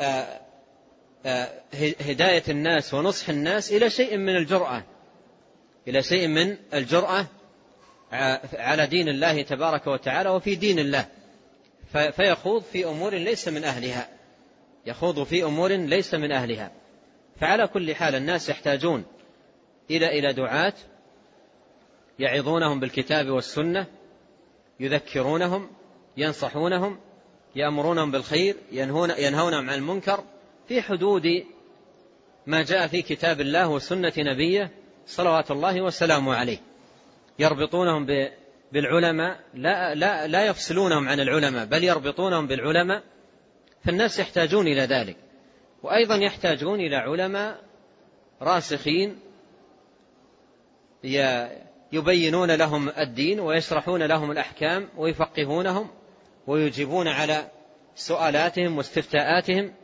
آه، 0.00 0.40
آه، 1.26 1.48
هداية 2.00 2.42
الناس 2.48 2.94
ونصح 2.94 3.28
الناس 3.28 3.72
إلى 3.72 3.90
شيء 3.90 4.16
من 4.16 4.36
الجرأة. 4.36 4.82
إلى 5.88 6.02
شيء 6.02 6.28
من 6.28 6.56
الجرأة 6.74 7.26
على 8.52 8.86
دين 8.86 9.08
الله 9.08 9.42
تبارك 9.42 9.86
وتعالى 9.86 10.30
وفي 10.30 10.54
دين 10.54 10.78
الله. 10.78 11.06
فيخوض 11.92 12.62
في 12.62 12.84
أمور 12.84 13.14
ليس 13.14 13.48
من 13.48 13.64
أهلها. 13.64 14.08
يخوض 14.86 15.22
في 15.22 15.44
أمور 15.44 15.72
ليس 15.72 16.14
من 16.14 16.32
أهلها. 16.32 16.72
فعلى 17.40 17.66
كل 17.66 17.94
حال 17.94 18.14
الناس 18.14 18.48
يحتاجون 18.48 19.04
إلى 19.90 20.18
إلى 20.18 20.32
دعاة 20.32 20.74
يعظونهم 22.18 22.80
بالكتاب 22.80 23.28
والسنة 23.28 23.86
يذكرونهم 24.80 25.70
ينصحونهم 26.16 26.98
يأمرونهم 27.56 28.10
بالخير 28.10 28.56
ينهون 28.72 29.10
ينهونهم 29.18 29.70
عن 29.70 29.78
المنكر 29.78 30.24
في 30.68 30.82
حدود 30.82 31.44
ما 32.46 32.62
جاء 32.62 32.86
في 32.86 33.02
كتاب 33.02 33.40
الله 33.40 33.68
وسنة 33.68 34.12
نبيه 34.18 34.70
صلوات 35.06 35.50
الله 35.50 35.82
وسلامه 35.82 36.34
عليه. 36.34 36.58
يربطونهم 37.38 38.06
بالعلماء 38.72 39.40
لا, 39.54 39.94
لا, 39.94 40.26
لا 40.26 40.46
يفصلونهم 40.46 41.08
عن 41.08 41.20
العلماء 41.20 41.66
بل 41.66 41.84
يربطونهم 41.84 42.46
بالعلماء 42.46 43.02
فالناس 43.84 44.18
يحتاجون 44.18 44.66
إلى 44.66 44.80
ذلك. 44.80 45.16
وأيضا 45.82 46.16
يحتاجون 46.16 46.80
إلى 46.80 46.96
علماء 46.96 47.60
راسخين 48.42 49.18
يبينون 51.92 52.50
لهم 52.50 52.88
الدين 52.88 53.40
ويشرحون 53.40 54.02
لهم 54.02 54.30
الأحكام 54.30 54.88
ويفقهونهم 54.96 55.90
ويجيبون 56.46 57.08
على 57.08 57.50
سؤالاتهم 57.94 58.76
واستفتاءاتهم 58.76 59.74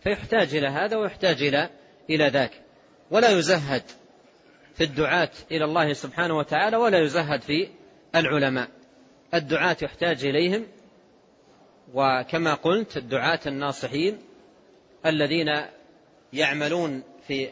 فيحتاج 0.00 0.54
إلى 0.54 0.68
هذا 0.68 0.96
ويحتاج 0.96 1.42
إلى 1.42 1.70
إلى 2.10 2.28
ذاك. 2.28 2.62
ولا 3.10 3.30
يزهد 3.30 3.82
في 4.74 4.84
الدعاة 4.84 5.30
إلى 5.50 5.64
الله 5.64 5.92
سبحانه 5.92 6.36
وتعالى 6.36 6.76
ولا 6.76 6.98
يزهد 6.98 7.40
في 7.40 7.68
العلماء. 8.14 8.68
الدعاة 9.34 9.76
يحتاج 9.82 10.24
إليهم 10.24 10.66
وكما 11.94 12.54
قلت 12.54 12.96
الدعاة 12.96 13.40
الناصحين 13.46 14.18
الذين 15.06 15.48
يعملون 16.32 17.02
في 17.28 17.48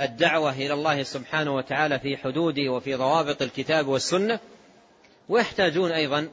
الدعوة 0.00 0.52
إلى 0.52 0.74
الله 0.74 1.02
سبحانه 1.02 1.54
وتعالى 1.54 1.98
في 1.98 2.16
حدوده 2.16 2.72
وفي 2.72 2.94
ضوابط 2.94 3.42
الكتاب 3.42 3.86
والسنة 3.86 4.40
ويحتاجون 5.28 5.92
أيضا 5.92 6.28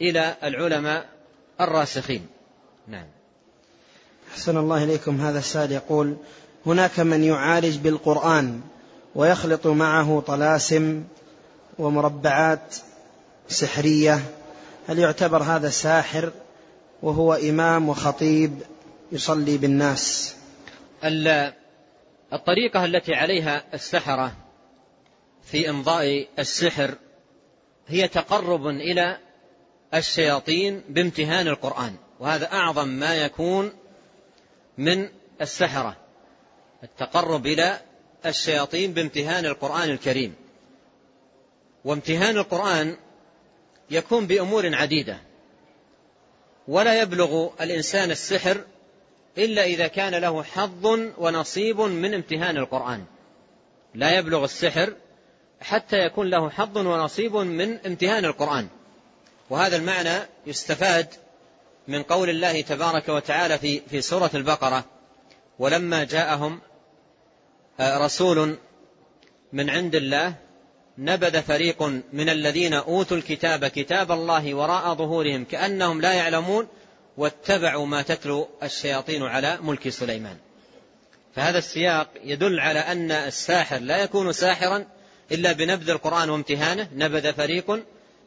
إلى 0.00 0.36
العلماء 0.42 1.08
الراسخين. 1.60 2.26
نعم. 2.88 3.06
أحسن 4.32 4.56
الله 4.56 4.84
إليكم. 4.84 5.20
هذا 5.20 5.38
السائل 5.38 5.72
يقول 5.72 6.16
هناك 6.66 7.00
من 7.00 7.24
يعالج 7.24 7.76
بالقرآن 7.76 8.60
ويخلط 9.14 9.66
معه 9.66 10.20
طلاسم 10.26 11.04
ومربعات 11.78 12.76
سحرية 13.50 14.20
هل 14.88 14.98
يعتبر 14.98 15.42
هذا 15.42 15.70
ساحر 15.70 16.32
وهو 17.02 17.34
إمام 17.34 17.88
وخطيب 17.88 18.62
يصلي 19.12 19.56
بالناس؟ 19.58 20.34
الطريقة 22.32 22.84
التي 22.84 23.14
عليها 23.14 23.64
السحرة 23.74 24.32
في 25.42 25.70
إمضاء 25.70 26.28
السحر 26.38 26.94
هي 27.86 28.08
تقرب 28.08 28.66
إلى 28.66 29.18
الشياطين 29.94 30.82
بامتهان 30.88 31.48
القرآن 31.48 31.96
وهذا 32.20 32.52
أعظم 32.52 32.88
ما 32.88 33.14
يكون 33.14 33.72
من 34.78 35.08
السحرة 35.40 35.96
التقرب 36.82 37.46
إلى 37.46 37.80
الشياطين 38.26 38.92
بامتهان 38.92 39.46
القرآن 39.46 39.90
الكريم. 39.90 40.34
وامتهان 41.84 42.36
القرآن 42.36 42.96
يكون 43.90 44.26
بأمور 44.26 44.74
عديدة. 44.74 45.18
ولا 46.68 47.02
يبلغ 47.02 47.48
الإنسان 47.60 48.10
السحر 48.10 48.64
إلا 49.38 49.64
إذا 49.64 49.86
كان 49.86 50.14
له 50.14 50.42
حظ 50.42 50.86
ونصيب 51.18 51.80
من 51.80 52.14
امتهان 52.14 52.56
القرآن. 52.56 53.04
لا 53.94 54.18
يبلغ 54.18 54.44
السحر 54.44 54.94
حتى 55.60 55.96
يكون 55.96 56.30
له 56.30 56.50
حظ 56.50 56.78
ونصيب 56.78 57.36
من 57.36 57.78
امتهان 57.86 58.24
القرآن. 58.24 58.68
وهذا 59.50 59.76
المعنى 59.76 60.18
يستفاد 60.46 61.08
من 61.88 62.02
قول 62.02 62.30
الله 62.30 62.60
تبارك 62.60 63.08
وتعالى 63.08 63.58
في 63.58 63.80
في 63.80 64.00
سورة 64.00 64.30
البقرة 64.34 64.84
ولما 65.58 66.04
جاءهم 66.04 66.60
آه، 67.80 67.98
رسول 67.98 68.56
من 69.52 69.70
عند 69.70 69.94
الله 69.94 70.34
نبذ 71.02 71.42
فريق 71.42 71.82
من 72.12 72.28
الذين 72.28 72.74
أوتوا 72.74 73.16
الكتاب 73.16 73.66
كتاب 73.66 74.12
الله 74.12 74.54
وراء 74.54 74.94
ظهورهم 74.94 75.44
كأنهم 75.44 76.00
لا 76.00 76.12
يعلمون 76.12 76.68
واتبعوا 77.16 77.86
ما 77.86 78.02
تتلو 78.02 78.48
الشياطين 78.62 79.22
على 79.22 79.58
ملك 79.62 79.88
سليمان. 79.88 80.36
فهذا 81.36 81.58
السياق 81.58 82.08
يدل 82.24 82.60
على 82.60 82.78
أن 82.78 83.10
الساحر 83.12 83.78
لا 83.78 84.02
يكون 84.02 84.32
ساحرا 84.32 84.86
إلا 85.32 85.52
بنبذ 85.52 85.90
القرآن 85.90 86.30
وامتهانه. 86.30 86.88
نبذ 86.94 87.32
فريق 87.32 87.70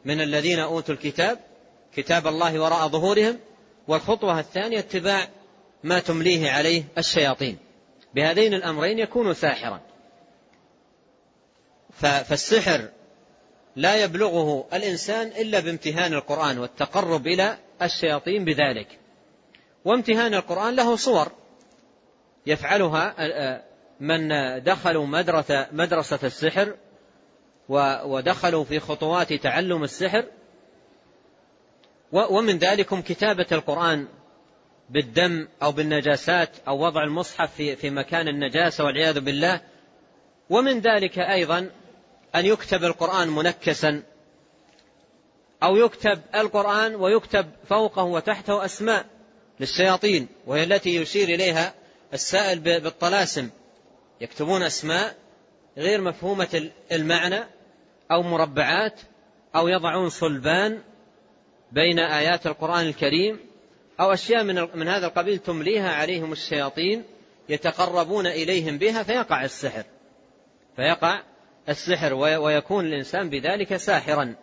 من 0.04 0.20
الذين 0.20 0.58
أوتوا 0.58 0.94
الكتاب 0.94 1.38
كتاب 1.96 2.26
الله 2.26 2.58
وراء 2.58 2.88
ظهورهم 2.88 3.38
والخطوة 3.88 4.40
الثانية 4.40 4.78
اتباع 4.78 5.28
ما 5.84 5.98
تمليه 5.98 6.50
عليه 6.50 6.84
الشياطين. 6.98 7.58
بهذين 8.14 8.54
الأمرين 8.54 8.98
يكون 8.98 9.34
ساحرا. 9.34 9.80
فالسحر 11.94 12.88
لا 13.76 14.04
يبلغه 14.04 14.68
الإنسان 14.72 15.26
إلا 15.26 15.60
بامتهان 15.60 16.12
القرآن 16.12 16.58
والتقرب 16.58 17.26
إلى 17.26 17.58
الشياطين 17.82 18.44
بذلك. 18.44 18.98
وامتهان 19.84 20.34
القرآن 20.34 20.76
له 20.76 20.96
صور 20.96 21.32
يفعلها 22.46 23.14
من 24.00 24.28
دخلوا 24.62 25.06
مدرسة, 25.06 25.66
مدرسة 25.72 26.18
السحر 26.22 26.74
ودخلوا 28.04 28.64
في 28.64 28.80
خطوات 28.80 29.32
تعلم 29.32 29.84
السحر. 29.84 30.24
ومن 32.12 32.58
ذلكم 32.58 33.02
كتابة 33.02 33.46
القرآن 33.52 34.08
بالدم 34.90 35.48
أو 35.62 35.72
بالنجاسات 35.72 36.50
أو 36.68 36.84
وضع 36.84 37.02
المصحف 37.02 37.54
في, 37.54 37.76
في 37.76 37.90
مكان 37.90 38.28
النجاسة 38.28 38.84
والعياذ 38.84 39.20
بالله. 39.20 39.60
ومن 40.50 40.80
ذلك 40.80 41.18
أيضا 41.18 41.70
أن 42.34 42.46
يكتب 42.46 42.84
القرآن 42.84 43.28
منكسا 43.28 44.02
أو 45.62 45.76
يكتب 45.76 46.20
القرآن 46.34 46.94
ويكتب 46.94 47.46
فوقه 47.68 48.02
وتحته 48.02 48.64
أسماء 48.64 49.06
للشياطين 49.60 50.28
وهي 50.46 50.64
التي 50.64 50.96
يشير 50.96 51.28
إليها 51.28 51.74
السائل 52.14 52.58
بالطلاسم. 52.58 53.50
يكتبون 54.20 54.62
أسماء 54.62 55.16
غير 55.76 56.00
مفهومة 56.00 56.70
المعنى 56.92 57.44
أو 58.10 58.22
مربعات 58.22 59.00
أو 59.56 59.68
يضعون 59.68 60.08
صلبان 60.08 60.82
بين 61.72 61.98
آيات 61.98 62.46
القرآن 62.46 62.86
الكريم 62.86 63.38
أو 64.00 64.12
أشياء 64.12 64.44
من 64.44 64.68
من 64.74 64.88
هذا 64.88 65.06
القبيل 65.06 65.38
تمليها 65.38 65.92
عليهم 65.92 66.32
الشياطين 66.32 67.04
يتقربون 67.48 68.26
إليهم 68.26 68.78
بها 68.78 69.02
فيقع 69.02 69.44
السحر. 69.44 69.84
فيقع 70.76 71.22
السحر 71.68 72.14
ويكون 72.14 72.84
الإنسان 72.84 73.30
بذلك 73.30 73.76
ساحرا. 73.76 74.34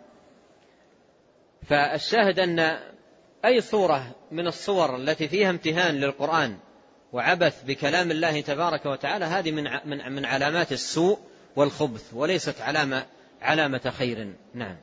فالشاهد 1.68 2.38
أن 2.38 2.78
أي 3.44 3.60
صورة 3.60 4.14
من 4.30 4.46
الصور 4.46 4.96
التي 4.96 5.28
فيها 5.28 5.50
امتهان 5.50 5.94
للقرآن 5.94 6.56
وعبث 7.12 7.62
بكلام 7.66 8.10
الله 8.10 8.40
تبارك 8.40 8.86
وتعالى 8.86 9.24
هذه 9.24 9.50
من 9.50 9.64
من 9.84 10.12
من 10.12 10.24
علامات 10.24 10.72
السوء 10.72 11.18
والخبث 11.56 12.14
وليست 12.14 12.60
علامة 12.60 13.06
علامة 13.42 13.92
خير. 13.98 14.32
نعم. 14.54 14.76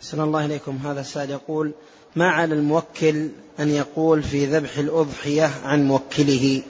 أحسن 0.00 0.20
الله 0.20 0.46
إليكم. 0.46 0.76
هذا 0.76 1.00
السائل 1.00 1.30
يقول 1.30 1.72
ما 2.16 2.28
على 2.28 2.54
الموكل 2.54 3.28
أن 3.60 3.68
يقول 3.68 4.22
في 4.22 4.46
ذبح 4.46 4.78
الأضحية 4.78 5.50
عن 5.64 5.88
موكله؟ 5.88 6.62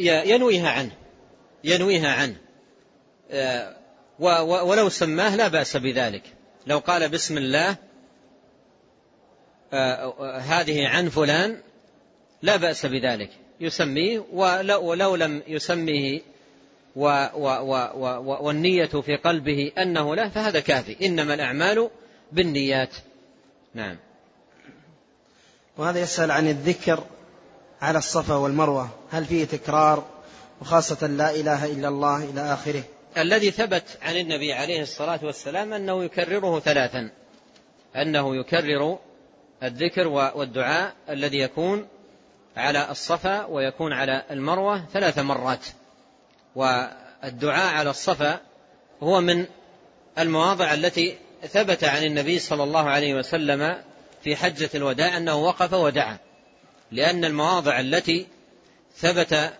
ينويها 0.00 0.70
عنه. 0.70 0.92
ينويها 1.64 2.12
عنه. 2.12 2.36
ولو 4.18 4.88
سماه 4.88 5.36
لا 5.36 5.48
بأس 5.48 5.76
بذلك. 5.76 6.22
لو 6.66 6.78
قال 6.78 7.08
بسم 7.08 7.38
الله 7.38 7.76
آه، 9.72 10.38
هذه 10.38 10.88
عن 10.88 11.08
فلان 11.08 11.60
لا 12.42 12.56
بأس 12.56 12.86
بذلك. 12.86 13.30
يسميه 13.60 14.24
ولو, 14.32 14.84
ولو 14.84 15.16
لم 15.16 15.42
يسميه 15.48 16.20
و 16.96 17.26
و 17.34 17.48
و 17.94 18.44
والنية 18.44 18.86
في 18.86 19.16
قلبه 19.16 19.72
أنه 19.78 20.14
له 20.14 20.28
فهذا 20.28 20.60
كافي. 20.60 21.06
إنما 21.06 21.34
الأعمال 21.34 21.90
بالنيات. 22.32 22.94
نعم. 23.74 23.96
وهذا 25.76 26.00
يسأل 26.00 26.30
عن 26.30 26.48
الذكر 26.48 27.04
على 27.80 27.98
الصفا 27.98 28.34
والمروة. 28.34 28.88
هل 29.10 29.24
فيه 29.24 29.44
تكرار؟ 29.44 30.04
وخاصة 30.60 31.06
لا 31.06 31.30
إله 31.30 31.66
إلا 31.66 31.88
الله 31.88 32.24
إلى 32.24 32.40
آخره. 32.40 32.82
الذي 33.16 33.50
ثبت 33.50 33.98
عن 34.02 34.16
النبي 34.16 34.52
عليه 34.52 34.82
الصلاة 34.82 35.20
والسلام 35.22 35.72
أنه 35.72 36.04
يكرره 36.04 36.60
ثلاثا. 36.60 37.10
أنه 37.96 38.36
يكرر 38.36 38.98
الذكر 39.62 40.08
والدعاء 40.08 40.94
الذي 41.08 41.38
يكون 41.38 41.88
على 42.56 42.90
الصفا 42.90 43.44
ويكون 43.44 43.92
على 43.92 44.22
المروة 44.30 44.86
ثلاث 44.92 45.18
مرات. 45.18 45.66
والدعاء 46.54 47.74
على 47.74 47.90
الصفا 47.90 48.40
هو 49.02 49.20
من 49.20 49.46
المواضع 50.18 50.74
التي 50.74 51.18
ثبت 51.42 51.84
عن 51.84 52.04
النبي 52.04 52.38
صلى 52.38 52.62
الله 52.62 52.90
عليه 52.90 53.14
وسلم 53.14 53.82
في 54.22 54.36
حجة 54.36 54.70
الوداع 54.74 55.16
أنه 55.16 55.36
وقف 55.36 55.72
ودعا. 55.72 56.18
لأن 56.92 57.24
المواضع 57.24 57.80
التي 57.80 58.26
ثبت 58.96 59.52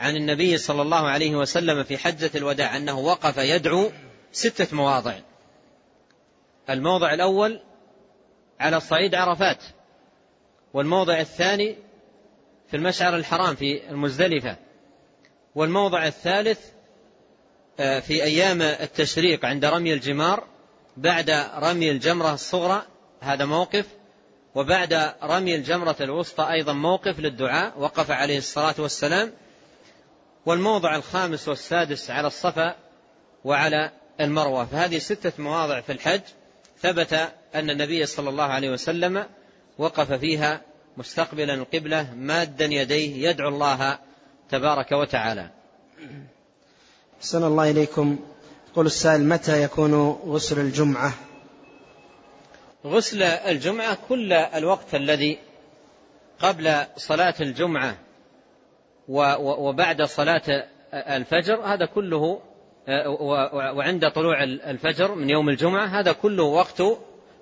عن 0.00 0.16
النبي 0.16 0.58
صلى 0.58 0.82
الله 0.82 1.08
عليه 1.08 1.36
وسلم 1.36 1.84
في 1.84 1.98
حجة 1.98 2.30
الوداع 2.34 2.76
أنه 2.76 2.98
وقف 2.98 3.36
يدعو 3.36 3.90
ستة 4.32 4.76
مواضع. 4.76 5.14
الموضع 6.70 7.14
الأول 7.14 7.60
على 8.60 8.80
صعيد 8.80 9.14
عرفات 9.14 9.64
والموضع 10.74 11.20
الثاني 11.20 11.76
في 12.70 12.76
المشعر 12.76 13.16
الحرام 13.16 13.54
في 13.54 13.90
المزدلفة 13.90 14.56
والموضع 15.54 16.06
الثالث 16.06 16.60
آه، 17.80 18.00
في 18.00 18.24
أيام 18.24 18.62
التشريق 18.62 19.44
عند 19.44 19.64
رمي 19.64 19.94
الجمار 19.94 20.46
بعد 20.96 21.30
رمي 21.54 21.90
الجمرة 21.90 22.34
الصغرى 22.34 22.82
هذا 23.20 23.44
موقف 23.44 23.86
وبعد 24.54 25.14
رمي 25.22 25.54
الجمرة 25.54 25.96
الوسطى 26.00 26.52
أيضا 26.52 26.72
موقف 26.72 27.20
للدعاء 27.20 27.80
وقف 27.80 28.10
عليه 28.10 28.38
الصلاة 28.38 28.74
والسلام 28.78 29.32
والموضع 30.46 30.96
الخامس 30.96 31.48
والسادس 31.48 32.10
على 32.10 32.26
الصفا 32.26 32.74
وعلى 33.44 33.90
المروة. 34.20 34.64
فهذه 34.64 34.98
ستة 34.98 35.32
مواضع 35.42 35.80
في 35.80 35.92
الحج. 35.92 36.20
ثبت 36.80 37.12
أن 37.54 37.70
النبي 37.70 38.06
صلى 38.06 38.28
الله 38.28 38.44
عليه 38.44 38.70
وسلم 38.70 39.26
وقف 39.78 40.12
فيها 40.12 40.60
مستقبلا 40.96 41.54
القبلة 41.54 42.14
مادا 42.14 42.64
يديه 42.64 43.28
يدعو 43.28 43.48
الله 43.48 43.98
تبارك 44.50 44.92
وتعالى. 44.92 45.50
سن 47.20 47.44
الله 47.44 47.70
إليكم. 47.70 48.18
قل 48.74 48.86
السائل 48.86 49.24
متى 49.24 49.62
يكون 49.62 50.10
غسل 50.10 50.60
الجمعة؟ 50.60 51.12
غسل 52.86 53.22
الجمعة 53.22 53.98
كل 54.08 54.32
الوقت 54.32 54.94
الذي 54.94 55.38
قبل 56.38 56.86
صلاة 56.96 57.34
الجمعة. 57.40 57.98
وبعد 59.10 60.02
صلاة 60.02 60.66
الفجر 60.94 61.54
هذا 61.54 61.86
كله 61.86 62.40
وعند 63.76 64.10
طلوع 64.10 64.42
الفجر 64.44 65.14
من 65.14 65.30
يوم 65.30 65.48
الجمعة 65.48 65.86
هذا 65.86 66.12
كله 66.12 66.42
وقت 66.42 66.82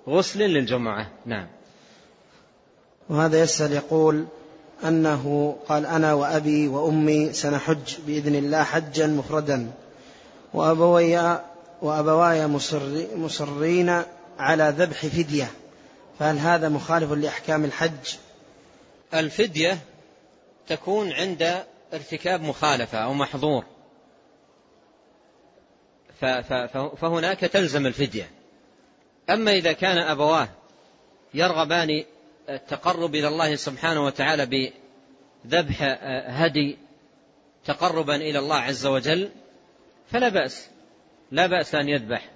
غسل 0.07 0.39
للجمعة. 0.39 1.07
نعم. 1.25 1.47
وهذا 3.09 3.41
يسأل 3.41 3.71
يقول 3.71 4.25
أنه 4.83 5.55
قال 5.67 5.85
أنا 5.85 6.13
وأبي 6.13 6.67
وأمي 6.67 7.33
سنحج 7.33 7.95
بإذن 8.07 8.35
الله 8.35 8.63
حجا 8.63 9.07
مفردا. 9.07 9.71
وأبوي 10.53 11.39
وأبواي 11.81 12.47
مصر 12.47 12.81
مصرين 13.15 14.01
على 14.39 14.73
ذبح 14.77 15.05
فدية. 15.05 15.47
فهل 16.19 16.37
هذا 16.37 16.69
مخالف 16.69 17.11
لأحكام 17.11 17.65
الحج؟ 17.65 18.15
الفدية 19.13 19.77
تكون 20.69 21.13
عند 21.13 21.63
ارتكاب 21.93 22.41
مخالفة 22.41 22.97
أو 22.97 23.13
محظور. 23.13 23.65
فهناك 27.01 27.39
تلزم 27.39 27.85
الفدية. 27.85 28.29
أما 29.29 29.51
إذا 29.51 29.71
كان 29.71 29.97
أبواه 29.97 30.49
يرغبان 31.33 32.03
التقرب 32.49 33.15
إلى 33.15 33.27
الله 33.27 33.55
سبحانه 33.55 34.05
وتعالى 34.05 34.71
بذبح 35.45 35.97
هدي 36.27 36.77
تقربا 37.65 38.15
إلى 38.15 38.39
الله 38.39 38.55
عز 38.55 38.85
وجل 38.85 39.29
فلا 40.11 40.29
بأس. 40.29 40.69
لا 41.31 41.47
بأس 41.47 41.75
أن 41.75 41.89
يذبح 41.89 42.29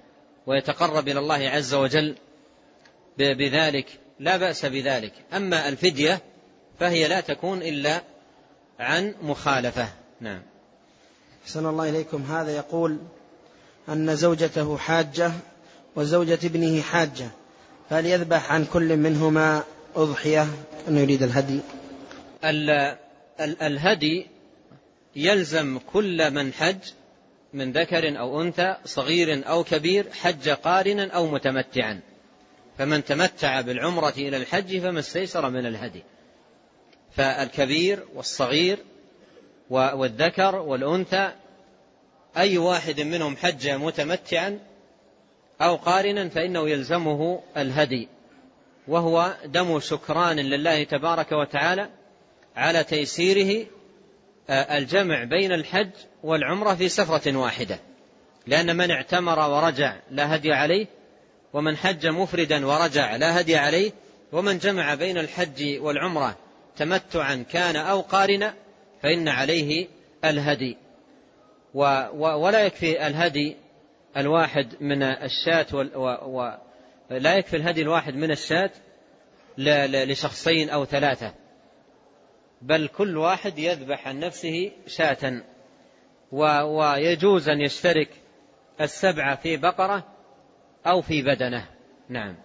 ويتقرب 0.48 1.08
إلى 1.08 1.20
الله 1.20 1.50
عز 1.50 1.74
وجل 1.74 2.16
بذلك. 3.18 4.00
لا 4.20 4.38
بأس 4.38 4.66
بذلك. 4.66 5.14
أما 5.34 5.70
الفدية 5.70 6.22
فهي 6.80 7.08
لا 7.08 7.22
تكون 7.22 7.62
إلا 7.62 8.02
عن 8.80 9.16
مخالفة. 9.22 9.88
نعم. 10.22 10.42
حسن 11.46 11.66
الله 11.66 11.90
إليكم. 11.90 12.22
هذا 12.22 12.52
يقول 12.52 12.98
أن 13.90 14.16
زوجته 14.16 14.78
حاجة 14.78 15.32
وزوجة 15.96 16.40
ابنه 16.44 16.82
حاجة 16.82 17.28
فهل 17.90 18.06
يذبح 18.06 18.52
عن 18.52 18.66
كل 18.66 18.98
منهما 18.98 19.64
أضحية. 19.96 20.48
أنه 20.88 21.00
يريد 21.00 21.24
الهدي؟ 21.24 21.60
الهدي 23.40 24.28
يلزم 25.16 25.80
كل 25.94 26.32
من 26.32 26.54
حج 26.54 26.78
من 27.54 27.72
ذكر 27.72 28.20
أو 28.20 28.42
أنثى 28.42 28.76
صغير 28.86 29.48
أو 29.50 29.64
كبير 29.64 30.12
حج 30.12 30.50
قارنا 30.50 31.12
أو 31.12 31.28
متمتعا. 31.28 32.00
فمن 32.78 33.06
تمتع 33.06 33.62
بالعمرة 33.62 34.14
إلى 34.18 34.38
الحج 34.38 34.82
فما 34.82 35.00
استيسر 35.00 35.50
من 35.50 35.66
الهدي. 35.66 36.04
فالكبير 37.16 38.03
والصغير 38.16 38.78
والذكر 39.70 40.55
والأنثى 40.55 41.32
أي 42.38 42.57
واحد 42.57 43.01
منهم 43.01 43.38
حج 43.38 43.70
متمتعا 43.70 44.59
أو 45.61 45.76
قارنا 45.76 46.30
فإنه 46.30 46.70
يلزمه 46.70 47.41
الهدي 47.57 48.07
وهو 48.88 49.34
دم 49.45 49.80
شكران 49.80 50.39
لله 50.39 50.84
تبارك 50.84 51.32
وتعالى 51.32 51.89
على 52.55 52.84
تيسيره 52.84 53.66
آه، 54.49 54.78
الجمع 54.78 55.24
بين 55.24 55.51
الحج 55.51 55.89
والعمرة 56.24 56.76
في 56.76 56.89
سفرة 56.89 57.38
واحدة 57.38 57.80
لأن 58.47 58.76
من 58.76 58.91
اعتمر 58.91 59.39
ورجع 59.39 59.95
لا 60.11 60.36
هدي 60.36 60.53
عليه 60.53 60.88
ومن 61.53 61.78
حج 61.78 62.07
مفردا 62.07 62.66
ورجع 62.66 63.16
لا 63.16 63.41
هدي 63.41 63.55
عليه 63.55 63.91
ومن 64.32 64.57
جمع 64.57 64.95
بين 64.95 65.18
الحج 65.18 65.78
والعمرة 65.80 66.38
تمتعا 66.76 67.46
كان 67.52 67.76
أو 67.76 68.02
قارنا 68.02 68.54
فإن 69.02 69.28
عليه 69.28 69.88
الهدي. 70.26 70.78
ولا 71.74 72.66
يكفي 72.66 73.08
الهدي 73.08 73.58
الواحد 74.18 74.76
من 74.82 75.04
الشاة 75.04 75.66
ولا 77.10 77.38
يكفي 77.38 77.56
الهدي 77.56 77.82
الواحد 77.82 78.16
من 78.16 78.32
الشاة 78.32 78.72
لشخصين 79.58 80.70
أو 80.70 80.86
ثلاثة. 80.86 81.34
بل 82.62 82.88
كل 82.88 83.18
واحد 83.18 83.60
يذبح 83.60 84.08
عن 84.08 84.20
نفسه 84.20 84.72
شاة. 84.88 85.42
ويجوز 86.32 87.50
أن 87.50 87.62
يشترك 87.62 88.10
السبعة 88.82 89.36
في 89.36 89.58
بقرة 89.58 90.08
أو 90.86 91.02
في 91.02 91.22
بدنة. 91.22 91.66
نعم. 92.10 92.36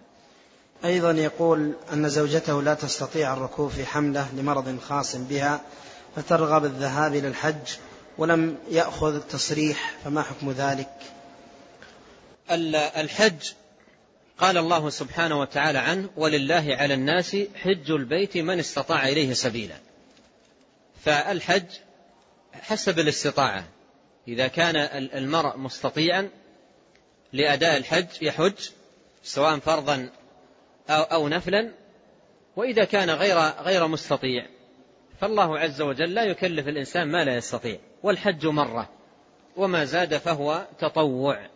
أيضا 0.85 1.11
يقول 1.11 1.73
أن 1.93 2.09
زوجته 2.09 2.61
لا 2.61 2.73
تستطيع 2.73 3.33
الركوب 3.33 3.69
في 3.69 3.85
حملة 3.85 4.29
لمرض 4.33 4.79
خاص 4.79 5.15
بها 5.15 5.61
فترغب 6.15 6.65
الذهاب 6.65 7.15
إلى 7.15 7.27
الحج 7.27 7.77
ولم 8.17 8.57
يأخذ 8.71 9.15
التصريح 9.15 9.93
فما 10.03 10.21
حكم 10.21 10.51
ذلك؟ 10.51 10.89
الحج 12.97 13.51
قال 14.37 14.57
الله 14.57 14.89
سبحانه 14.89 15.39
وتعالى 15.39 15.79
عنه 15.79 16.09
ولله 16.17 16.75
على 16.79 16.93
الناس 16.93 17.37
حج 17.55 17.91
البيت 17.91 18.37
من 18.37 18.59
استطاع 18.59 19.07
إليه 19.07 19.33
سبيلا. 19.33 19.75
فالحج 21.05 21.65
حسب 22.53 22.99
الاستطاعة. 22.99 23.63
إذا 24.27 24.47
كان 24.47 24.75
المرء 25.13 25.57
مستطيعا 25.57 26.29
لأداء 27.33 27.77
الحج 27.77 28.07
يحج 28.21 28.69
سواء 29.23 29.59
فرضا 29.59 30.09
أو, 30.89 31.01
أو 31.01 31.27
نفلا 31.27 31.71
وإذا 32.55 32.83
كان 32.83 33.09
غير 33.09 33.37
غير 33.39 33.87
مستطيع. 33.87 34.45
فالله 35.21 35.59
عز 35.59 35.81
وجل 35.81 36.13
لا 36.13 36.23
يكلف 36.23 36.67
الإنسان 36.67 37.07
ما 37.07 37.23
لا 37.23 37.35
يستطيع. 37.35 37.77
والحج 38.03 38.47
مرة 38.47 38.89
وما 39.57 39.85
زاد 39.85 40.17
فهو 40.17 40.67
تطوع. 40.79 41.49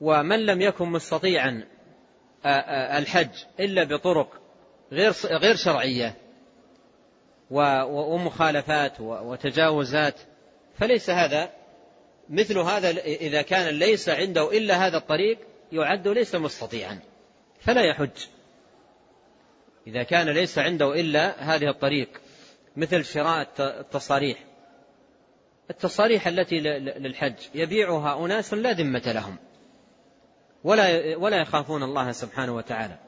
ومن 0.00 0.46
لم 0.46 0.60
يكن 0.60 0.88
مستطيعا 0.88 1.64
الحج 2.98 3.44
إلا 3.60 3.84
بطرق 3.84 4.40
غير 4.92 5.12
غير 5.24 5.56
شرعية 5.56 6.14
ومخالفات 7.50 9.00
وتجاوزات 9.00 10.14
فليس 10.78 11.10
هذا 11.10 11.50
مثل 12.28 12.58
هذا 12.58 12.90
إذا 13.00 13.42
كان 13.42 13.74
ليس 13.74 14.08
عنده 14.08 14.58
إلا 14.58 14.86
هذا 14.86 14.96
الطريق 14.96 15.38
يعد 15.72 16.08
ليس 16.08 16.34
مستطيعا. 16.34 16.98
فلا 17.60 17.82
يحج. 17.82 18.26
إذا 19.86 20.02
كان 20.02 20.28
ليس 20.28 20.58
عنده 20.58 20.94
إلا 20.94 21.54
هذه 21.54 21.70
الطريق 21.70 22.20
مثل 22.76 23.04
شراء 23.04 23.48
التصاريح. 23.60 24.38
التصاريح 25.70 26.26
التي 26.26 26.60
للحج 26.60 27.34
يبيعها 27.54 28.24
أناس 28.24 28.54
لا 28.54 28.72
ذمة 28.72 29.12
لهم. 29.12 29.36
ولا 30.64 31.16
ولا 31.16 31.40
يخافون 31.40 31.82
الله 31.82 32.12
سبحانه 32.12 32.54
وتعالى. 32.54 32.98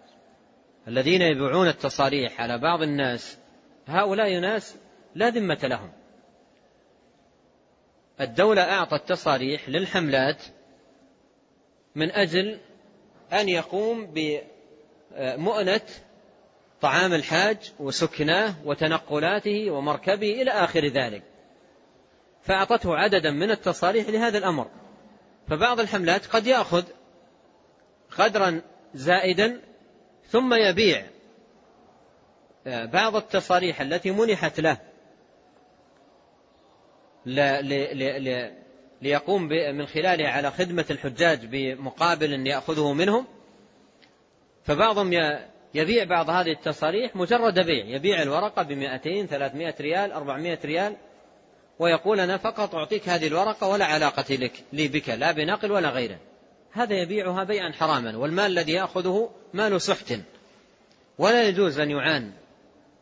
الذين 0.89 1.23
يبيعون 1.23 1.69
التصاريح 1.69 2.41
على 2.41 2.59
بعض 2.59 2.83
الناس 2.83 3.39
هؤلاء 3.87 4.41
ناس 4.41 4.77
لا 5.15 5.31
ذمة 5.31 5.59
لهم. 5.63 5.93
الدولة 8.21 8.63
أعطت 8.63 9.09
تصاريح 9.09 9.69
للحملات 9.69 10.43
من 11.95 12.11
أجل 12.11 12.59
أن 13.33 13.49
يقوم 13.49 14.07
بمؤنة 14.07 15.81
طعام 16.81 17.15
الحاج 17.15 17.73
وسكناه 17.81 18.55
وتنقلاته 18.65 19.71
ومركبه 19.71 20.43
إلى 20.43 20.51
آخر 20.51 20.87
ذلك. 20.87 21.23
فأعطته 22.43 22.97
عددا 22.97 23.31
من 23.31 23.51
التصاريح 23.51 24.09
لهذا 24.09 24.39
الأمر. 24.39 24.71
فبعض 25.49 25.81
الحملات 25.81 26.27
قد 26.27 26.47
يأخذ 26.47 26.85
قدرا 28.19 28.63
زائدا 28.95 29.61
ثم 30.29 30.55
يبيع. 30.55 31.07
بعض 32.67 33.17
التصاريح 33.17 33.81
التي 33.81 34.11
منحت 34.11 34.61
له 34.61 34.79
ليقوم 39.03 39.43
من 39.49 39.87
خلالها 39.87 40.29
على 40.29 40.51
خدمة 40.51 40.85
الحجاج 40.91 41.47
بمقابل 41.47 42.47
يأخذه 42.47 42.93
منهم. 42.93 43.27
فبعضهم 44.65 45.13
يبيع 45.75 46.05
بعض 46.05 46.31
هذه 46.31 46.53
التصاريح 46.53 47.17
مجرد 47.17 47.55
بيع 47.55 47.85
يبيع 47.85 48.23
الورقة 48.23 48.63
بمئتين 48.63 49.27
ثلاثمائة 49.27 49.75
ريال 49.81 50.13
أربعمائة 50.13 50.59
ريال 50.65 50.97
ويقول 51.79 52.21
أنا 52.21 52.37
فقط 52.37 52.75
أعطيك 52.75 53.09
هذه 53.09 53.27
الورقة 53.27 53.69
ولا 53.69 53.85
علاقة 53.85 54.35
لك 54.35 54.53
لي 54.73 54.89
بك 54.89 55.09
لا 55.09 55.33
بنقل 55.33 55.73
ولا 55.73 55.91
غيره. 55.91 56.19
هذا 56.73 56.95
يبيعها 56.95 57.45
بيعا 57.45 57.73
حراما 57.73 58.17
والمال 58.17 58.47
الذي 58.47 58.73
يأخذه 58.73 59.31
مال 59.55 59.81
سحت 59.81 60.15
ولا 61.19 61.49
يجوز 61.49 61.79
أن 61.79 61.91
يعان 61.91 62.33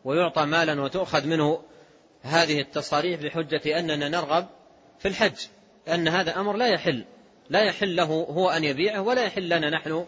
ويعطى 0.04 0.44
مالا 0.44 0.82
وتؤخذ 0.82 1.26
منه 1.26 1.62
هذه 2.22 2.60
التصاريح 2.60 3.20
بحجة 3.20 3.78
أننا 3.78 4.08
نرغب 4.08 4.46
في 4.98 5.08
الحج. 5.08 5.46
أن 5.94 6.08
هذا 6.08 6.40
أمر 6.40 6.56
لا 6.56 6.66
يحل 6.66 7.04
لا 7.50 7.64
يحل 7.64 7.96
له 7.96 8.04
هو 8.04 8.50
أن 8.50 8.64
يبيعه 8.64 9.00
ولا 9.00 9.24
يحل 9.24 9.48
لنا 9.48 9.70
نحن 9.70 10.06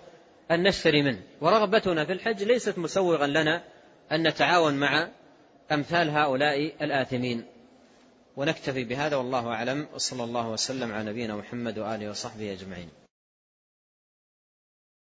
أن 0.50 0.62
نشتري 0.62 1.02
منه. 1.02 1.22
ورغبتنا 1.40 2.04
في 2.04 2.12
الحج 2.12 2.42
ليست 2.42 2.78
مسوغا 2.78 3.26
لنا 3.26 3.62
أن 4.12 4.28
نتعاون 4.28 4.74
مع 4.74 5.08
أمثال 5.72 6.10
هؤلاء 6.10 6.72
الآثمين. 6.82 7.44
ونكتفي 8.36 8.84
بهذا 8.84 9.16
والله 9.16 9.48
أعلم. 9.48 9.86
وصلى 9.94 10.24
الله 10.24 10.48
وسلم 10.48 10.92
على 10.92 11.10
نبينا 11.10 11.36
محمد 11.36 11.78
وآله 11.78 12.10
وصحبه 12.10 12.52
أجمعين. 12.52 13.01